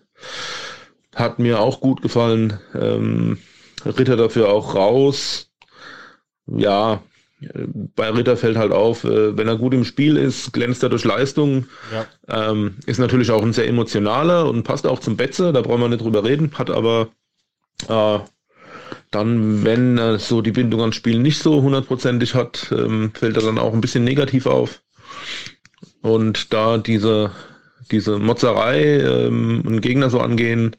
[1.14, 2.60] hat mir auch gut gefallen.
[2.74, 3.38] Ähm,
[3.84, 5.48] Ritter dafür auch raus
[6.46, 7.02] ja,
[7.96, 11.04] bei Ritter fällt halt auf, äh, wenn er gut im Spiel ist, glänzt er durch
[11.04, 11.66] Leistung.
[11.92, 12.50] Ja.
[12.50, 15.88] Ähm, ist natürlich auch ein sehr emotionaler und passt auch zum Betze, da brauchen wir
[15.88, 17.08] nicht drüber reden, hat aber
[17.88, 18.18] äh,
[19.10, 23.42] dann, wenn er so die Bindung ans Spiel nicht so hundertprozentig hat, ähm, fällt er
[23.42, 24.82] dann auch ein bisschen negativ auf.
[26.02, 27.30] Und da diese,
[27.90, 30.76] diese Motzerei ähm, einen Gegner so angehen,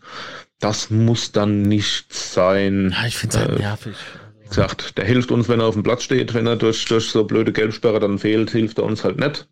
[0.59, 2.93] das muss dann nicht sein.
[2.97, 3.95] Ja, ich finde es halt äh, nervig
[4.47, 6.33] gesagt, der hilft uns, wenn er auf dem Platz steht.
[6.33, 9.47] Wenn er durch, durch so blöde Gelbsperre dann fehlt, hilft er uns halt nicht.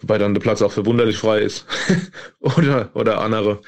[0.00, 1.66] Wobei dann der Platz auch verwunderlich frei ist.
[2.40, 3.60] oder, oder andere.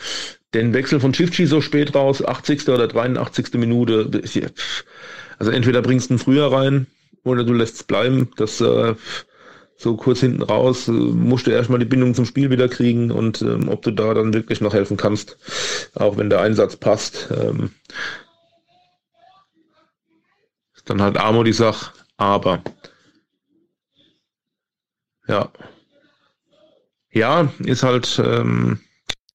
[0.54, 2.68] Den Wechsel von Chifchi so spät raus, 80.
[2.68, 3.54] oder 83.
[3.54, 4.10] Minute.
[5.38, 6.86] Also entweder bringst du ihn früher rein
[7.24, 8.30] oder du lässt es bleiben.
[8.36, 8.94] Das äh,
[9.76, 13.42] so kurz hinten raus äh, musst du erstmal die Bindung zum Spiel wieder kriegen und
[13.42, 15.38] ähm, ob du da dann wirklich noch helfen kannst,
[15.94, 17.28] auch wenn der Einsatz passt.
[17.30, 17.70] Ähm,
[20.90, 22.62] dann halt Amo die Sache, aber
[25.28, 25.48] ja.
[27.12, 28.20] Ja, ist halt.
[28.24, 28.80] Ähm,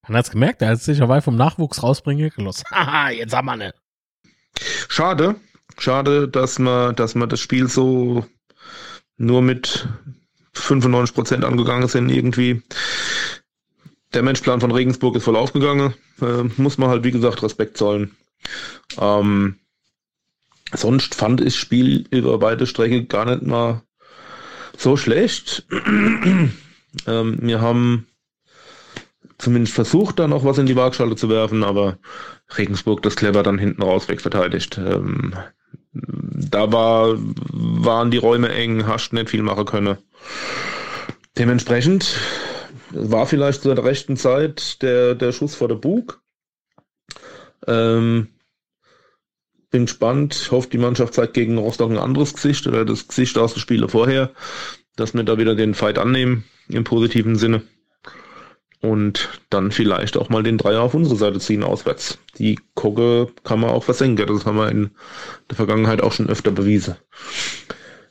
[0.07, 2.63] Man hat es gemerkt, er hat sich dabei vom Nachwuchs rausbringen gelassen.
[2.71, 3.73] Haha, jetzt haben wir ne.
[4.87, 5.35] Schade.
[5.77, 8.25] Schade, dass man, dass man das Spiel so
[9.17, 9.87] nur mit
[10.55, 12.61] 95% angegangen sind irgendwie.
[14.13, 15.93] Der Matchplan von Regensburg ist voll aufgegangen.
[16.21, 18.15] Äh, muss man halt, wie gesagt, Respekt zollen.
[18.97, 19.59] Ähm,
[20.73, 23.81] sonst fand ich Spiel über weite Strecke gar nicht mal
[24.77, 25.65] so schlecht.
[27.07, 28.07] ähm, wir haben
[29.37, 31.97] zumindest versucht, da noch was in die Waagschale zu werfen, aber
[32.57, 34.77] Regensburg das clever dann hinten raus wegverteidigt.
[34.77, 35.33] Ähm,
[35.91, 39.97] da war, waren die Räume eng, hast nicht viel machen können.
[41.37, 42.17] Dementsprechend
[42.91, 46.21] war vielleicht zu der rechten Zeit der, der Schuss vor der Bug.
[47.67, 48.29] Ähm,
[49.69, 50.49] bin gespannt.
[50.51, 53.89] Hoffe, die Mannschaft zeigt gegen Rostock ein anderes Gesicht oder das Gesicht aus den Spielen
[53.89, 54.31] vorher,
[54.95, 57.63] dass wir da wieder den Fight annehmen im positiven Sinne
[58.81, 62.19] und dann vielleicht auch mal den Dreier auf unsere Seite ziehen auswärts.
[62.37, 64.27] Die Kogge kann man auch versenken.
[64.27, 64.91] Das haben wir in
[65.49, 66.95] der Vergangenheit auch schon öfter bewiesen.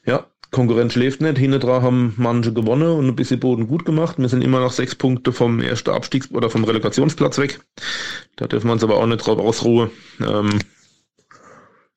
[0.05, 1.39] Ja, Konkurrenz schläft nicht.
[1.39, 4.19] Hinedra haben manche gewonnen und ein bisschen Boden gut gemacht.
[4.19, 7.61] Wir sind immer noch sechs Punkte vom ersten Abstiegs- oder vom Relegationsplatz weg.
[8.37, 9.91] Da dürfen wir uns aber auch nicht drauf ausruhen.
[10.21, 10.59] Ähm,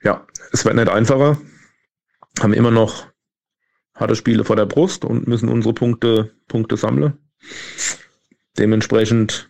[0.03, 1.37] ja, es wird nicht einfacher.
[2.39, 3.07] Haben immer noch
[3.97, 7.17] harte Spiele vor der Brust und müssen unsere Punkte, Punkte sammeln.
[8.57, 9.49] Dementsprechend,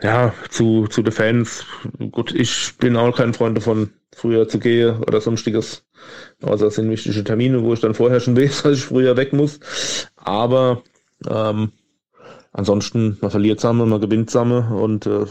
[0.00, 1.66] ja, zu, zu den Fans,
[2.12, 5.84] gut, ich bin auch kein Freund davon, früher zu gehen oder sonstiges.
[6.42, 9.32] Also das sind wichtige Termine, wo ich dann vorher schon weiß, dass ich früher weg
[9.32, 9.60] muss.
[10.16, 10.82] Aber
[11.26, 11.72] ähm,
[12.52, 15.26] ansonsten, man verliert zusammen, man gewinnt zusammen und äh,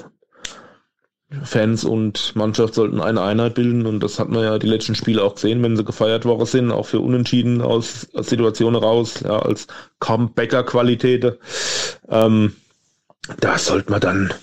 [1.44, 5.24] Fans und Mannschaft sollten eine Einheit bilden und das hat man ja die letzten Spiele
[5.24, 9.68] auch gesehen, wenn sie gefeiert worden sind, auch für Unentschieden aus, Situationen raus, ja, als
[10.00, 11.40] Comebacker-Qualität.
[12.10, 12.56] Ähm,
[13.40, 14.34] da sollte man dann,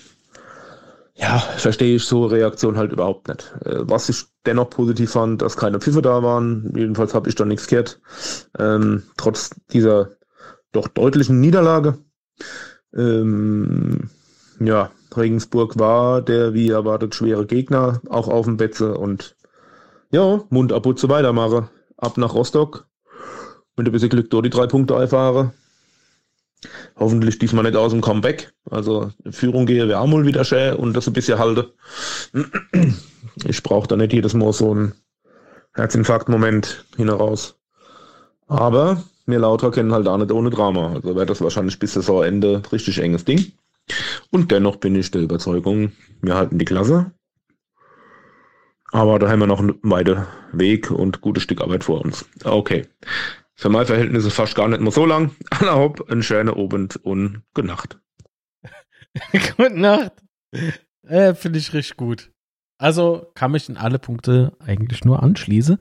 [1.15, 3.53] ja, verstehe ich so Reaktion halt überhaupt nicht.
[3.65, 7.45] Äh, was ich dennoch positiv fand, dass keine Pfiffe da waren, jedenfalls habe ich da
[7.45, 7.99] nichts gehört,
[8.59, 10.09] ähm, trotz dieser
[10.71, 11.97] doch deutlichen Niederlage.
[12.93, 14.09] Ähm,
[14.59, 19.35] ja, Regensburg war der wie erwartet schwere Gegner, auch auf dem Betze und
[20.11, 21.69] ja, Mund ab und zu weitermachen.
[21.97, 22.87] Ab nach Rostock.
[23.77, 25.51] Mit ein bisschen Glück dort die drei Punkte einfahren.
[26.97, 28.53] Hoffentlich diesmal nicht aus dem Comeback.
[28.69, 31.73] Also Führung gehe wir auch mal wieder schön und das ein bisschen halte.
[33.45, 34.93] Ich brauche da nicht jedes Mal so einen
[35.73, 37.55] Herzinfarkt-Moment hin heraus.
[38.47, 40.93] Aber mir lauter kennen halt auch nicht ohne Drama.
[40.93, 43.53] Also wäre das wahrscheinlich bis Saisonende richtig enges Ding.
[44.29, 45.91] Und dennoch bin ich der Überzeugung,
[46.21, 47.11] wir halten die Klasse.
[48.91, 52.25] Aber da haben wir noch einen weiten Weg und gutes Stück Arbeit vor uns.
[52.43, 52.87] Okay.
[53.55, 55.31] Für meine Verhältnisse fast gar nicht mehr so lang.
[55.49, 57.99] Aller Hopp, ein schöner Abend und gute Nacht.
[59.31, 60.13] gute Nacht.
[61.03, 62.31] Äh, Finde ich richtig gut.
[62.77, 65.77] Also kann mich in alle Punkte eigentlich nur anschließen.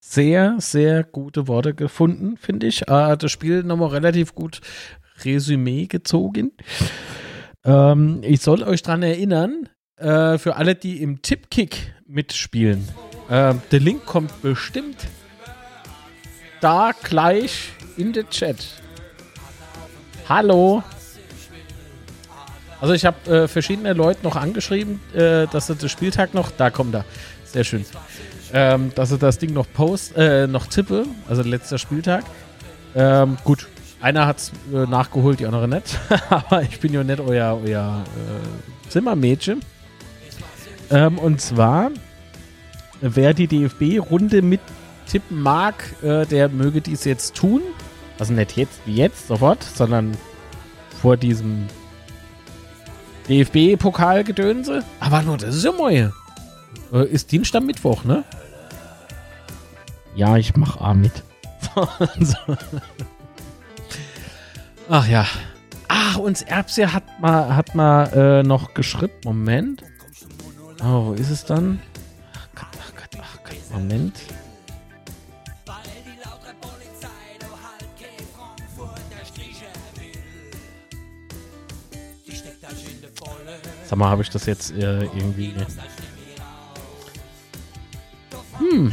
[0.00, 2.82] Sehr, sehr gute Worte gefunden, finde ich.
[2.88, 4.60] Äh, das Spiel nochmal relativ gut
[5.24, 6.52] Resümee gezogen.
[7.64, 12.88] Ähm, ich soll euch daran erinnern, äh, für alle, die im Tippkick mitspielen,
[13.28, 15.06] äh, der Link kommt bestimmt
[16.60, 18.56] da gleich in den Chat.
[20.28, 20.82] Hallo.
[22.80, 26.70] Also ich habe äh, verschiedene Leute noch angeschrieben, äh, dass sie den Spieltag noch, da
[26.70, 27.04] kommt er,
[27.44, 27.84] sehr schön,
[28.52, 32.24] ähm, dass sie das Ding noch post, äh, noch tippe, also letzter Spieltag.
[32.94, 33.68] Ähm, gut,
[34.02, 35.98] einer hat es äh, nachgeholt, die andere nicht.
[36.28, 39.60] Aber ich bin ja nicht euer, euer äh, Zimmermädchen.
[40.90, 41.90] Ähm, und zwar,
[43.00, 44.60] wer die DFB-Runde mit
[45.06, 47.62] tippen mag, äh, der möge dies jetzt tun.
[48.18, 50.16] Also nicht jetzt wie jetzt sofort, sondern
[51.00, 51.66] vor diesem
[53.28, 54.82] DFB-Pokalgedönse.
[55.00, 56.10] Aber nur, das ist ja neu.
[56.92, 58.24] Äh, ist Dienstag Mittwoch, ne?
[60.14, 61.22] Ja, ich mach A mit.
[62.20, 62.36] so.
[64.94, 65.26] Ach ja.
[65.88, 69.14] Ach, uns Erbse hat mal, hat mal äh, noch geschrieben.
[69.24, 69.82] Moment.
[70.84, 71.80] Oh, wo ist es dann?
[72.34, 73.56] Ach Gott, ach Gott, ach Gott.
[73.72, 74.20] Moment.
[83.86, 85.54] Sag mal, habe ich das jetzt äh, irgendwie.
[88.58, 88.92] Hm.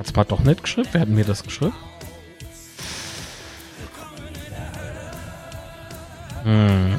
[0.00, 0.88] Hat's mal doch nicht geschrieben?
[0.90, 1.74] Wer hat mir das geschrieben?
[6.44, 6.94] Hm.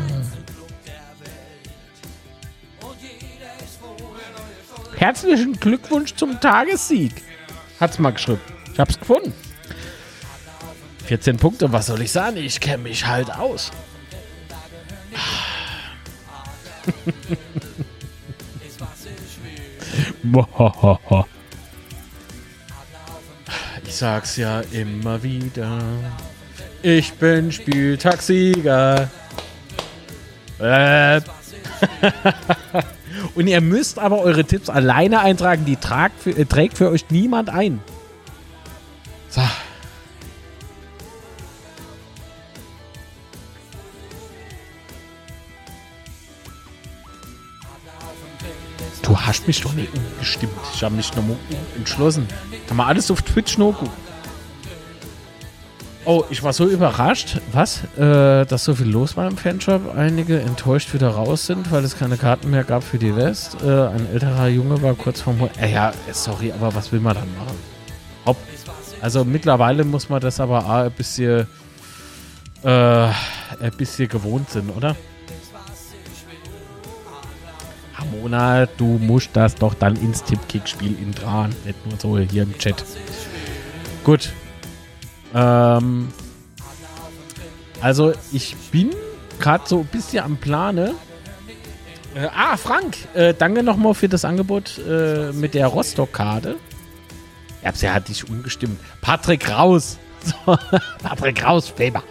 [4.98, 7.14] Herzlichen Glückwunsch zum Tagessieg.
[7.80, 8.42] Hat's mal geschrieben.
[8.74, 9.34] Ich hab's gefunden.
[11.06, 12.38] 14 Punkte, was soll ich sagen?
[12.38, 13.72] Ich kenne mich halt aus.
[23.86, 25.80] ich sag's ja immer wieder.
[26.82, 29.12] Ich bin Spieltagssieger.
[30.60, 31.22] Äh.
[33.36, 35.66] Und ihr müsst aber eure Tipps alleine eintragen.
[35.66, 37.80] Die tragt für, äh, trägt für euch niemand ein.
[39.30, 39.42] So.
[49.02, 50.54] Du hast mich doch nicht umgestimmt.
[50.74, 51.38] Ich habe mich nochmal
[51.76, 52.28] entschlossen.
[52.68, 53.94] Kann man alles auf Twitch noch gucken.
[56.06, 59.96] Oh, ich war so überrascht, was, äh, dass so viel los war im Fanshop.
[59.96, 63.58] Einige enttäuscht wieder raus sind, weil es keine Karten mehr gab für die West.
[63.64, 65.50] Äh, ein älterer Junge war kurz vorm...
[65.60, 67.58] Äh, ja, sorry, aber was will man dann machen?
[68.26, 68.38] Hopp.
[69.02, 71.48] Also mittlerweile muss man das aber auch ein bisschen,
[72.64, 73.14] äh, ein
[73.78, 74.96] bisschen gewohnt sind, oder?
[77.98, 82.58] Ramona, du musst das doch dann ins Tippkick-Spiel in dran, nicht nur so hier im
[82.58, 82.84] Chat.
[84.04, 84.32] Gut,
[85.34, 86.10] ähm,
[87.82, 88.92] also ich bin
[89.40, 90.96] gerade so ein bisschen am Plane.
[92.16, 96.56] Äh, ah, Frank, äh, danke nochmal für das Angebot äh, mit der Rostock-Karte.
[97.64, 98.80] Ja, sie hat dich umgestimmt.
[99.02, 99.98] Patrick Raus.
[100.26, 100.58] So,
[101.04, 102.02] Patrick Raus, Faber.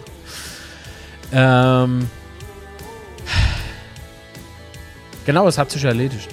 [1.33, 2.09] Ähm,
[5.25, 6.29] genau, es hat sich erledigt.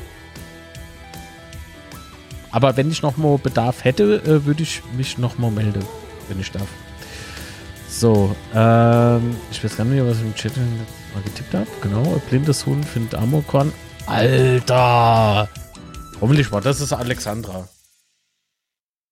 [2.52, 5.84] Aber wenn ich nochmal Bedarf hätte, äh, würde ich mich nochmal melden,
[6.28, 6.68] wenn ich darf.
[8.03, 11.69] So, ähm, ich weiß gar nicht, was ich im Chat mal getippt habe.
[11.83, 13.73] Genau, blindes Huhn findet Amokorn.
[14.07, 15.49] Alter!
[16.20, 17.69] Hoffentlich war das ist Alexandra.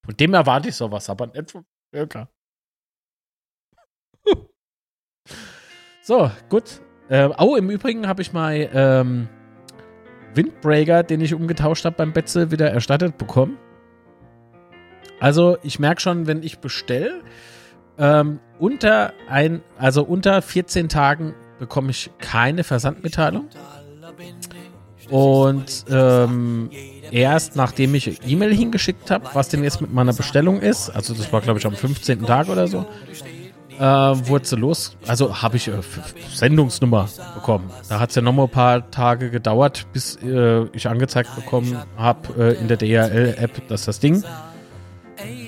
[0.05, 1.65] Von dem erwarte ich sowas, aber nicht von
[1.95, 2.29] Völker.
[6.03, 6.81] so, gut.
[7.09, 9.29] Äh, oh, im Übrigen habe ich mal ähm,
[10.35, 13.57] Windbreaker, den ich umgetauscht habe beim Betze, wieder erstattet bekommen.
[15.21, 17.23] Also, ich merke schon, wenn ich bestelle,
[17.97, 23.49] ähm, unter ein, also unter 14 Tagen bekomme ich keine Versandmitteilung.
[25.09, 26.71] Und ähm,
[27.11, 31.33] erst nachdem ich E-Mail hingeschickt habe, was denn jetzt mit meiner Bestellung ist, also das
[31.33, 32.27] war glaube ich am 15.
[32.27, 32.87] Tag oder so,
[33.77, 35.73] äh, wurde sie los, also habe ich äh,
[36.33, 37.71] Sendungsnummer bekommen.
[37.89, 42.55] Da hat es ja nochmal ein paar Tage gedauert, bis äh, ich angezeigt bekommen habe
[42.57, 44.23] äh, in der DHL-App, dass das Ding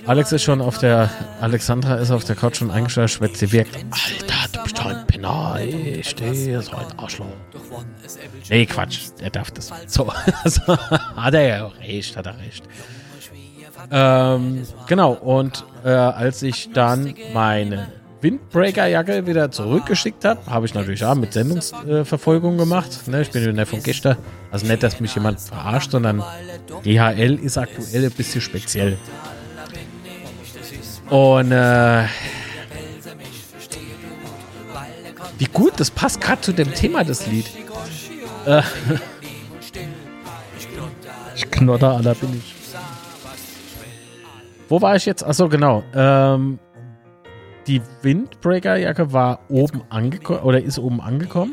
[0.06, 3.76] Alex ist schon auf der, Alexandra ist auf der Couch schon eingestellt, schwätzt sie wirkt.
[3.76, 7.26] Alter, du bist ein Penner, ich stehe so ein Arschloch.
[8.50, 9.70] Nee, Quatsch, der darf das.
[9.86, 10.10] So,
[10.44, 10.76] also,
[11.16, 12.64] hat er ja auch recht, hat er recht.
[13.90, 17.88] Ähm, genau, und äh, als ich dann meine
[18.22, 23.08] Windbreaker-Jacke wieder zurückgeschickt habe, habe ich natürlich auch mit Sendungsverfolgung äh, gemacht.
[23.08, 24.16] Ne, ich bin ja von gestern.
[24.50, 26.22] Also nicht, dass mich jemand verarscht, sondern
[26.84, 28.96] DHL ist aktuell ein bisschen speziell.
[31.12, 32.05] Und äh,
[35.36, 37.51] wie gut, das passt gerade zu dem Thema das Lied.
[38.47, 38.62] Äh,
[41.36, 42.55] ich knodder aller bin ich.
[44.70, 45.22] Wo war ich jetzt?
[45.22, 45.82] Achso, genau.
[45.94, 46.59] Ähm,
[47.66, 51.52] die Windbreaker-Jacke war oben angekommen oder ist oben angekommen.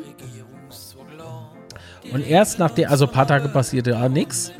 [2.13, 4.53] Und erst nach der, also ein paar Tage passierte ja nichts.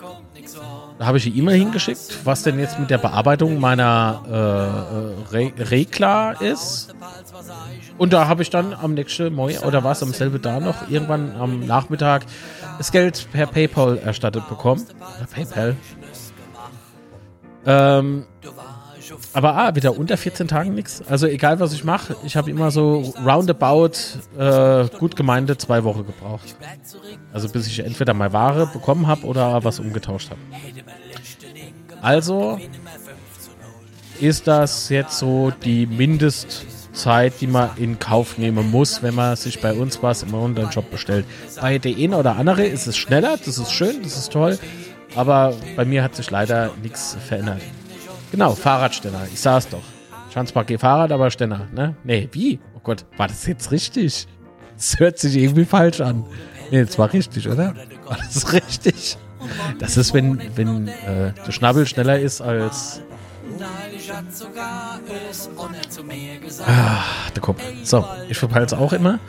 [1.00, 5.54] Da habe ich die E-Mail hingeschickt, was denn jetzt mit der Bearbeitung meiner äh, Re
[5.58, 6.94] Regla ist.
[7.98, 10.90] Und da habe ich dann am nächsten Morgen, oder war es am selben Tag noch,
[10.90, 12.26] irgendwann am Nachmittag
[12.78, 14.86] das Geld per PayPal erstattet bekommen.
[15.18, 15.78] Oder PayPal.
[17.66, 18.26] Ähm,
[19.34, 21.02] aber ah, wieder unter 14 Tagen nichts.
[21.08, 23.92] Also egal, was ich mache, ich habe immer so roundabout
[24.38, 26.56] äh, gut gemeinte zwei Wochen gebraucht.
[27.34, 30.40] Also bis ich entweder mal Ware bekommen habe oder was umgetauscht habe.
[32.02, 32.60] Also
[34.20, 39.62] ist das jetzt so die Mindestzeit, die man in Kauf nehmen muss, wenn man sich
[39.62, 41.26] bei uns was im Online-Shop bestellt.
[41.60, 44.58] Bei den oder andere ist es schneller, das ist schön, das ist toll,
[45.16, 47.62] aber bei mir hat sich leider nichts verändert.
[48.32, 49.82] Genau, Fahrradständer, ich sah es doch.
[50.34, 51.96] Schanzpark Fahrrad, aber Ständer, ne?
[52.04, 52.60] Nee, wie?
[52.76, 54.28] Oh Gott, war das jetzt richtig?
[54.76, 56.26] Das hört sich irgendwie falsch an.
[56.72, 57.76] Nee, das war richtig, oder?
[58.06, 59.18] War das richtig?
[59.80, 63.02] Das ist, wenn, wenn äh, der Schnabel schneller ist als.
[66.66, 67.04] Ah,
[67.36, 67.62] der Kopf.
[67.84, 69.20] So, ich verpeile es auch immer.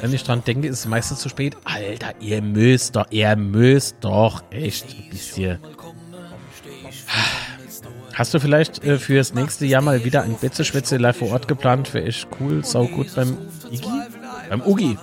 [0.00, 1.56] Wenn ich dran denke, ist es meistens zu spät.
[1.64, 5.58] Alter, ihr müsst doch, ihr müsst doch echt ein bisschen.
[8.14, 11.48] Hast du vielleicht äh, für das nächste Jahr mal wieder ein Betze-Schwätze live vor Ort
[11.48, 11.92] geplant?
[11.94, 13.36] Wäre echt cool, sau gut beim
[13.70, 13.88] Igi?
[14.48, 14.98] Beim Ugi.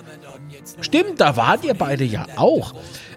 [0.81, 2.73] Stimmt, da wart ihr beide ja auch.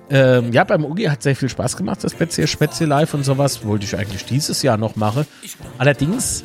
[0.09, 3.65] Ähm, ja, beim Ugi hat sehr viel Spaß gemacht, das Betze Spätzle live und sowas.
[3.65, 5.27] Wollte ich eigentlich dieses Jahr noch machen.
[5.79, 6.45] Allerdings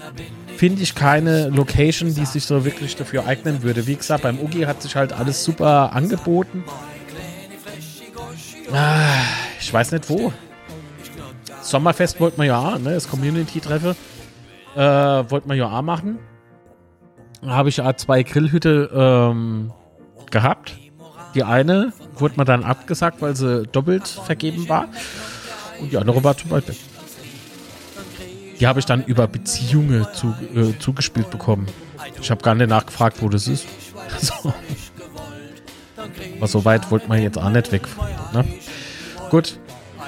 [0.57, 3.87] finde ich keine Location, die sich so wirklich dafür eignen würde.
[3.87, 6.63] Wie gesagt, beim Ugi hat sich halt alles super angeboten.
[8.71, 9.21] Ah,
[9.59, 10.31] ich weiß nicht wo.
[11.65, 12.93] Sommerfest wollten wir ja ne?
[12.93, 13.95] Das Community-Treffe.
[14.75, 16.19] Äh, wollten wir ja machen.
[17.45, 19.71] Habe ich ja zwei Grillhütte ähm,
[20.29, 20.77] gehabt.
[21.33, 24.87] Die eine wurde mir dann abgesagt, weil sie doppelt vergeben war.
[25.79, 26.75] Und die andere war zum Beispiel.
[28.59, 31.65] Die habe ich dann über Beziehungen zu, äh, zugespielt bekommen.
[32.21, 33.65] Ich habe gar nicht nachgefragt, wo das ist.
[34.19, 34.53] so.
[36.37, 37.87] Aber so weit wollte man jetzt auch nicht weg.
[38.33, 38.45] Ne?
[39.29, 39.59] Gut.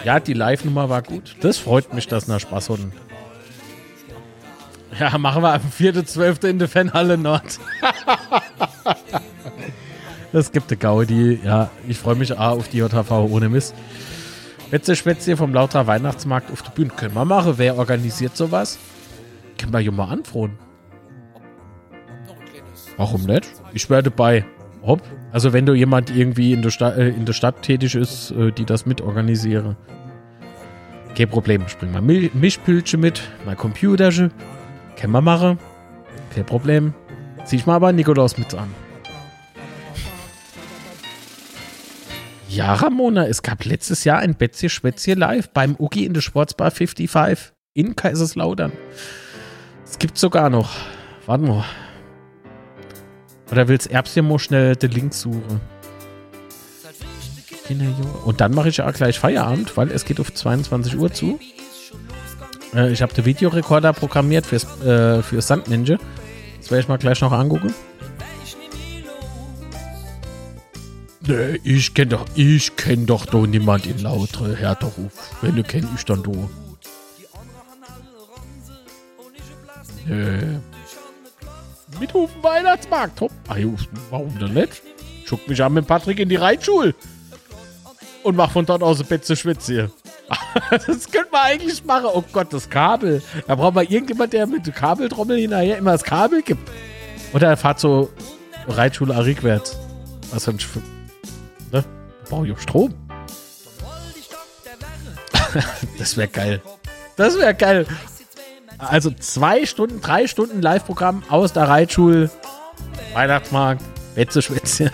[0.07, 1.35] Ja, die Live-Nummer war gut.
[1.41, 2.93] Das freut mich, dass nach Spaß hatten.
[4.97, 6.47] Ja, machen wir am 4.12.
[6.47, 7.59] in der Fanhalle Nord.
[10.31, 11.41] das gibt eine Gaudi.
[11.43, 13.75] Ja, ich freue mich auch auf die JHV ohne Mist.
[14.69, 16.91] Wetze Spätzle vom Lauter Weihnachtsmarkt auf der Bühne.
[16.95, 17.55] Können wir machen.
[17.57, 18.79] Wer organisiert sowas?
[19.57, 20.57] Können wir ja mal anfrohen.
[22.95, 23.49] Warum nicht?
[23.73, 24.45] Ich werde bei.
[24.81, 25.01] Ob?
[25.31, 28.51] Also wenn du jemand irgendwie in der, Sta äh, in der Stadt tätig ist, äh,
[28.51, 29.75] die das mitorganisieren.
[31.15, 31.63] Kein Problem.
[31.67, 34.11] Ich bring mal Mil Mischpülche mit, mein Computer.
[34.11, 35.59] Können wir machen.
[36.33, 36.93] Kein Problem.
[37.45, 38.69] Zieh ich mal aber Nikolaus mit an.
[42.49, 46.71] Ja, Ramona, es gab letztes Jahr ein Betzi Schwätzchen live beim Ugi in der Sportsbar
[46.71, 48.71] 55 in Kaiserslautern.
[49.85, 50.71] Es gibt sogar noch.
[51.25, 51.65] Warte mal.
[53.51, 55.61] Oder willst Erbs hier mal schnell den Link suchen?
[58.25, 61.39] Und dann mache ich ja auch gleich Feierabend, weil es geht auf 22 Uhr zu.
[62.73, 65.97] Äh, ich habe den Videorekorder programmiert fürs, äh, für Sandninja.
[66.59, 67.73] Das werde ich mal gleich noch angucken.
[71.27, 75.11] Nee, ich kenne doch, ich kenne doch doch niemand in Lautre, Herr Ruf.
[75.41, 76.49] Wenn du kennst, ich dann du.
[80.07, 80.76] Nee.
[81.99, 83.19] Mithofen Weihnachtsmarkt.
[83.19, 83.31] Top.
[83.47, 83.55] Ah,
[84.09, 84.81] warum denn nicht?
[85.25, 86.95] Schuck mich an mit Patrick in die Reitschule.
[88.23, 89.91] Und mach von dort aus ein Bett zu Schwitz hier.
[90.69, 92.07] das könnte man eigentlich machen.
[92.13, 93.21] Oh Gott, das Kabel.
[93.47, 96.69] Da braucht man irgendjemand, der mit Kabeltrommel hinterher immer das Kabel gibt.
[97.33, 98.09] Oder er fährt so
[98.67, 99.77] Reitschule rückwärts.
[100.31, 100.67] Was für ein Sch
[101.71, 101.83] ne?
[102.29, 102.93] Brauche ich auch Strom.
[105.97, 106.61] das wäre geil.
[107.15, 107.85] Das wäre geil.
[108.77, 112.29] Also zwei Stunden, drei Stunden Live-Programm aus der Reitschule,
[113.13, 113.81] Weihnachtsmarkt,
[114.15, 114.91] Wetze, Schwätze.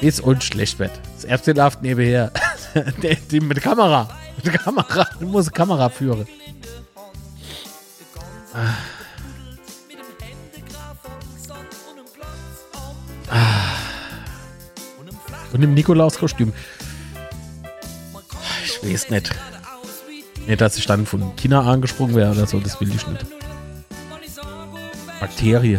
[0.00, 0.92] Bis und schlecht wird.
[1.14, 2.32] Das erste läuft nebenher.
[3.02, 4.08] die, die mit Kamera.
[4.42, 5.06] Mit Kamera.
[5.18, 6.26] Du musst Kamera führen.
[8.52, 8.74] Ah.
[15.52, 16.52] Und im Nikolaus-Kostüm.
[18.64, 19.30] Ich weiß nicht.
[20.50, 23.24] Nicht, dass ich dann von China angesprungen wäre oder so, das will ich nicht.
[25.20, 25.78] Bakterie.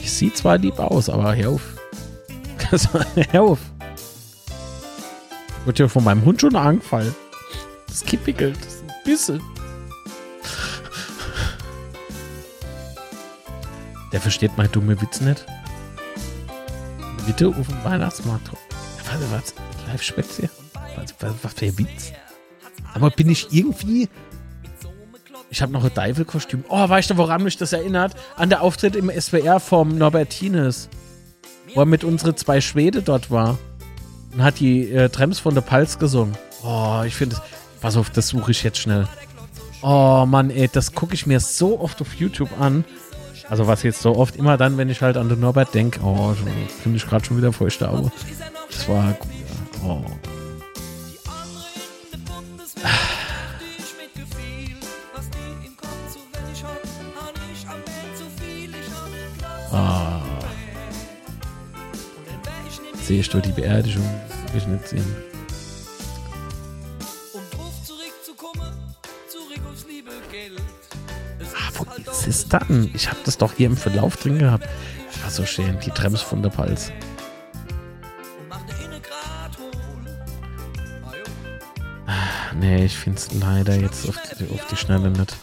[0.00, 1.62] Ich sieht zwar lieb aus, aber hör auf.
[3.32, 3.58] hör auf.
[5.64, 7.16] Wird ja von meinem Hund schon angefallen.
[7.88, 8.56] Das kippigelt.
[8.64, 9.42] Das ist ein bisschen.
[14.12, 15.44] Der versteht mein dumme Witz nicht.
[17.26, 18.52] Bitte auf dem Weihnachtsmarkt.
[18.52, 19.52] Warte,
[19.88, 19.92] was?
[19.92, 20.50] Live-Spätzle?
[20.96, 22.12] Was, was, was für ein Witz?
[22.94, 24.08] Aber bin ich irgendwie.
[25.50, 26.64] Ich habe noch ein Teufel-Kostüm.
[26.68, 28.14] Oh, weißt du, woran mich das erinnert?
[28.36, 30.88] An der Auftritt im SWR vom Norbertines.
[31.74, 33.58] Wo er mit unseren zwei Schwede dort war.
[34.32, 36.36] Und hat die äh, Trems von der Pals gesungen.
[36.62, 37.36] Oh, ich finde
[37.80, 39.06] Pass auf, das suche ich jetzt schnell.
[39.82, 42.84] Oh Mann, ey, das gucke ich mir so oft auf YouTube an.
[43.48, 46.34] Also was jetzt so oft, immer dann, wenn ich halt an den Norbert denke, oh,
[46.82, 48.10] finde ich gerade schon wieder feuchte Auge.
[48.70, 49.37] Das war gut.
[49.84, 50.04] Oh.
[59.70, 60.20] Ah.
[63.02, 64.04] Sehe ich doch die Beerdigung.
[64.46, 65.16] Das ich nicht sehen.
[71.54, 72.90] Ah, wo ist es dann?
[72.94, 74.68] Ich habe das doch hier im Verlauf drin gehabt.
[75.24, 75.78] Ah, so schön.
[75.80, 76.92] Die Trems von der Pals.
[82.60, 85.36] Nee, ich finde es leider jetzt auf die, auf die Schnelle nicht.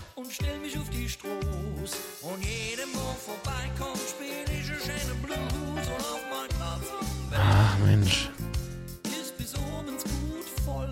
[7.32, 8.30] Ach Mensch.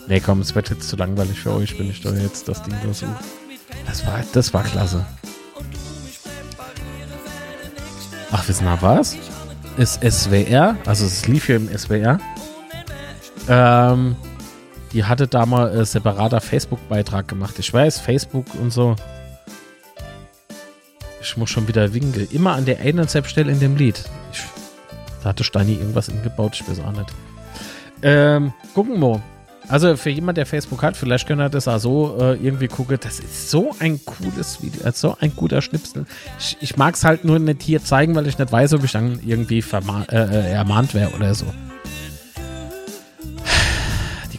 [0.08, 2.76] Nee, komm, es wird jetzt zu langweilig für euch, wenn ich da jetzt das Ding
[2.76, 3.20] versuche.
[3.86, 5.06] Das war, das war klasse.
[8.32, 9.18] Ach, wissen Sie was?
[9.76, 12.20] Ist SWR, also es lief hier im SWR.
[13.50, 14.16] Ähm,
[14.94, 17.56] die hatte da mal äh, separater Facebook-Beitrag gemacht.
[17.58, 18.96] Ich weiß, Facebook und so.
[21.22, 22.28] Ich muss schon wieder winkeln.
[22.32, 24.04] Immer an der einen Stelle in dem Lied.
[24.32, 24.44] Ich,
[25.24, 27.14] da hatte Steini irgendwas eingebaut, ich weiß auch nicht.
[28.02, 29.22] Ähm, gucken wir.
[29.70, 32.98] Also für jemand, der Facebook hat, vielleicht können wir das auch so äh, irgendwie gucken.
[33.02, 36.06] Das ist so ein cooles Video, also so ein guter Schnipsel.
[36.38, 38.92] Ich, ich mag es halt nur nicht hier zeigen, weil ich nicht weiß, ob ich
[38.92, 41.46] dann irgendwie äh, äh, ermahnt wäre oder so.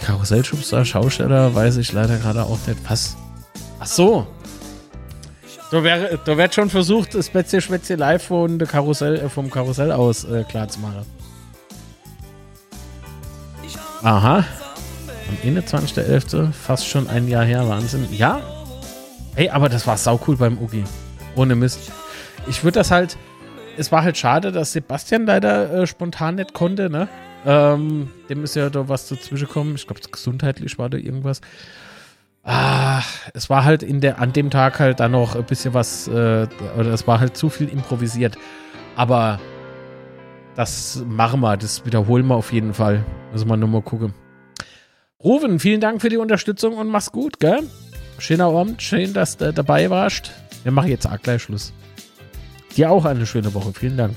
[0.05, 2.79] Karussellschubster Schausteller weiß ich leider gerade auch nicht.
[2.87, 3.17] Was?
[3.81, 4.27] Ach so.
[5.71, 9.91] Da, wäre, da wird schon versucht, das Spätzle live von der Karussell, äh, vom Karussell
[9.91, 11.07] aus äh, klar zu machen.
[14.03, 14.45] Aha.
[15.27, 16.53] Am 21.11.
[16.53, 17.67] fast schon ein Jahr her.
[17.67, 18.07] Wahnsinn.
[18.13, 18.43] Ja.
[19.37, 20.85] Ey, aber das war saucool beim Ugi.
[21.35, 21.91] Ohne Mist.
[22.47, 23.17] Ich würde das halt.
[23.79, 27.09] Es war halt schade, dass Sebastian leider äh, spontan nicht konnte, ne?
[27.47, 29.75] Ähm, dem ist ja da was dazwischen gekommen.
[29.75, 31.41] Ich glaube, gesundheitlich war da irgendwas.
[32.43, 33.03] Ah,
[33.33, 36.47] es war halt in der, an dem Tag halt dann noch ein bisschen was, äh,
[36.79, 38.37] oder es war halt zu viel improvisiert.
[38.97, 39.41] Aber
[40.55, 43.05] das machen wir, das wiederholen wir auf jeden Fall.
[43.33, 44.15] Müssen wir nur mal gucken.
[45.23, 47.63] Ruven, vielen Dank für die Unterstützung und mach's gut, gell?
[48.19, 50.31] Schöner Abend, schön, dass du dabei warst.
[50.63, 51.73] Wir machen jetzt auch gleich Schluss.
[52.77, 54.17] Dir auch eine schöne Woche, vielen Dank.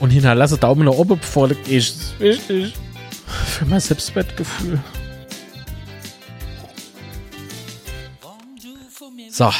[0.00, 1.54] Und hinterlasse Daumen nach oben, bevor du.
[1.54, 2.74] Das ist wichtig.
[3.26, 4.80] Für mein Selbstwertgefühl.
[9.30, 9.50] So.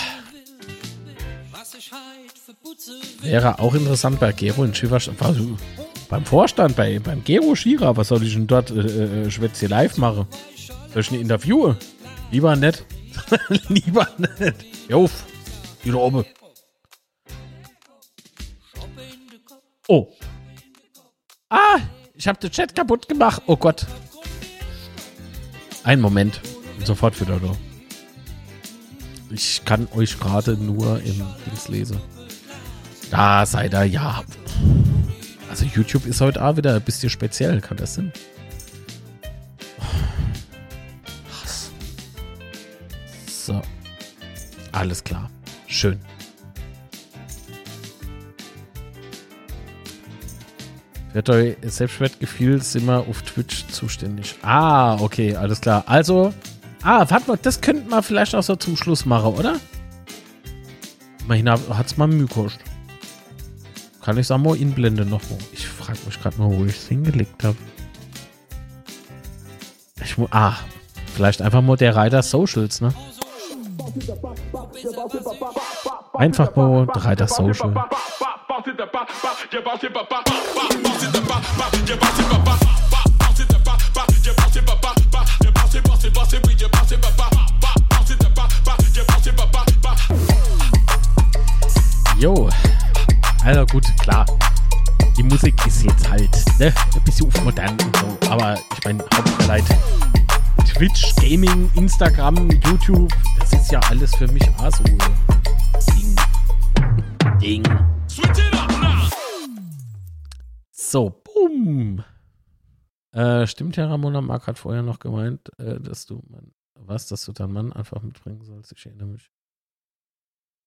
[3.21, 4.73] Wäre auch interessant bei Gero in.
[5.21, 5.57] Also,
[6.09, 9.97] beim Vorstand, bei, beim Gero Schira, was soll ich denn dort äh, äh, Schwätze live
[9.99, 10.27] machen?
[10.93, 11.75] Soll ich ein Interview?
[12.31, 12.85] Lieber nicht.
[13.69, 14.89] Lieber nicht.
[14.89, 15.25] Jof.
[15.83, 16.25] Hier oben.
[19.89, 20.09] Oh.
[21.51, 21.81] Ah,
[22.15, 23.43] ich habe den Chat kaputt gemacht.
[23.47, 23.87] Oh Gott.
[25.83, 26.41] Einen Moment.
[26.85, 27.53] Sofort wieder da.
[29.31, 32.01] Ich kann euch gerade nur im Dings lesen.
[33.11, 34.23] Da seid ihr, ja.
[35.49, 38.13] Also YouTube ist heute auch wieder ein bisschen speziell, kann das sein?
[43.27, 43.61] So.
[44.71, 45.29] Alles klar.
[45.67, 45.99] Schön.
[51.13, 54.37] Für euer Selbstwertgefühl sind wir auf Twitch zuständig.
[54.43, 55.83] Ah, okay, alles klar.
[55.87, 56.33] Also,
[56.83, 59.57] ah, warte mal, das könnten wir vielleicht auch so zum Schluss machen, oder?
[61.25, 62.63] Immerhin hat es mal Mühe gekostet.
[64.03, 65.21] Kann ich sagen, mal inblende noch.
[65.53, 67.57] Ich frage mich gerade mal, wo ich es hingelegt habe.
[70.31, 70.55] Ah,
[71.15, 72.93] vielleicht einfach mal der Reiter Socials, ne?
[76.15, 77.75] Einfach mal der Reiter Social.
[92.21, 92.51] Jo.
[93.45, 94.27] Also gut, klar.
[95.17, 98.31] Die Musik ist jetzt halt ne, ein bisschen modern und so.
[98.31, 99.65] Aber ich meine, Hauptverleit
[100.67, 106.15] Twitch, Gaming, Instagram, YouTube, das ist ja alles für mich auch so Ding.
[107.41, 107.90] Ding.
[110.91, 112.03] So, boom.
[113.13, 117.25] Äh, stimmt, Herr Ramona Mark hat vorher noch gemeint, äh, dass du Mann, was, dass
[117.25, 118.73] du deinen Mann einfach mitbringen sollst.
[118.73, 119.31] Ich erinnere mich.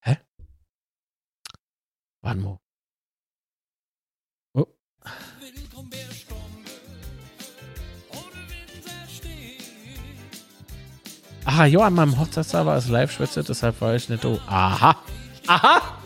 [0.02, 0.18] Hä?
[2.22, 2.60] Warte mal.
[4.53, 4.68] Oh.
[11.45, 14.38] Ah, ja, an meinem Hochzeitstag war es Live-Schwätze, deshalb war ich nicht da.
[14.48, 15.03] Aha.
[15.48, 16.03] Aha.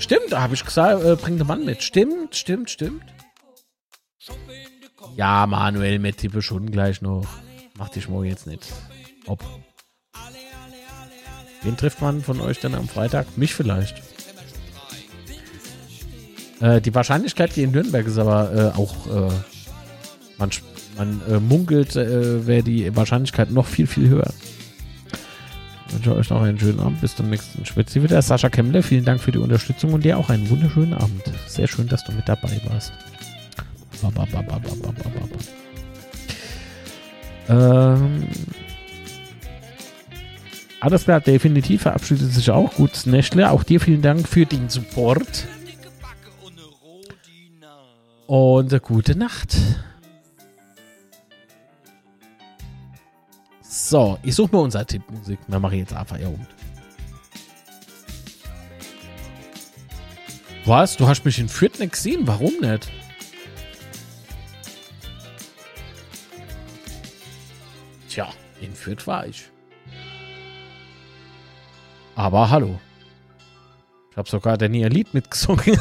[0.00, 1.82] Stimmt, habe ich gesagt, äh, bring den Mann mit.
[1.82, 3.04] Stimmt, stimmt, stimmt.
[5.16, 7.26] Ja, Manuel, mit tippe schon gleich noch.
[7.76, 8.72] Mach dich mal jetzt nicht.
[9.26, 9.44] Ob.
[11.62, 13.36] Wen trifft man von euch denn am Freitag?
[13.36, 14.02] Mich vielleicht.
[16.60, 19.32] Äh, die Wahrscheinlichkeit hier in Nürnberg ist aber äh, auch, äh,
[20.38, 20.50] man,
[20.96, 24.32] man äh, munkelt, äh, wäre die Wahrscheinlichkeit noch viel, viel höher.
[25.90, 27.00] Ich wünsche euch noch einen schönen Abend.
[27.00, 28.22] Bis zum nächsten Spezi wieder.
[28.22, 31.22] Sascha Kemmler, vielen Dank für die Unterstützung und dir auch einen wunderschönen Abend.
[31.48, 32.92] Sehr schön, dass du mit dabei warst.
[34.00, 34.60] Ba, ba, ba.
[37.48, 38.28] Ähm,
[40.78, 42.72] alles klar, definitiv verabschiedet sich auch.
[42.74, 45.48] Gut, Näschle, auch dir vielen Dank für den Support.
[48.28, 49.56] Und eine gute Nacht.
[53.72, 55.38] So, ich suche mal unser Tippmusik.
[55.46, 56.48] Dann mache ich jetzt einfach Feierabend.
[60.64, 60.96] Was?
[60.96, 62.26] Du hast mich in Fürth nicht gesehen?
[62.26, 62.90] Warum nicht?
[68.08, 68.28] Tja,
[68.60, 69.48] in Fürth war ich.
[72.16, 72.80] Aber hallo.
[74.10, 75.62] Ich habe sogar der ihr Lied mitgesungen.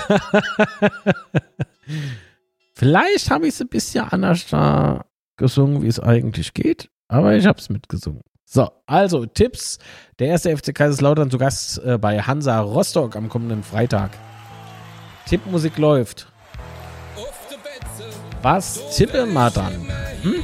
[2.76, 5.06] Vielleicht habe ich es ein bisschen anders da
[5.38, 6.92] gesungen, wie es eigentlich geht.
[7.10, 8.22] Aber ich habe es mitgesungen.
[8.46, 9.80] So, also Tipps.
[10.20, 14.12] Der erste FC Kaiserslautern zu Gast äh, bei Hansa Rostock am kommenden Freitag.
[15.28, 16.32] Tippmusik läuft.
[18.42, 19.74] Was tippe mal dann?
[20.22, 20.44] Hm?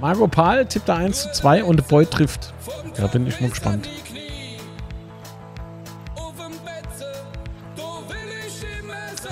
[0.00, 2.54] Margot Pahl tippt da 1 zu 2 und Boy trifft.
[2.96, 3.88] Da bin ich mal gespannt.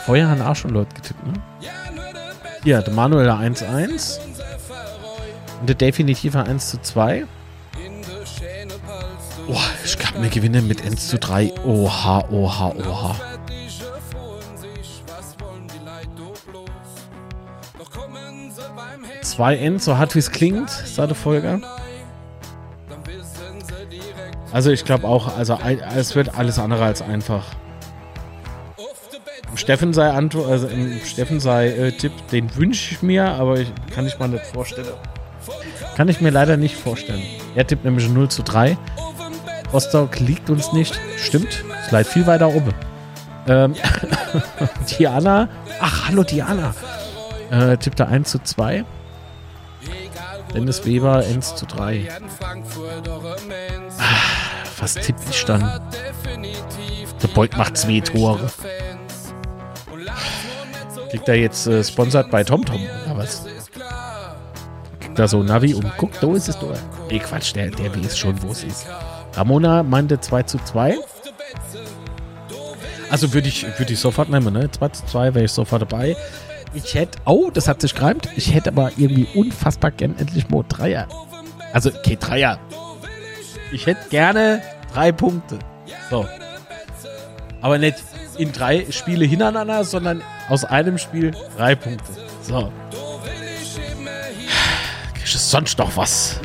[0.04, 1.32] Vorher haben auch schon Leute getippt, ne?
[2.62, 4.27] Hier, der Manuel 1-1.
[5.60, 7.24] Und der definitive 1 zu 2.
[9.48, 11.54] Oh, ich glaube, wir gewinnen mit 1 zu 3.
[11.64, 13.16] Oha, oha, oha.
[19.22, 21.60] Zwei N, so hart wie es klingt, sagte Folger.
[24.52, 25.58] Also ich glaube auch, also
[25.96, 27.44] es wird alles andere als einfach.
[29.54, 33.72] Steffen sei Antwort, also im Steffen sei äh, Tipp, den wünsche ich mir, aber ich
[33.94, 34.86] kann ich mal nicht vorstellen.
[35.98, 37.24] Kann ich mir leider nicht vorstellen.
[37.56, 38.78] Er tippt nämlich 0 zu 3.
[39.72, 40.96] Rostock liegt uns nicht.
[41.16, 41.64] Stimmt.
[41.82, 42.72] Ist leider viel weiter oben.
[43.48, 43.74] Ähm,
[44.88, 45.48] Diana.
[45.80, 46.72] Ach, hallo Diana.
[47.50, 48.84] Äh, tippt er 1 zu 2.
[50.54, 52.06] Dennis Weber 1 zu 3.
[53.98, 54.04] Ah,
[54.78, 55.80] was tippt ich dann?
[57.20, 58.48] Der Beut macht zwei Tore.
[61.10, 63.57] Kriegt er jetzt äh, sponsert bei TomTom oder was?
[65.18, 66.74] Er so Navi und guckt, da ist es doch.
[67.10, 68.86] Nee, Quatsch, der, der weiß schon, wo es ist.
[69.34, 70.96] Ramona meinte 2 zu 2.
[73.10, 74.70] Also würde ich, würd ich sofort nehmen, ne?
[74.70, 76.16] 2 zu 2 wäre ich sofort dabei.
[76.74, 78.28] Ich hätte, oh, das hat sich gereimt.
[78.36, 81.08] Ich hätte aber irgendwie unfassbar gern endlich mal Dreier.
[81.72, 82.58] Also, okay, Dreier.
[83.72, 84.62] Ich hätte gerne
[84.92, 85.58] drei Punkte.
[86.10, 86.26] So.
[87.60, 87.96] Aber nicht
[88.36, 92.12] in drei Spiele hintereinander, sondern aus einem Spiel drei Punkte.
[92.42, 92.72] So.
[95.48, 96.38] Sonst noch was?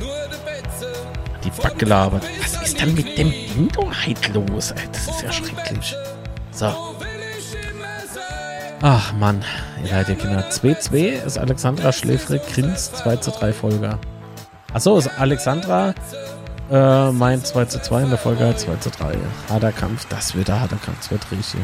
[1.43, 2.23] Die Backe labert.
[2.41, 4.71] Was ist denn mit dem Ding halt los?
[4.71, 5.93] Ey, das ist ja schrecklich.
[6.53, 6.73] So.
[8.81, 9.43] Ach Mann,
[9.81, 10.49] ihr seid ihr Kinder.
[10.49, 13.99] 2-2 ist Alexandra Schläfrig, Grins 2 zu 3 Folger.
[14.73, 15.93] Achso, ist Alexandra
[16.71, 19.17] äh, mein 2 zu 2 in der Folge 2 zu 3.
[19.49, 21.59] Harter Kampf, das wird der harter Kampf, das wird richtig.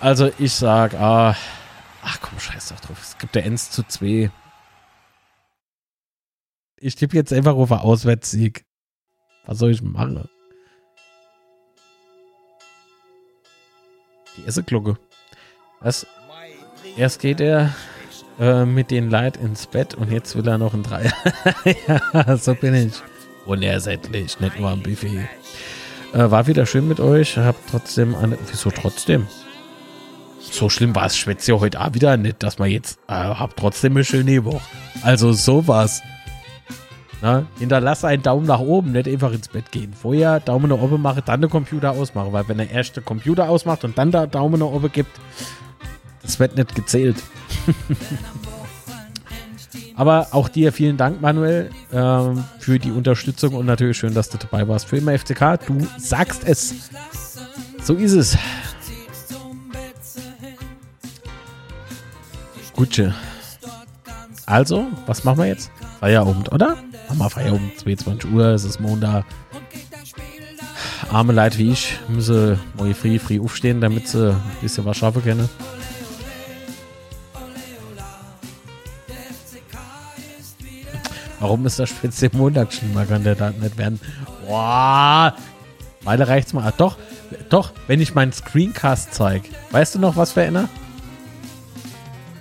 [0.00, 1.36] Also ich sag, ah,
[2.02, 2.98] ach komm, scheiß doch drauf.
[3.00, 4.32] Es gibt der 1 zu 2.
[6.84, 8.66] Ich tippe jetzt einfach auf Auswärtssieg.
[9.46, 10.28] Was soll ich machen?
[14.36, 14.98] Die Esseglocke.
[15.80, 16.06] Was?
[16.98, 17.74] Erst geht er
[18.38, 21.14] äh, mit den Leid ins Bett und jetzt will er noch ein Dreier.
[22.12, 22.92] ja, so bin ich.
[23.46, 25.26] Unersättlich, nicht nur am Buffet.
[26.12, 27.38] Äh, war wieder schön mit euch.
[27.38, 28.36] Hab trotzdem eine.
[28.50, 29.26] Wieso trotzdem?
[30.38, 33.56] So schlimm war es schwätzt ja heute auch wieder nicht, dass man jetzt äh, hab
[33.56, 34.60] trotzdem eine schöne Woche.
[35.02, 36.02] Also sowas.
[37.24, 39.94] Na, hinterlasse einen Daumen nach oben, nicht einfach ins Bett gehen.
[39.94, 43.48] Vorher Daumen nach oben machen, dann den Computer ausmachen, weil wenn er erst den Computer
[43.48, 45.08] ausmacht und dann der Daumen nach oben gibt,
[46.20, 47.16] das wird nicht gezählt.
[49.96, 54.36] Aber auch dir vielen Dank, Manuel, ähm, für die Unterstützung und natürlich schön, dass du
[54.36, 54.86] dabei warst.
[54.86, 56.90] Für immer FCK, du sagst es.
[57.82, 58.36] So ist es.
[62.74, 63.14] Gutje.
[64.44, 65.70] Also, was machen wir jetzt?
[66.04, 66.76] Feierabend, oder?
[67.08, 69.24] Machen wir Feierabend, 22 Uhr, es ist Montag.
[71.10, 75.24] Arme Leute wie ich müssen morgen früh, früh aufstehen, damit sie ein bisschen was schaffen
[75.24, 75.48] können.
[81.40, 83.06] Warum ist das speziell Montagsschlimmer?
[83.06, 83.98] Kann der da nicht werden?
[84.46, 85.34] Boah!
[86.02, 86.68] Weile reicht's mal.
[86.68, 86.98] Ah, doch,
[87.48, 89.48] doch, wenn ich meinen Screencast zeige.
[89.70, 90.68] Weißt du noch, was verändert?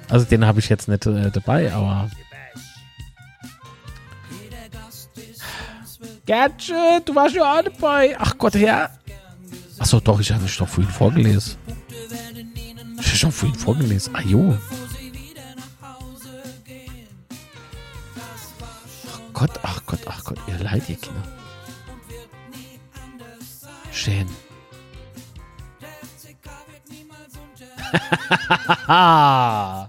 [0.10, 2.10] Also den habe ich jetzt nicht äh, dabei, aber
[6.26, 8.16] Gertje, du warst ja auch dabei.
[8.18, 8.90] Ach Gott, ja.
[9.78, 11.58] Achso, doch, ich hatte es doch vorhin vorgelesen.
[13.00, 14.16] Ich habe schon vorhin vorgelesen.
[14.16, 14.58] Ah, jo.
[19.12, 21.24] Ach Gott, ach Gott, ach Gott, ihr leid, ihr Kinder.
[23.92, 24.28] Schön.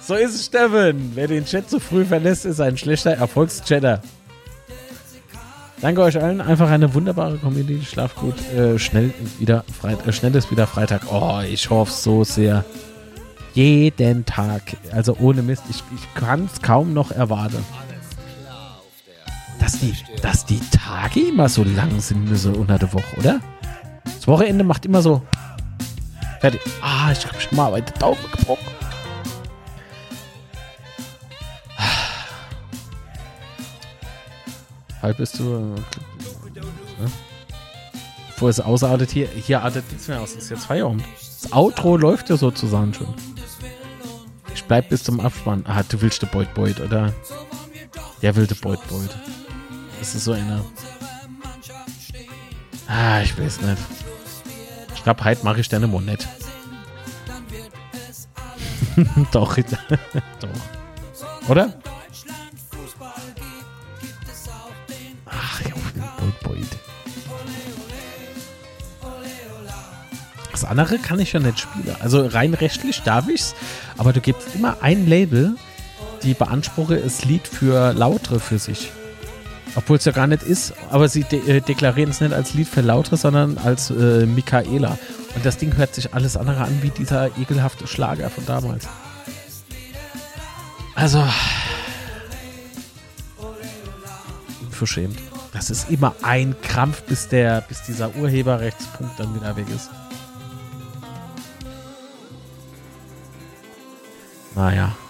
[0.00, 1.12] so ist es, Steffen.
[1.14, 4.02] Wer den Chat zu früh verlässt, ist ein schlechter Erfolgschatter.
[5.80, 6.40] Danke euch allen.
[6.40, 7.84] Einfach eine wunderbare Community.
[7.84, 8.34] Schlaf gut.
[8.54, 11.02] Äh, schnell wieder Freit äh, schnell ist wieder Freitag.
[11.10, 12.64] Oh, ich hoffe so sehr.
[13.54, 14.62] Jeden Tag.
[14.92, 15.64] Also ohne Mist.
[15.68, 17.64] Ich, ich kann es kaum noch erwarten.
[19.58, 23.40] Dass die, dass die Tage immer so lang sind, so unter der Woche, oder?
[24.04, 25.22] Das Wochenende macht immer so.
[26.40, 26.60] Fertig.
[26.82, 28.75] Ah, ich habe schon mal bei der Daumen gebrochen.
[35.06, 35.44] Halb bist du.
[35.44, 35.76] Ne?
[38.26, 39.28] Bevor es ausartet hier.
[39.28, 40.30] Hier artet nichts mehr aus.
[40.30, 41.04] Es ist jetzt Feierabend.
[41.42, 43.14] Das Outro läuft ja sozusagen schon.
[44.52, 45.64] Ich bleib bis zum Abspann.
[45.68, 47.12] Ah, du willst den Beut Beut, oder?
[48.20, 49.10] Der will den Beut Beut.
[50.00, 50.64] Das ist so einer.
[52.88, 53.78] Ah, ich weiß nicht.
[54.92, 56.26] Ich glaube, heute mache ich deine Monette.
[59.30, 59.56] Doch,
[60.40, 61.48] doch.
[61.48, 61.74] Oder?
[70.56, 71.94] Das andere kann ich ja nicht spielen.
[72.00, 73.54] Also rein rechtlich darf ich's,
[73.98, 75.54] aber du gibst immer ein Label,
[76.22, 78.90] die beanspruche das Lied für Lautre für sich.
[79.74, 82.68] Obwohl es ja gar nicht ist, aber sie de äh, deklarieren es nicht als Lied
[82.68, 84.96] für Lautre, sondern als äh, Michaela.
[85.34, 88.88] Und das Ding hört sich alles andere an wie dieser ekelhafte Schlager von damals.
[90.94, 91.22] Also.
[94.70, 95.18] Verschämt.
[95.52, 99.90] Das ist immer ein Krampf, bis der, bis dieser Urheberrechtspunkt dann wieder weg ist.
[104.56, 104.88] Naja.
[104.88, 105.05] Was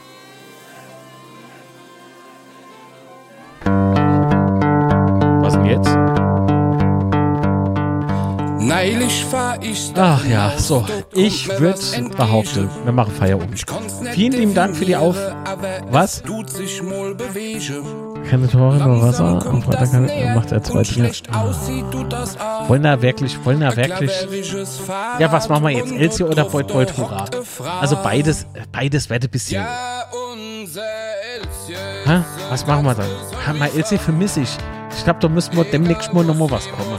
[9.96, 10.84] Ach ja, so.
[11.12, 11.78] Ich würde
[12.16, 13.64] behaupten, wir machen Feierabend.
[14.12, 15.16] Vielen lieben Dank für die Auf...
[15.90, 16.22] Was?
[18.28, 19.46] Keine Tore, nur Wasser.
[19.46, 20.82] Am Freitag kann- macht er zwei
[21.32, 22.68] auch.
[22.68, 24.10] Wollen da wirklich, wollen da wirklich...
[25.18, 25.92] Ja, was machen wir jetzt?
[25.92, 27.26] Elsie oder Beut Beut Hurra?
[27.80, 29.64] Also beides, beides werde ein bisschen...
[32.04, 32.22] Hä?
[32.50, 33.06] Was machen wir dann?
[33.46, 34.56] Ha, mal Elsie vermisse ich.
[34.96, 36.98] Ich glaube, da müssen wir demnächst mal nochmal was kommen.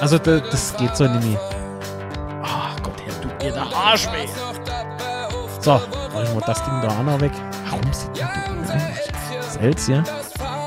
[0.00, 1.40] Also, da, das geht so nicht mehr.
[2.42, 4.28] Ach Gott, Herr, tut mir der Arsch weh.
[5.60, 5.80] So,
[6.12, 7.32] wollen wir das Ding da auch noch weg?
[7.70, 9.06] Warum sieht man das eigentlich?
[9.42, 10.02] Das Elsie.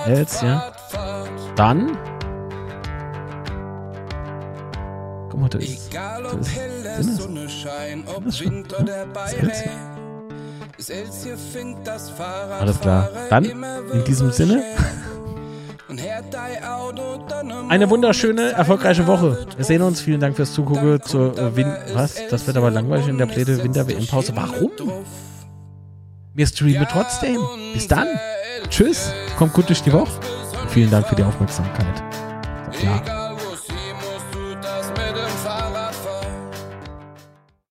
[0.06, 0.60] Elsie.
[1.56, 1.98] Dann.
[5.30, 5.94] Guck mal, da ist.
[5.94, 7.18] Da ist helle Sinnes.
[7.18, 8.80] Sonnenschein, ob Wind ja?
[8.80, 9.70] oder Das ist Elsie.
[9.70, 10.00] Beirä.
[10.78, 13.10] Das Elsie findet das Fahrrad Alles klar.
[13.30, 14.64] Dann, in diesem Sinne,
[17.68, 19.48] eine wunderschöne, erfolgreiche Woche.
[19.56, 20.02] Wir sehen uns.
[20.02, 22.16] Vielen Dank fürs Zugucken zur äh, Win Was?
[22.30, 24.34] Das wird aber langweilig in der Pläte Winter-WM-Pause.
[24.36, 24.72] Warum?
[26.34, 27.38] Wir streamen trotzdem.
[27.74, 28.08] Bis dann.
[28.70, 29.12] Tschüss.
[29.38, 30.12] Kommt gut durch die Woche.
[30.62, 32.04] Und vielen Dank für die Aufmerksamkeit.
[32.84, 33.29] Ja.